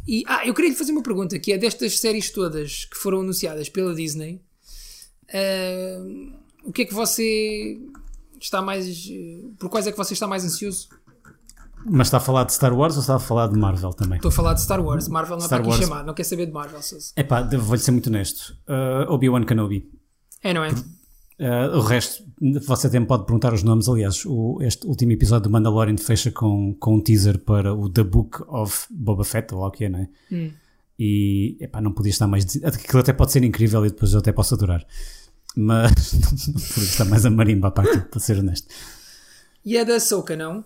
E, 0.07 0.25
ah, 0.27 0.47
eu 0.47 0.55
queria 0.55 0.71
lhe 0.71 0.77
fazer 0.77 0.93
uma 0.93 1.03
pergunta, 1.03 1.39
que 1.39 1.53
é 1.53 1.59
destas 1.59 1.99
séries 1.99 2.31
todas 2.31 2.87
que 2.87 2.97
foram 2.97 3.21
anunciadas 3.21 3.69
pela 3.69 3.95
Disney, 3.95 4.41
eh, 5.29 5.99
o 6.65 6.73
que 6.73 6.83
é 6.83 6.85
que 6.87 6.95
você 6.95 7.79
está 8.41 8.63
mais... 8.63 9.11
por 9.59 9.69
quais 9.69 9.87
é 9.87 9.93
que 9.93 9.99
você 9.99 10.15
está 10.15 10.27
mais 10.27 10.45
ansioso? 10.45 10.89
Mas 11.91 12.07
está 12.09 12.17
a 12.19 12.21
falar 12.21 12.45
de 12.45 12.53
Star 12.53 12.75
Wars 12.77 12.95
ou 12.97 13.01
está 13.01 13.17
a 13.17 13.19
falar 13.19 13.47
de 13.49 13.59
Marvel 13.59 13.91
também? 13.93 14.17
Estou 14.17 14.29
a 14.29 14.33
falar 14.33 14.55
de 14.55 14.63
Star 14.63 14.85
Wars. 14.85 15.09
Marvel 15.09 15.37
não 15.39 15.47
Star 15.47 15.61
está 15.61 15.73
aqui 15.75 15.83
chamado, 15.83 16.07
não 16.07 16.15
quer 16.15 16.25
saber 16.25 16.47
de 16.47 16.53
Marvel. 16.53 16.83
Sousa. 16.83 17.13
Epá, 17.17 17.43
devo- 17.43 17.65
vou-lhe 17.65 17.81
ser 17.81 17.91
muito 17.93 18.09
honesto. 18.09 18.57
Uh, 18.69 19.11
Obi-Wan 19.13 19.45
Kenobi. 19.45 19.91
É, 20.43 20.53
não 20.55 20.65
é? 20.65 20.71
Uh, 20.71 21.77
o 21.77 21.81
resto, 21.81 22.25
você 22.67 22.89
até 22.89 22.99
me 22.99 23.07
pode 23.07 23.25
perguntar 23.25 23.53
os 23.55 23.63
nomes. 23.63 23.89
Aliás, 23.89 24.25
o- 24.27 24.59
este 24.61 24.87
último 24.87 25.13
episódio 25.13 25.45
do 25.45 25.51
Mandalorian 25.51 25.97
fecha 25.97 26.31
com, 26.33 26.75
com 26.81 26.97
um 26.97 27.01
teaser 27.01 27.39
para 27.39 27.73
o 27.75 27.89
The 27.89 28.03
Book 28.05 28.43
of 28.49 28.87
Boba 28.91 29.25
Fett, 29.25 29.55
ou 29.55 29.61
lá 29.61 29.69
o 29.69 29.71
que 29.71 29.85
é, 29.85 29.89
não 29.89 30.01
é? 30.01 30.09
Hum. 30.33 30.51
E 30.99 31.57
epá, 31.61 31.81
não 31.81 31.93
podia 31.93 32.11
estar 32.11 32.27
mais. 32.27 32.45
Aquilo 32.65 32.99
até 33.01 33.13
pode 33.13 33.31
ser 33.31 33.45
incrível 33.45 33.87
e 33.87 33.91
depois 33.91 34.13
eu 34.13 34.19
até 34.19 34.33
posso 34.33 34.55
adorar. 34.55 34.85
Mas 35.57 36.13
não 36.49 36.55
podia 36.55 36.85
estar 36.85 37.05
mais 37.05 37.25
a 37.25 37.31
marimba 37.31 37.69
aquilo, 37.69 38.03
para 38.03 38.21
ser 38.21 38.39
honesto. 38.39 38.67
E 39.65 39.77
é 39.77 39.85
da 39.85 40.01
Soca, 40.01 40.35
não? 40.37 40.65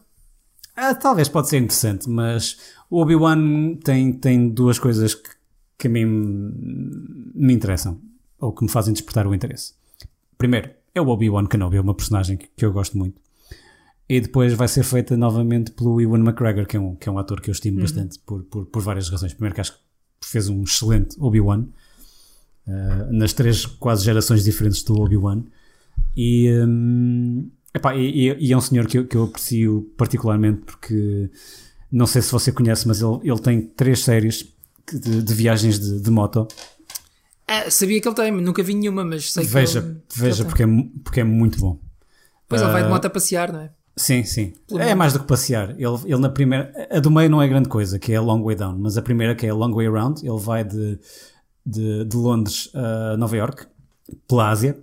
Ah, 0.76 0.94
talvez 0.94 1.28
pode 1.28 1.48
ser 1.48 1.58
interessante, 1.58 2.08
mas 2.08 2.58
o 2.90 3.00
Obi-Wan 3.00 3.76
tem, 3.84 4.12
tem 4.12 4.48
duas 4.48 4.78
coisas 4.78 5.14
que, 5.14 5.30
que 5.78 5.86
a 5.88 5.90
mim 5.90 6.04
me 6.06 7.52
interessam, 7.52 8.00
ou 8.38 8.52
que 8.52 8.62
me 8.62 8.70
fazem 8.70 8.92
despertar 8.92 9.26
o 9.26 9.34
interesse. 9.34 9.74
Primeiro, 10.38 10.70
é 10.94 11.00
o 11.00 11.08
Obi-Wan 11.08 11.46
Kenobi, 11.46 11.76
é 11.76 11.80
uma 11.80 11.94
personagem 11.94 12.36
que, 12.36 12.48
que 12.56 12.64
eu 12.64 12.72
gosto 12.72 12.96
muito. 12.96 13.20
E 14.08 14.20
depois 14.20 14.52
vai 14.54 14.68
ser 14.68 14.82
feita 14.82 15.16
novamente 15.16 15.70
pelo 15.70 16.00
Ewan 16.00 16.20
McGregor, 16.20 16.66
que 16.66 16.76
é 16.76 16.80
um, 16.80 16.94
que 16.96 17.08
é 17.08 17.12
um 17.12 17.18
ator 17.18 17.40
que 17.40 17.48
eu 17.48 17.52
estimo 17.52 17.80
bastante, 17.80 18.18
por, 18.18 18.42
por, 18.44 18.66
por 18.66 18.82
várias 18.82 19.08
razões. 19.08 19.32
Primeiro 19.32 19.54
que 19.54 19.60
acho 19.60 19.72
que 19.72 19.78
fez 20.22 20.48
um 20.48 20.62
excelente 20.64 21.16
Obi-Wan, 21.18 21.66
ah, 22.66 23.08
nas 23.10 23.32
três 23.32 23.64
quase 23.64 24.04
gerações 24.04 24.44
diferentes 24.44 24.82
do 24.82 25.00
Obi-Wan. 25.00 25.44
E, 26.16 26.50
hum, 26.52 27.50
epá, 27.74 27.94
e, 27.96 28.28
e- 28.30 28.46
e 28.48 28.52
é 28.52 28.56
um 28.56 28.60
senhor 28.60 28.86
que 28.86 28.98
eu, 28.98 29.06
que 29.06 29.16
eu 29.16 29.24
aprecio 29.24 29.92
particularmente 29.96 30.60
porque 30.66 31.30
não 31.90 32.06
sei 32.06 32.22
se 32.22 32.30
você 32.32 32.50
conhece, 32.52 32.86
mas 32.88 33.00
ele, 33.02 33.18
ele 33.22 33.38
tem 33.40 33.60
três 33.62 34.00
séries 34.00 34.48
que- 34.86 34.98
de, 34.98 35.22
de 35.22 35.34
viagens 35.34 35.78
de, 35.78 36.00
de 36.00 36.10
moto. 36.10 36.46
Ah, 37.46 37.70
sabia 37.70 38.00
que 38.00 38.08
ele 38.08 38.14
tem, 38.14 38.30
nunca 38.32 38.62
vi 38.62 38.74
nenhuma, 38.74 39.04
mas 39.04 39.30
sei 39.32 39.44
que 39.44 39.50
Veja, 39.50 39.82
que 40.08 40.18
veja 40.18 40.36
ele 40.36 40.36
tem. 40.42 40.46
porque, 40.48 40.62
é, 40.62 40.66
mu- 40.66 40.90
porque 41.04 41.20
é 41.20 41.24
muito 41.24 41.58
bom. 41.58 41.78
Depois 42.42 42.62
ele 42.62 42.72
vai 42.72 42.82
de 42.82 42.88
Ah, 42.88 42.90
moto 42.90 43.04
a 43.06 43.10
passear, 43.10 43.52
não 43.52 43.60
é? 43.60 43.70
Sim, 43.94 44.24
sim. 44.24 44.54
Pelo 44.66 44.80
É 44.80 44.94
mais 44.94 45.12
do 45.12 45.20
que 45.20 45.26
passear. 45.26 45.70
Ele, 45.70 45.84
ele 46.06 46.16
na 46.18 46.30
primeira. 46.30 46.72
A 46.90 46.98
do 46.98 47.10
meio 47.10 47.28
não 47.28 47.42
é 47.42 47.48
grande 47.48 47.68
coisa, 47.68 47.98
que 47.98 48.12
é 48.12 48.16
a 48.16 48.22
Long 48.22 48.42
Way 48.42 48.56
Down, 48.56 48.78
mas 48.78 48.96
a 48.96 49.02
primeira, 49.02 49.34
que 49.34 49.44
é 49.46 49.50
a 49.50 49.54
Long 49.54 49.74
Way 49.74 49.86
Around, 49.86 50.26
ele 50.26 50.38
vai 50.38 50.64
de, 50.64 50.98
de, 51.66 52.04
de 52.06 52.16
Londres 52.16 52.70
a 52.74 53.16
Nova 53.18 53.36
York, 53.36 53.66
pela 54.26 54.48
Ásia. 54.48 54.78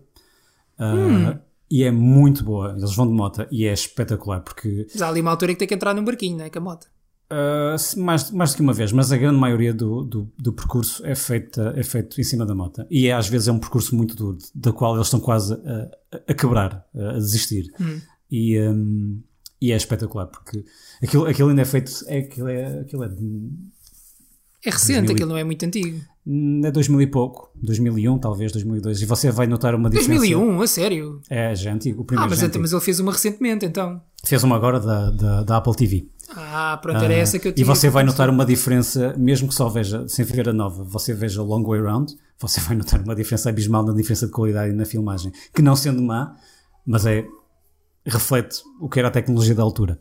Ah, 0.77 0.93
Hum. 0.95 1.39
E 1.71 1.83
é 1.83 1.91
muito 1.91 2.43
boa. 2.43 2.75
Eles 2.77 2.95
vão 2.95 3.07
de 3.07 3.13
moto 3.13 3.45
e 3.51 3.65
é 3.65 3.73
espetacular 3.73 4.41
porque 4.41 4.87
Mas 4.91 5.01
há 5.01 5.09
ali 5.09 5.21
uma 5.21 5.31
altura 5.31 5.53
que 5.53 5.59
tem 5.59 5.67
que 5.67 5.73
entrar 5.75 5.93
num 5.93 6.03
barquinho, 6.03 6.37
não 6.37 6.45
é? 6.45 6.49
Com 6.49 6.57
a 6.59 6.61
moto. 6.61 6.87
Uh, 7.31 7.99
mais, 8.01 8.31
mais 8.31 8.51
do 8.51 8.55
que 8.55 8.61
uma 8.63 8.73
vez, 8.73 8.91
mas 8.91 9.11
a 9.11 9.17
grande 9.17 9.37
maioria 9.37 9.71
do, 9.71 10.03
do, 10.03 10.31
do 10.35 10.51
percurso 10.51 11.05
é, 11.05 11.13
feita, 11.13 11.73
é 11.77 11.83
feito 11.83 12.19
em 12.19 12.23
cima 12.23 12.43
da 12.43 12.55
moto. 12.55 12.83
E 12.89 13.05
é, 13.07 13.13
às 13.13 13.27
vezes 13.27 13.47
é 13.47 13.51
um 13.51 13.59
percurso 13.59 13.95
muito 13.95 14.15
duro, 14.15 14.39
da 14.55 14.73
qual 14.73 14.95
eles 14.95 15.05
estão 15.05 15.19
quase 15.19 15.53
a, 15.53 15.91
a- 16.27 16.33
quebrar, 16.33 16.87
a 16.95 17.13
desistir. 17.19 17.71
E, 18.31 18.59
um, 18.59 19.21
e 19.61 19.71
é 19.71 19.75
espetacular, 19.75 20.25
porque 20.25 20.65
aquilo, 21.03 21.27
aquilo 21.27 21.49
ainda 21.49 21.61
é 21.61 21.65
feito. 21.65 21.91
É, 22.07 22.17
aquilo, 22.17 22.47
é, 22.47 22.79
aquilo 22.79 23.03
é, 23.03 23.09
de- 23.09 23.51
É 24.65 24.71
recente, 24.71 25.05
2000 25.05 25.11
e- 25.11 25.13
aquilo 25.13 25.29
não 25.29 25.37
é 25.37 25.43
muito 25.43 25.63
antigo. 25.63 26.01
É 26.63 26.71
2000 26.71 27.01
e 27.01 27.07
pouco, 27.07 27.49
2001, 27.55 28.19
talvez 28.19 28.51
2002. 28.51 29.01
E 29.01 29.05
você 29.05 29.31
vai 29.31 29.47
notar 29.47 29.73
uma 29.73 29.89
diferença. 29.89 30.19
2001, 30.27 30.61
a 30.61 30.67
sério? 30.67 31.21
É, 31.29 31.55
já 31.55 31.71
é 31.71 31.73
antigo. 31.73 32.01
O 32.01 32.03
Ah, 32.03 32.05
primeiro 32.05 32.29
mas, 32.29 32.39
já 32.39 32.45
é 32.45 32.47
antigo. 32.47 32.61
mas 32.61 32.71
ele 32.71 32.81
fez 32.81 32.99
uma 32.99 33.11
recentemente, 33.11 33.65
então. 33.65 34.01
Fez 34.23 34.43
uma 34.43 34.55
agora 34.55 34.79
da, 34.79 35.09
da, 35.11 35.43
da 35.43 35.57
Apple 35.57 35.75
TV. 35.75 36.07
Ah, 36.35 36.77
pronto, 36.81 37.03
era 37.03 37.13
Ah, 37.13 37.17
essa 37.17 37.39
que 37.39 37.47
eu 37.47 37.51
E 37.51 37.55
tinha. 37.55 37.65
você 37.65 37.89
vai 37.89 38.03
notar 38.03 38.29
uma 38.29 38.45
diferença, 38.45 39.15
mesmo 39.17 39.47
que 39.47 39.53
só 39.55 39.67
veja, 39.67 40.07
sem 40.07 40.23
ver 40.23 40.47
a 40.49 40.53
nova, 40.53 40.83
você 40.83 41.11
veja 41.13 41.41
Long 41.41 41.63
Way 41.63 41.81
Round, 41.81 42.15
você 42.39 42.59
vai 42.61 42.77
notar 42.77 43.01
uma 43.01 43.15
diferença 43.15 43.49
abismal 43.49 43.83
na 43.83 43.93
diferença 43.93 44.27
de 44.27 44.31
qualidade 44.31 44.71
e 44.71 44.75
na 44.75 44.85
filmagem, 44.85 45.31
que 45.53 45.61
não 45.63 45.75
sendo 45.75 46.01
má, 46.03 46.35
mas 46.85 47.05
é 47.07 47.25
reflete 48.05 48.61
o 48.79 48.87
que 48.87 48.99
era 48.99 49.07
a 49.07 49.11
tecnologia 49.11 49.53
da 49.55 49.63
altura. 49.63 49.99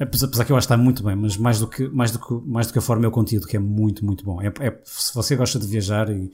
Apesar, 0.00 0.26
apesar 0.28 0.44
que 0.46 0.52
eu 0.52 0.56
acho 0.56 0.66
que 0.66 0.72
está 0.72 0.82
muito 0.82 1.02
bem, 1.04 1.14
mas 1.14 1.36
mais 1.36 1.60
do 1.60 1.68
que, 1.68 1.86
mais 1.88 2.10
do 2.10 2.18
que, 2.18 2.32
mais 2.48 2.66
do 2.66 2.72
que 2.72 2.78
a 2.78 2.82
forma 2.82 3.04
é 3.04 3.08
o 3.08 3.10
conteúdo, 3.10 3.46
que 3.46 3.56
é 3.56 3.60
muito, 3.60 4.02
muito 4.04 4.24
bom. 4.24 4.40
É, 4.40 4.46
é- 4.60 4.80
se 4.84 5.14
você 5.14 5.36
gosta 5.36 5.58
de 5.58 5.66
viajar 5.66 6.08
e, 6.08 6.32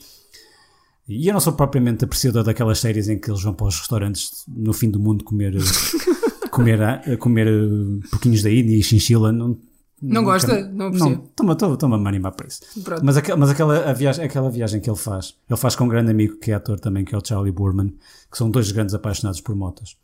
e 1.09 1.27
eu 1.27 1.33
não 1.33 1.41
sou 1.41 1.53
propriamente 1.53 2.05
apreciador 2.05 2.45
daquelas 2.45 2.79
séries 2.79 3.09
em 3.09 3.19
que 3.19 3.29
eles 3.29 3.43
vão 3.43 3.53
para 3.53 3.67
os 3.67 3.77
restaurantes 3.79 4.45
no 4.47 4.73
fim 4.73 4.89
do 4.89 5.01
mundo 5.01 5.25
comer, 5.25 5.57
eh, 5.57 5.59
comer, 6.51 6.81
ah, 6.81 7.03
comer 7.19 7.49
eh, 7.49 8.07
porquinhos 8.09 8.43
da 8.43 8.51
Índia 8.51 8.77
e 8.77 8.83
chinchila, 8.85 9.33
não, 9.33 9.59
Não 10.01 10.23
gosta? 10.23 10.69
Não 10.69 10.91
percebo. 10.93 11.29
Toma, 11.35 11.57
toma, 11.57 11.77
toma 11.77 11.97
a 11.97 12.09
animar 12.09 12.33
para 12.33 12.47
isso. 12.47 12.61
Pronto. 12.85 13.05
Mas, 13.05 13.17
aquela, 13.17 13.37
mas 13.37 13.51
aquela, 13.51 13.93
viagem, 13.93 14.25
aquela 14.25 14.51
viagem 14.51 14.81
que 14.81 14.89
ele 14.89 14.97
faz, 14.97 15.35
ele 15.51 15.59
faz 15.59 15.75
com 15.75 15.85
um 15.85 15.89
grande 15.89 16.11
amigo 16.13 16.37
que 16.39 16.53
é 16.53 16.55
ator 16.55 16.79
também, 16.79 17.05
que 17.05 17.15
é 17.15 17.19
o 17.19 17.25
Charlie 17.25 17.51
Boorman, 17.53 17.93
que 18.31 18.39
são 18.39 18.49
dois 18.51 18.71
grandes 18.71 18.95
apaixonados 18.95 19.41
por 19.41 19.57
motos. 19.57 19.97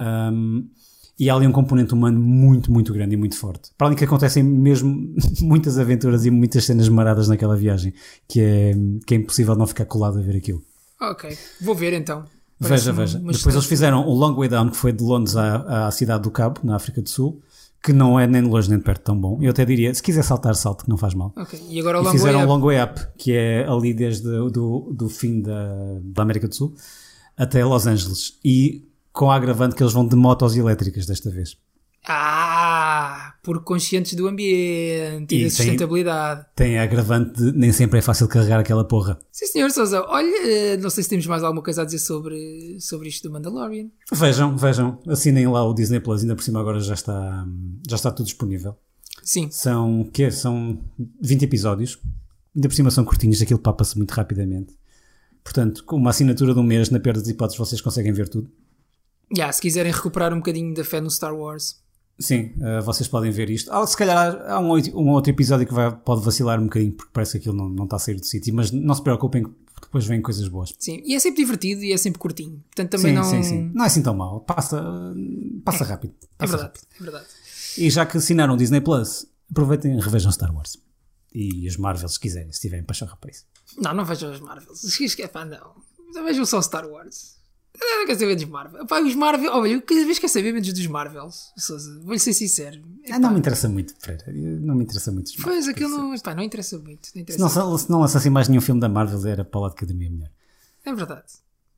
Um, 0.00 0.68
e 1.18 1.28
há 1.28 1.34
ali 1.34 1.46
um 1.46 1.52
componente 1.52 1.92
humano 1.94 2.18
muito, 2.20 2.70
muito 2.72 2.92
grande 2.92 3.14
e 3.14 3.16
muito 3.16 3.36
forte. 3.36 3.70
Para 3.76 3.88
além 3.88 3.96
que 3.98 4.04
acontecem 4.04 4.42
mesmo 4.42 5.14
muitas 5.42 5.78
aventuras 5.78 6.24
e 6.26 6.30
muitas 6.30 6.64
cenas 6.64 6.88
maradas 6.88 7.28
naquela 7.28 7.56
viagem, 7.56 7.92
que 8.28 8.40
é, 8.40 8.72
que 9.06 9.14
é 9.14 9.16
impossível 9.16 9.54
não 9.56 9.66
ficar 9.66 9.84
colado 9.86 10.18
a 10.18 10.22
ver 10.22 10.36
aquilo. 10.36 10.62
Ok, 11.00 11.36
vou 11.60 11.74
ver 11.74 11.92
então. 11.92 12.24
Veja, 12.60 12.68
Parece-me 12.92 12.96
veja. 12.96 13.18
uma 13.18 13.32
Depois 13.32 13.36
eles 13.36 13.46
excelente- 13.46 13.68
fizeram 13.68 14.06
o 14.06 14.14
Long 14.14 14.34
Way 14.34 14.48
Down, 14.48 14.70
que 14.70 14.76
foi 14.76 14.92
de 14.92 15.02
Londres 15.04 15.36
à, 15.36 15.86
à 15.86 15.90
cidade 15.92 16.24
do 16.24 16.30
Cabo, 16.30 16.60
na 16.64 16.74
África 16.74 17.00
do 17.00 17.08
Sul, 17.08 17.40
que 17.80 17.92
não 17.92 18.18
é 18.18 18.26
nem 18.26 18.42
de 18.42 18.48
longe 18.48 18.68
nem 18.68 18.78
de 18.78 18.84
perto 18.84 19.02
tão 19.02 19.16
bom. 19.20 19.38
Eu 19.40 19.50
até 19.50 19.64
diria, 19.64 19.94
se 19.94 20.02
quiser 20.02 20.24
saltar, 20.24 20.56
salte, 20.56 20.82
que 20.82 20.90
não 20.90 20.96
faz 20.96 21.14
mal. 21.14 21.32
Ok, 21.36 21.56
e 21.70 21.78
agora 21.78 21.98
o 22.00 22.02
E 22.02 22.04
Long 22.06 22.10
fizeram 22.10 22.38
Way 22.40 22.48
o 22.48 22.50
Up. 22.50 22.60
Long 22.60 22.66
Way 22.66 22.82
Up, 22.82 23.00
que 23.16 23.32
é 23.32 23.64
ali 23.68 23.94
desde 23.94 24.26
o 24.28 24.50
do, 24.50 24.92
do 24.92 25.08
fim 25.08 25.40
da, 25.40 25.72
da 26.02 26.22
América 26.22 26.48
do 26.48 26.54
Sul 26.56 26.74
até 27.36 27.64
Los 27.64 27.86
Angeles. 27.86 28.34
E 28.44 28.87
com 29.18 29.32
a 29.32 29.34
agravante 29.34 29.74
que 29.74 29.82
eles 29.82 29.92
vão 29.92 30.06
de 30.06 30.14
motos 30.14 30.56
elétricas 30.56 31.04
desta 31.04 31.28
vez. 31.28 31.56
Ah, 32.06 33.34
por 33.42 33.64
conscientes 33.64 34.14
do 34.14 34.28
ambiente 34.28 35.34
e, 35.34 35.38
E 35.40 35.42
da 35.42 35.48
tem- 35.48 35.50
sustentabilidade. 35.50 36.46
Tem 36.54 36.78
a 36.78 36.84
agravante 36.84 37.32
de 37.42 37.50
nem 37.52 37.72
sempre 37.72 37.98
é 37.98 38.02
fácil 38.02 38.28
carregar 38.28 38.60
aquela 38.60 38.86
porra. 38.86 39.18
Sim, 39.32 39.46
senhor 39.46 39.70
Sousa. 39.72 40.04
Olha, 40.06 40.48
eh, 40.48 40.76
não 40.76 40.88
sei 40.88 41.02
se 41.02 41.10
temos 41.10 41.26
mais 41.26 41.42
alguma 41.42 41.62
coisa 41.62 41.82
a 41.82 41.84
dizer 41.84 41.98
sobre, 41.98 42.78
sobre 42.80 43.08
isto 43.08 43.26
do 43.28 43.32
Mandalorian. 43.32 43.88
Vejam, 44.12 44.56
vejam, 44.56 45.00
assinem 45.08 45.48
lá 45.48 45.64
o 45.68 45.74
Disney 45.74 45.98
Plus, 46.00 46.22
ainda 46.22 46.36
por 46.36 46.42
cima 46.42 46.60
agora 46.60 46.78
já 46.78 46.94
está, 46.94 47.44
já 47.88 47.96
está 47.96 48.10
tudo 48.12 48.26
disponível. 48.26 48.76
Sim, 49.24 49.48
São, 49.50 50.08
quê? 50.12 50.30
São 50.30 50.78
20 51.20 51.42
episódios, 51.42 51.98
ainda 52.54 52.68
por 52.68 52.74
cima 52.74 52.90
são 52.92 53.04
curtinhos, 53.04 53.42
aquilo 53.42 53.58
papa-se 53.58 53.96
muito 53.98 54.12
rapidamente. 54.12 54.74
Portanto, 55.42 55.82
com 55.84 55.96
uma 55.96 56.10
assinatura 56.10 56.54
de 56.54 56.60
um 56.60 56.62
mês, 56.62 56.88
na 56.90 57.00
pior 57.00 57.14
das 57.14 57.26
hipóteses, 57.28 57.58
vocês 57.58 57.80
conseguem 57.80 58.12
ver 58.12 58.28
tudo. 58.28 58.48
Yeah, 59.36 59.52
se 59.52 59.60
quiserem 59.60 59.92
recuperar 59.92 60.32
um 60.32 60.38
bocadinho 60.38 60.74
da 60.74 60.84
fé 60.84 61.00
no 61.00 61.10
Star 61.10 61.34
Wars. 61.34 61.80
Sim, 62.20 62.52
uh, 62.56 62.82
vocês 62.82 63.08
podem 63.08 63.30
ver 63.30 63.48
isto. 63.48 63.72
Ah, 63.72 63.86
se 63.86 63.96
calhar 63.96 64.42
há 64.50 64.58
um, 64.58 64.72
um 64.72 65.08
outro 65.10 65.30
episódio 65.30 65.66
que 65.66 65.72
vai, 65.72 65.94
pode 65.94 66.24
vacilar 66.24 66.58
um 66.60 66.64
bocadinho, 66.64 66.92
porque 66.92 67.10
parece 67.12 67.32
que 67.32 67.38
aquilo 67.38 67.54
não, 67.54 67.68
não 67.68 67.84
está 67.84 67.94
a 67.96 67.98
sair 68.00 68.16
do 68.16 68.26
sítio, 68.26 68.52
mas 68.54 68.72
não 68.72 68.92
se 68.94 69.02
preocupem, 69.02 69.44
que 69.44 69.50
depois 69.82 70.04
vêm 70.04 70.20
coisas 70.20 70.48
boas. 70.48 70.74
Sim, 70.80 71.00
e 71.04 71.14
é 71.14 71.20
sempre 71.20 71.42
divertido 71.42 71.84
e 71.84 71.92
é 71.92 71.96
sempre 71.96 72.18
curtinho. 72.18 72.60
Portanto, 72.74 72.90
também 72.90 73.12
sim, 73.12 73.16
não. 73.16 73.24
sim, 73.24 73.42
sim. 73.44 73.70
Não 73.72 73.84
é 73.84 73.86
assim 73.86 74.02
tão 74.02 74.14
mal. 74.14 74.40
Passa, 74.40 74.82
passa 75.64 75.84
rápido. 75.84 76.12
É 76.20 76.26
Passa 76.38 76.56
verdade, 76.56 76.78
rápido. 76.80 76.86
é 76.98 77.02
verdade. 77.04 77.26
E 77.78 77.88
já 77.90 78.04
que 78.04 78.16
assinaram 78.18 78.54
o 78.54 78.56
Disney 78.56 78.80
Plus, 78.80 79.26
aproveitem 79.48 79.96
e 79.96 80.00
revejam 80.00 80.32
Star 80.32 80.52
Wars. 80.52 80.76
E 81.32 81.68
os 81.68 81.76
Marvels, 81.76 82.14
se 82.14 82.20
quiserem, 82.20 82.50
se 82.50 82.60
tiverem 82.60 82.84
paixão 82.84 83.06
para 83.20 83.30
isso. 83.30 83.44
Não, 83.76 83.94
não 83.94 84.04
vejam 84.04 84.32
os 84.32 84.40
Marvels. 84.40 84.82
Esquece 84.82 85.14
que 85.14 85.22
é 85.22 85.28
pá, 85.28 85.44
não. 85.44 86.24
Vejam 86.24 86.44
só 86.44 86.60
Star 86.60 86.84
Wars. 86.88 87.37
Eu 87.80 87.98
não 88.00 88.06
quero 88.06 88.18
saber 88.18 88.34
dos 88.34 88.44
Marvels. 88.44 88.86
Pá, 88.86 89.00
os 89.00 89.14
Marvel. 89.14 89.52
Olha, 89.52 89.72
eu 89.72 89.82
cada 89.82 90.04
vez 90.04 90.18
quero 90.18 90.32
saber 90.32 90.52
menos 90.52 90.72
dos 90.72 90.86
Marvels. 90.86 91.52
Vou-lhe 92.02 92.18
ser 92.18 92.32
sincero. 92.32 92.82
Ah, 93.10 93.18
não 93.18 93.32
me 93.32 93.38
interessa 93.38 93.68
muito, 93.68 93.94
Pereira. 93.96 94.24
Não 94.32 94.74
me 94.74 94.84
interessa 94.84 95.12
muito 95.12 95.26
os 95.26 95.36
Marvels. 95.36 95.64
Pois, 95.64 95.68
aquilo 95.68 95.90
não, 95.90 96.34
não 96.36 96.42
interessa 96.42 96.78
muito. 96.78 97.08
Não 97.14 97.22
interessa 97.22 97.48
Se 97.48 97.56
não, 97.56 97.78
se 97.78 97.90
não 97.90 98.00
lançassem 98.00 98.30
mais 98.30 98.48
nenhum 98.48 98.60
filme 98.60 98.80
da 98.80 98.88
Marvel, 98.88 99.24
era 99.26 99.44
para 99.44 99.60
lá 99.60 99.68
de 99.68 99.74
academia 99.74 100.10
melhor. 100.10 100.30
É 100.84 100.92
verdade. 100.92 101.26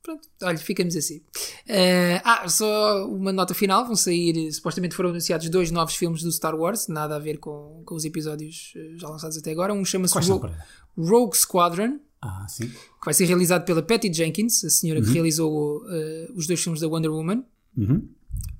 Pronto, 0.03 0.27
olha, 0.41 0.57
ficamos 0.57 0.95
assim. 0.95 1.21
Eh, 1.67 2.19
ah, 2.25 2.47
só 2.49 3.07
uma 3.07 3.31
nota 3.31 3.53
final: 3.53 3.85
vão 3.85 3.95
sair, 3.95 4.51
supostamente 4.51 4.95
foram 4.95 5.11
anunciados 5.11 5.47
dois 5.49 5.69
novos 5.69 5.95
filmes 5.95 6.23
do 6.23 6.31
Star 6.31 6.55
Wars, 6.55 6.87
nada 6.87 7.15
a 7.15 7.19
ver 7.19 7.37
com, 7.37 7.83
com 7.85 7.93
os 7.95 8.03
episódios 8.03 8.73
eh, 8.75 8.93
já 8.97 9.07
lançados 9.07 9.37
até 9.37 9.51
agora. 9.51 9.73
Um 9.73 9.85
chama-se 9.85 10.17
Ro-? 10.17 10.49
Rogue 10.97 11.37
Squadron, 11.37 11.99
Ah, 12.21 12.47
sim. 12.49 12.67
que 12.67 13.05
vai 13.05 13.13
ser 13.13 13.25
realizado 13.25 13.63
pela 13.63 13.81
Patty 13.83 14.11
Jenkins, 14.11 14.63
a 14.63 14.69
senhora 14.71 15.01
que 15.01 15.09
realizou 15.11 15.83
eh, 15.89 16.29
os 16.35 16.47
dois 16.47 16.59
filmes 16.61 16.81
da 16.81 16.87
Wonder 16.87 17.11
Woman. 17.11 17.43
Uhum. 17.77 18.09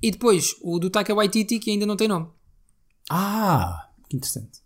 E 0.00 0.10
depois 0.12 0.54
o 0.62 0.78
do 0.78 0.90
Taika 0.90 1.12
Waititi, 1.14 1.58
que 1.58 1.70
ainda 1.72 1.84
não 1.86 1.96
tem 1.96 2.06
nome. 2.06 2.28
Ah, 3.10 3.88
que 4.08 4.16
interessante. 4.16 4.60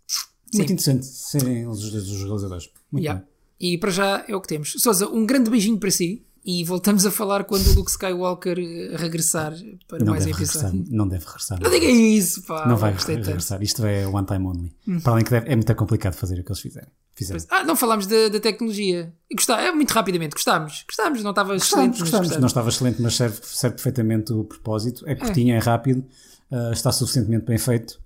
Muito 0.53 0.71
interessante 0.73 1.05
serem 1.05 1.67
os 1.67 1.79
dois 1.91 2.07
os 2.09 2.21
realizadores. 2.23 2.69
Muito 2.91 3.03
Yeah. 3.03 3.21
bem. 3.21 3.29
E 3.59 3.77
para 3.79 3.89
já 3.89 4.23
é 4.27 4.35
o 4.35 4.39
que 4.41 4.47
temos. 4.47 4.73
Sousa, 4.77 5.07
um 5.09 5.25
grande 5.25 5.49
beijinho 5.49 5.79
para 5.79 5.89
si. 5.89 6.23
E 6.49 6.63
voltamos 6.63 7.05
a 7.05 7.11
falar 7.11 7.43
quando 7.43 7.67
o 7.67 7.73
Luke 7.73 7.91
Skywalker 7.91 8.57
eh, 8.57 8.95
regressar 8.95 9.53
para 9.85 9.99
Não 9.99 10.13
mais 10.13 10.23
deve, 10.23 10.31
regressar, 10.37 10.69
episódio. 10.69 10.95
não 10.95 11.05
deve 11.05 11.25
regressar. 11.25 11.59
Não 11.61 11.69
diga 11.69 11.85
isso, 11.85 12.41
pá. 12.43 12.65
Não 12.65 12.77
vai 12.77 12.93
regressar. 12.93 13.61
Isto 13.61 13.85
é 13.85 14.07
one 14.07 14.25
time 14.25 14.45
only. 14.47 14.73
Hum. 14.87 15.01
Para 15.01 15.11
além 15.11 15.25
que 15.25 15.31
deve- 15.31 15.49
é 15.51 15.55
muito 15.57 15.75
complicado 15.75 16.13
fazer 16.13 16.39
o 16.39 16.43
que 16.45 16.49
eles 16.49 16.61
fizeram. 16.61 16.87
fizeram. 17.13 17.43
Ah, 17.49 17.65
não 17.65 17.75
falámos 17.75 18.07
da, 18.07 18.29
da 18.29 18.39
tecnologia. 18.39 19.13
Gostá, 19.35 19.59
é 19.59 19.73
muito 19.73 19.91
rapidamente, 19.91 20.35
gostámos. 20.35 20.85
Gostámos, 20.87 21.21
não 21.21 21.31
estava 21.31 21.53
excelente, 21.53 21.99
Gostamos, 21.99 21.99
mas 21.99 21.99
gostamos. 21.99 22.27
gostamos. 22.29 22.41
Não 22.41 22.47
estava 22.47 22.69
excelente, 22.69 23.01
mas 23.01 23.15
serve, 23.15 23.39
serve 23.43 23.75
perfeitamente 23.75 24.31
o 24.31 24.45
propósito. 24.45 25.03
É 25.05 25.15
curtinho, 25.15 25.53
é, 25.53 25.59
rápido, 25.59 26.05
ah, 26.49 26.69
está 26.71 26.93
suficientemente 26.93 27.45
bem 27.45 27.57
feito. 27.57 27.99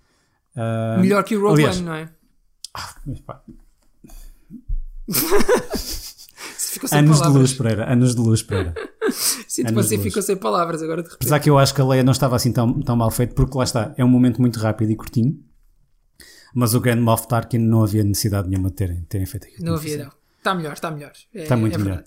Ah, 0.55 0.97
Melhor 0.99 1.23
que 1.23 1.37
o 1.37 1.41
Rogue 1.47 1.63
One, 1.63 1.81
não 1.83 1.93
é? 1.93 2.09
pá, 3.23 3.43
Se 5.75 6.10
ficou 6.73 6.89
sem 6.89 6.99
Anos 6.99 7.17
de 7.17 7.19
palavras. 7.23 7.41
luz, 7.41 7.53
Pereira. 7.53 7.91
Anos 7.91 8.15
de 8.15 8.21
luz, 8.21 8.41
Pereira. 8.43 8.73
Sinto 9.47 9.65
que 9.67 9.71
anos 9.73 9.85
você 9.85 9.89
de 9.89 9.95
luz. 9.97 10.07
ficou 10.09 10.21
sem 10.21 10.35
palavras 10.37 10.81
agora 10.81 11.01
de 11.01 11.07
repente. 11.09 11.15
Apesar 11.21 11.39
que 11.39 11.49
eu 11.49 11.57
acho 11.57 11.73
que 11.73 11.81
a 11.81 11.85
Leia 11.85 12.03
não 12.03 12.11
estava 12.11 12.35
assim 12.35 12.51
tão, 12.51 12.79
tão 12.81 12.95
mal 12.95 13.11
feito, 13.11 13.35
porque 13.35 13.57
lá 13.57 13.63
está, 13.63 13.93
é 13.97 14.03
um 14.05 14.07
momento 14.07 14.39
muito 14.41 14.59
rápido 14.59 14.91
e 14.91 14.95
curtinho. 14.95 15.37
Mas 16.53 16.73
o 16.73 16.79
grande 16.81 17.01
Moff 17.01 17.27
Tarkin 17.27 17.57
não 17.59 17.83
havia 17.83 18.03
necessidade 18.03 18.49
nenhuma 18.49 18.69
de 18.69 18.75
terem, 18.75 19.01
terem 19.03 19.25
feito 19.25 19.47
aquilo. 19.47 19.65
Não 19.65 19.73
havia, 19.75 19.97
não. 20.05 20.11
Está 20.37 20.53
melhor, 20.55 20.73
está 20.73 20.91
melhor. 20.91 21.11
É, 21.33 21.43
Está 21.43 21.55
muito 21.55 21.75
é 21.75 21.77
melhor. 21.77 22.03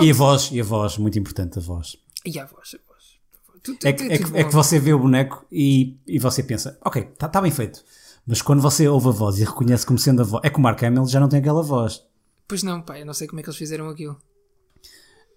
E 0.00 0.10
a 0.10 0.14
voz, 0.14 0.50
e 0.52 0.60
a 0.60 0.64
voz, 0.64 0.98
muito 0.98 1.18
importante 1.18 1.58
a 1.58 1.62
voz. 1.62 1.96
E 2.24 2.38
a 2.38 2.44
voz, 2.46 2.74
a 2.74 2.78
voz. 2.88 3.60
Tu- 3.62 3.76
tu- 3.76 3.86
É 3.86 3.92
que, 3.92 4.04
é 4.04 4.18
que, 4.18 4.36
é 4.38 4.44
que 4.44 4.54
você 4.54 4.78
vê 4.78 4.92
o 4.94 4.98
boneco 4.98 5.44
e, 5.52 5.98
e 6.06 6.18
você 6.18 6.42
pensa, 6.42 6.78
ok, 6.84 7.02
está 7.12 7.28
tá 7.28 7.40
bem 7.40 7.50
feito. 7.50 7.82
Mas 8.26 8.40
quando 8.42 8.60
você 8.62 8.88
ouve 8.88 9.08
a 9.08 9.12
voz 9.12 9.38
e 9.38 9.44
reconhece 9.44 9.84
como 9.86 9.98
sendo 9.98 10.22
a 10.22 10.24
voz, 10.24 10.42
é 10.44 10.50
que 10.50 10.56
o 10.58 10.60
Mark 10.60 10.82
Hamill 10.82 11.06
já 11.06 11.20
não 11.20 11.28
tem 11.28 11.38
aquela 11.40 11.62
voz. 11.62 12.02
Pois 12.50 12.62
não, 12.64 12.82
pá, 12.82 12.98
eu 12.98 13.06
não 13.06 13.14
sei 13.14 13.26
como 13.28 13.38
é 13.38 13.42
que 13.44 13.48
eles 13.48 13.56
fizeram 13.56 13.88
aquilo. 13.88 14.20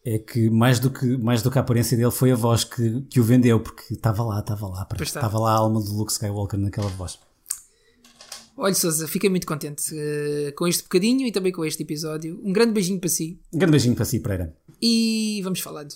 É 0.04 0.18
que 0.18 0.50
mais 0.50 0.80
do 0.80 0.90
que, 0.90 1.06
mais 1.18 1.42
do 1.44 1.50
que 1.52 1.58
a 1.60 1.62
aparência 1.62 1.96
dele 1.96 2.10
foi 2.12 2.32
a 2.32 2.36
voz 2.36 2.64
que, 2.64 3.02
que 3.04 3.20
o 3.20 3.24
vendeu, 3.24 3.60
porque 3.60 3.94
estava 3.94 4.24
lá, 4.24 4.40
estava 4.40 4.68
lá, 4.68 4.88
estava 5.00 5.40
lá 5.40 5.52
a 5.52 5.58
alma 5.58 5.80
do 5.80 5.94
Luke 5.96 6.12
Skywalker 6.12 6.60
naquela 6.60 6.90
voz. 6.90 7.20
Olha, 8.58 8.74
Sousa, 8.74 9.08
fiquei 9.08 9.30
muito 9.30 9.48
contente 9.48 9.96
eh, 9.96 10.52
com 10.58 10.68
este 10.68 10.84
bocadinho 10.84 11.26
e 11.28 11.32
também 11.32 11.52
com 11.52 11.64
este 11.64 11.84
episódio. 11.84 12.42
Um 12.44 12.52
grande 12.52 12.72
beijinho 12.74 13.00
para 13.00 13.10
si 13.10 13.40
Um 13.54 13.58
grande 13.60 13.72
beijinho 13.72 13.96
para 13.96 14.06
si, 14.06 14.20
Pereira. 14.20 14.56
e 14.82 15.40
vamos 15.44 15.60
falando. 15.62 15.94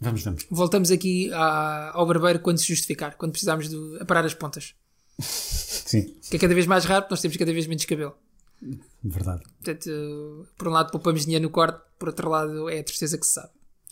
Vamos, 0.00 0.22
vamos. 0.22 0.46
Voltamos 0.50 0.90
aqui 0.90 1.30
à- 1.32 1.92
ao 1.94 2.06
barbeiro 2.06 2.40
quando 2.40 2.58
se 2.58 2.66
justificar, 2.66 3.16
quando 3.16 3.32
precisarmos 3.32 3.68
de 3.68 3.76
aparar 4.00 4.24
as 4.24 4.34
pontas. 4.34 4.74
Sim, 5.20 6.14
Que 6.28 6.36
é 6.36 6.38
cada 6.38 6.54
vez 6.54 6.66
mais 6.66 6.84
raro, 6.86 7.06
nós 7.10 7.20
temos 7.20 7.36
cada 7.36 7.52
vez 7.52 7.66
menos 7.66 7.84
cabelo. 7.84 8.14
Verdade. 9.02 9.42
Portanto, 9.62 10.48
por 10.56 10.68
um 10.68 10.72
lado 10.72 10.90
poupamos 10.90 11.24
dinheiro 11.24 11.44
no 11.44 11.50
corte, 11.50 11.80
por 11.98 12.08
outro 12.08 12.28
lado 12.28 12.68
é 12.68 12.80
a 12.80 12.84
tristeza 12.84 13.18
que 13.18 13.26
se 13.26 13.32
sabe. 13.32 13.50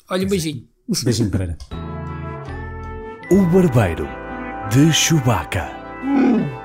Olha, 0.08 0.26
um 0.26 0.28
beijinho. 0.28 0.68
Beijinho, 1.04 1.30
Pereira. 1.30 1.56
O 3.30 3.42
Barbeiro 3.46 4.06
de 4.70 4.92
Chewbacca. 4.92 6.61